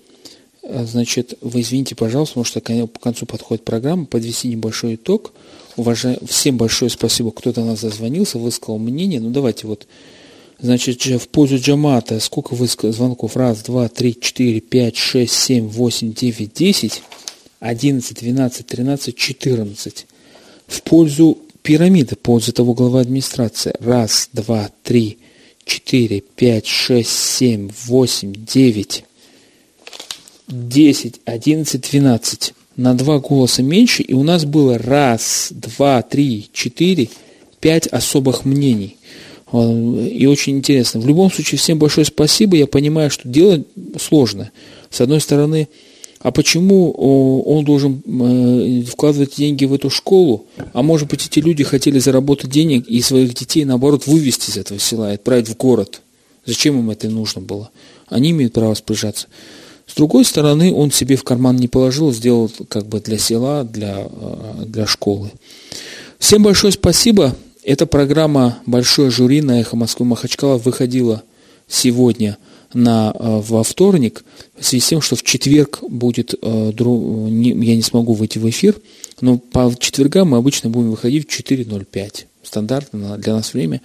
А, 0.62 0.84
Значит, 0.86 1.34
вы 1.42 1.60
извините, 1.60 1.94
пожалуйста, 1.94 2.40
потому 2.40 2.44
что 2.46 2.60
к 2.62 3.02
концу 3.02 3.26
подходит 3.26 3.64
программа. 3.64 4.06
Подвести 4.06 4.48
небольшой 4.48 4.94
итог. 4.94 5.32
Уважаю, 5.76 6.18
всем 6.26 6.56
большое 6.56 6.90
спасибо, 6.90 7.30
кто 7.30 7.52
до 7.52 7.62
нас 7.62 7.80
зазвонился, 7.80 8.38
высказал 8.38 8.78
мнение. 8.78 9.20
Ну, 9.20 9.30
давайте 9.30 9.66
вот, 9.66 9.86
значит, 10.58 11.04
в 11.04 11.28
пользу 11.28 11.58
Джамата, 11.58 12.20
сколько 12.20 12.54
выска- 12.54 12.92
звонков? 12.92 13.36
Раз, 13.36 13.62
два, 13.62 13.88
три, 13.88 14.16
четыре, 14.18 14.60
пять, 14.60 14.96
шесть, 14.96 15.34
семь, 15.34 15.68
восемь, 15.68 16.12
девять, 16.12 16.52
десять, 16.54 17.02
одиннадцать, 17.60 18.18
двенадцать, 18.20 18.66
тринадцать, 18.66 19.16
четырнадцать. 19.16 20.06
В 20.66 20.82
пользу 20.82 21.38
пирамиды, 21.62 22.16
пользу 22.16 22.52
того 22.52 22.74
главы 22.74 23.00
администрации. 23.00 23.74
Раз, 23.80 24.28
два, 24.32 24.70
три, 24.82 25.18
четыре, 25.64 26.20
пять, 26.20 26.66
шесть, 26.66 27.10
семь, 27.10 27.70
восемь, 27.86 28.34
девять, 28.34 29.04
десять, 30.48 31.20
одиннадцать, 31.24 31.90
двенадцать. 31.90 32.54
На 32.76 32.94
два 32.94 33.18
голоса 33.20 33.62
меньше, 33.62 34.02
и 34.02 34.14
у 34.14 34.24
нас 34.24 34.44
было 34.44 34.78
раз, 34.78 35.48
два, 35.52 36.02
три, 36.02 36.48
четыре, 36.52 37.08
пять 37.60 37.86
особых 37.86 38.44
мнений. 38.44 38.96
Э, 39.52 40.08
И 40.08 40.26
очень 40.26 40.58
интересно. 40.58 41.00
В 41.00 41.06
любом 41.06 41.30
случае, 41.30 41.58
всем 41.58 41.78
большое 41.78 42.04
спасибо. 42.04 42.56
Я 42.56 42.66
понимаю, 42.66 43.10
что 43.10 43.28
дело 43.28 43.62
сложно. 43.98 44.50
С 44.90 45.00
одной 45.00 45.20
стороны, 45.20 45.68
а 46.20 46.30
почему 46.30 46.94
о, 46.96 47.42
он 47.42 47.64
должен 47.64 48.02
э, 48.06 48.82
вкладывать 48.90 49.36
деньги 49.36 49.66
в 49.66 49.74
эту 49.74 49.90
школу? 49.90 50.46
А 50.72 50.82
может 50.82 51.08
быть, 51.08 51.26
эти 51.26 51.38
люди 51.40 51.64
хотели 51.64 51.98
заработать 51.98 52.50
денег 52.50 52.86
и 52.86 53.02
своих 53.02 53.34
детей, 53.34 53.64
наоборот, 53.66 54.06
вывести 54.06 54.50
из 54.50 54.56
этого 54.56 54.80
села 54.80 55.10
и 55.10 55.14
отправить 55.16 55.48
в 55.48 55.56
город. 55.56 56.00
Зачем 56.46 56.78
им 56.78 56.90
это 56.90 57.08
нужно 57.10 57.42
было? 57.42 57.70
Они 58.08 58.30
имеют 58.30 58.54
право 58.54 58.70
распоряжаться. 58.70 59.26
С 59.86 59.94
другой 59.94 60.24
стороны, 60.24 60.72
он 60.72 60.90
себе 60.90 61.16
в 61.16 61.24
карман 61.24 61.56
не 61.56 61.68
положил, 61.68 62.10
сделал 62.10 62.50
как 62.68 62.86
бы 62.86 63.00
для 63.00 63.18
села, 63.18 63.64
для, 63.64 64.08
э, 64.10 64.64
для 64.64 64.86
школы. 64.86 65.30
Всем 66.18 66.42
большое 66.42 66.72
спасибо. 66.72 67.36
Эта 67.64 67.86
программа 67.86 68.58
«Большое 68.66 69.10
жюри» 69.10 69.40
на 69.40 69.58
«Эхо 69.60 69.74
Москвы 69.74 70.04
Махачкала» 70.04 70.58
выходила 70.58 71.22
сегодня 71.66 72.36
на, 72.74 73.14
э, 73.18 73.40
во 73.40 73.62
вторник, 73.64 74.22
в 74.58 74.64
связи 74.66 74.84
с 74.84 74.88
тем, 74.88 75.00
что 75.00 75.16
в 75.16 75.22
четверг 75.22 75.78
будет, 75.88 76.34
э, 76.34 76.72
я 76.76 77.76
не 77.76 77.82
смогу 77.82 78.12
выйти 78.12 78.36
в 78.38 78.46
эфир, 78.50 78.76
но 79.22 79.38
по 79.38 79.74
четвергам 79.78 80.30
мы 80.30 80.36
обычно 80.36 80.68
будем 80.68 80.90
выходить 80.90 81.26
в 81.26 81.30
4.05. 81.32 82.26
Стандартно 82.42 83.16
для 83.16 83.34
нас 83.34 83.54
время. 83.54 83.80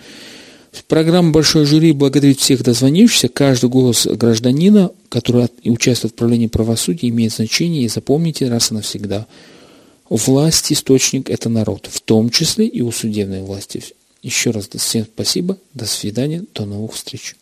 Программа 0.90 1.32
«Большое 1.32 1.66
жюри» 1.66 1.94
благодарит 1.94 2.40
всех 2.40 2.64
дозвонившихся. 2.64 3.30
Каждый 3.30 3.70
голос 3.70 4.06
гражданина, 4.08 4.92
который 5.08 5.46
от- 5.46 5.54
участвует 5.64 6.14
в 6.14 6.18
правлении 6.18 6.48
правосудия, 6.48 7.08
имеет 7.08 7.32
значение. 7.32 7.84
И 7.84 7.88
запомните 7.88 8.50
раз 8.50 8.72
и 8.72 8.74
навсегда. 8.74 9.26
Власть, 10.10 10.72
источник– 10.72 11.30
это 11.32 11.50
народ, 11.50 11.88
в 11.90 12.02
том 12.02 12.32
числе 12.32 12.66
и 12.66 12.82
у 12.82 12.92
судебной 12.92 13.42
власти. 13.42 13.84
Еще 14.24 14.50
раз 14.50 14.68
всем 14.68 15.06
спасибо, 15.06 15.58
до 15.76 15.86
свидания, 15.86 16.44
до 16.56 16.66
новых 16.66 16.94
встреч. 16.94 17.36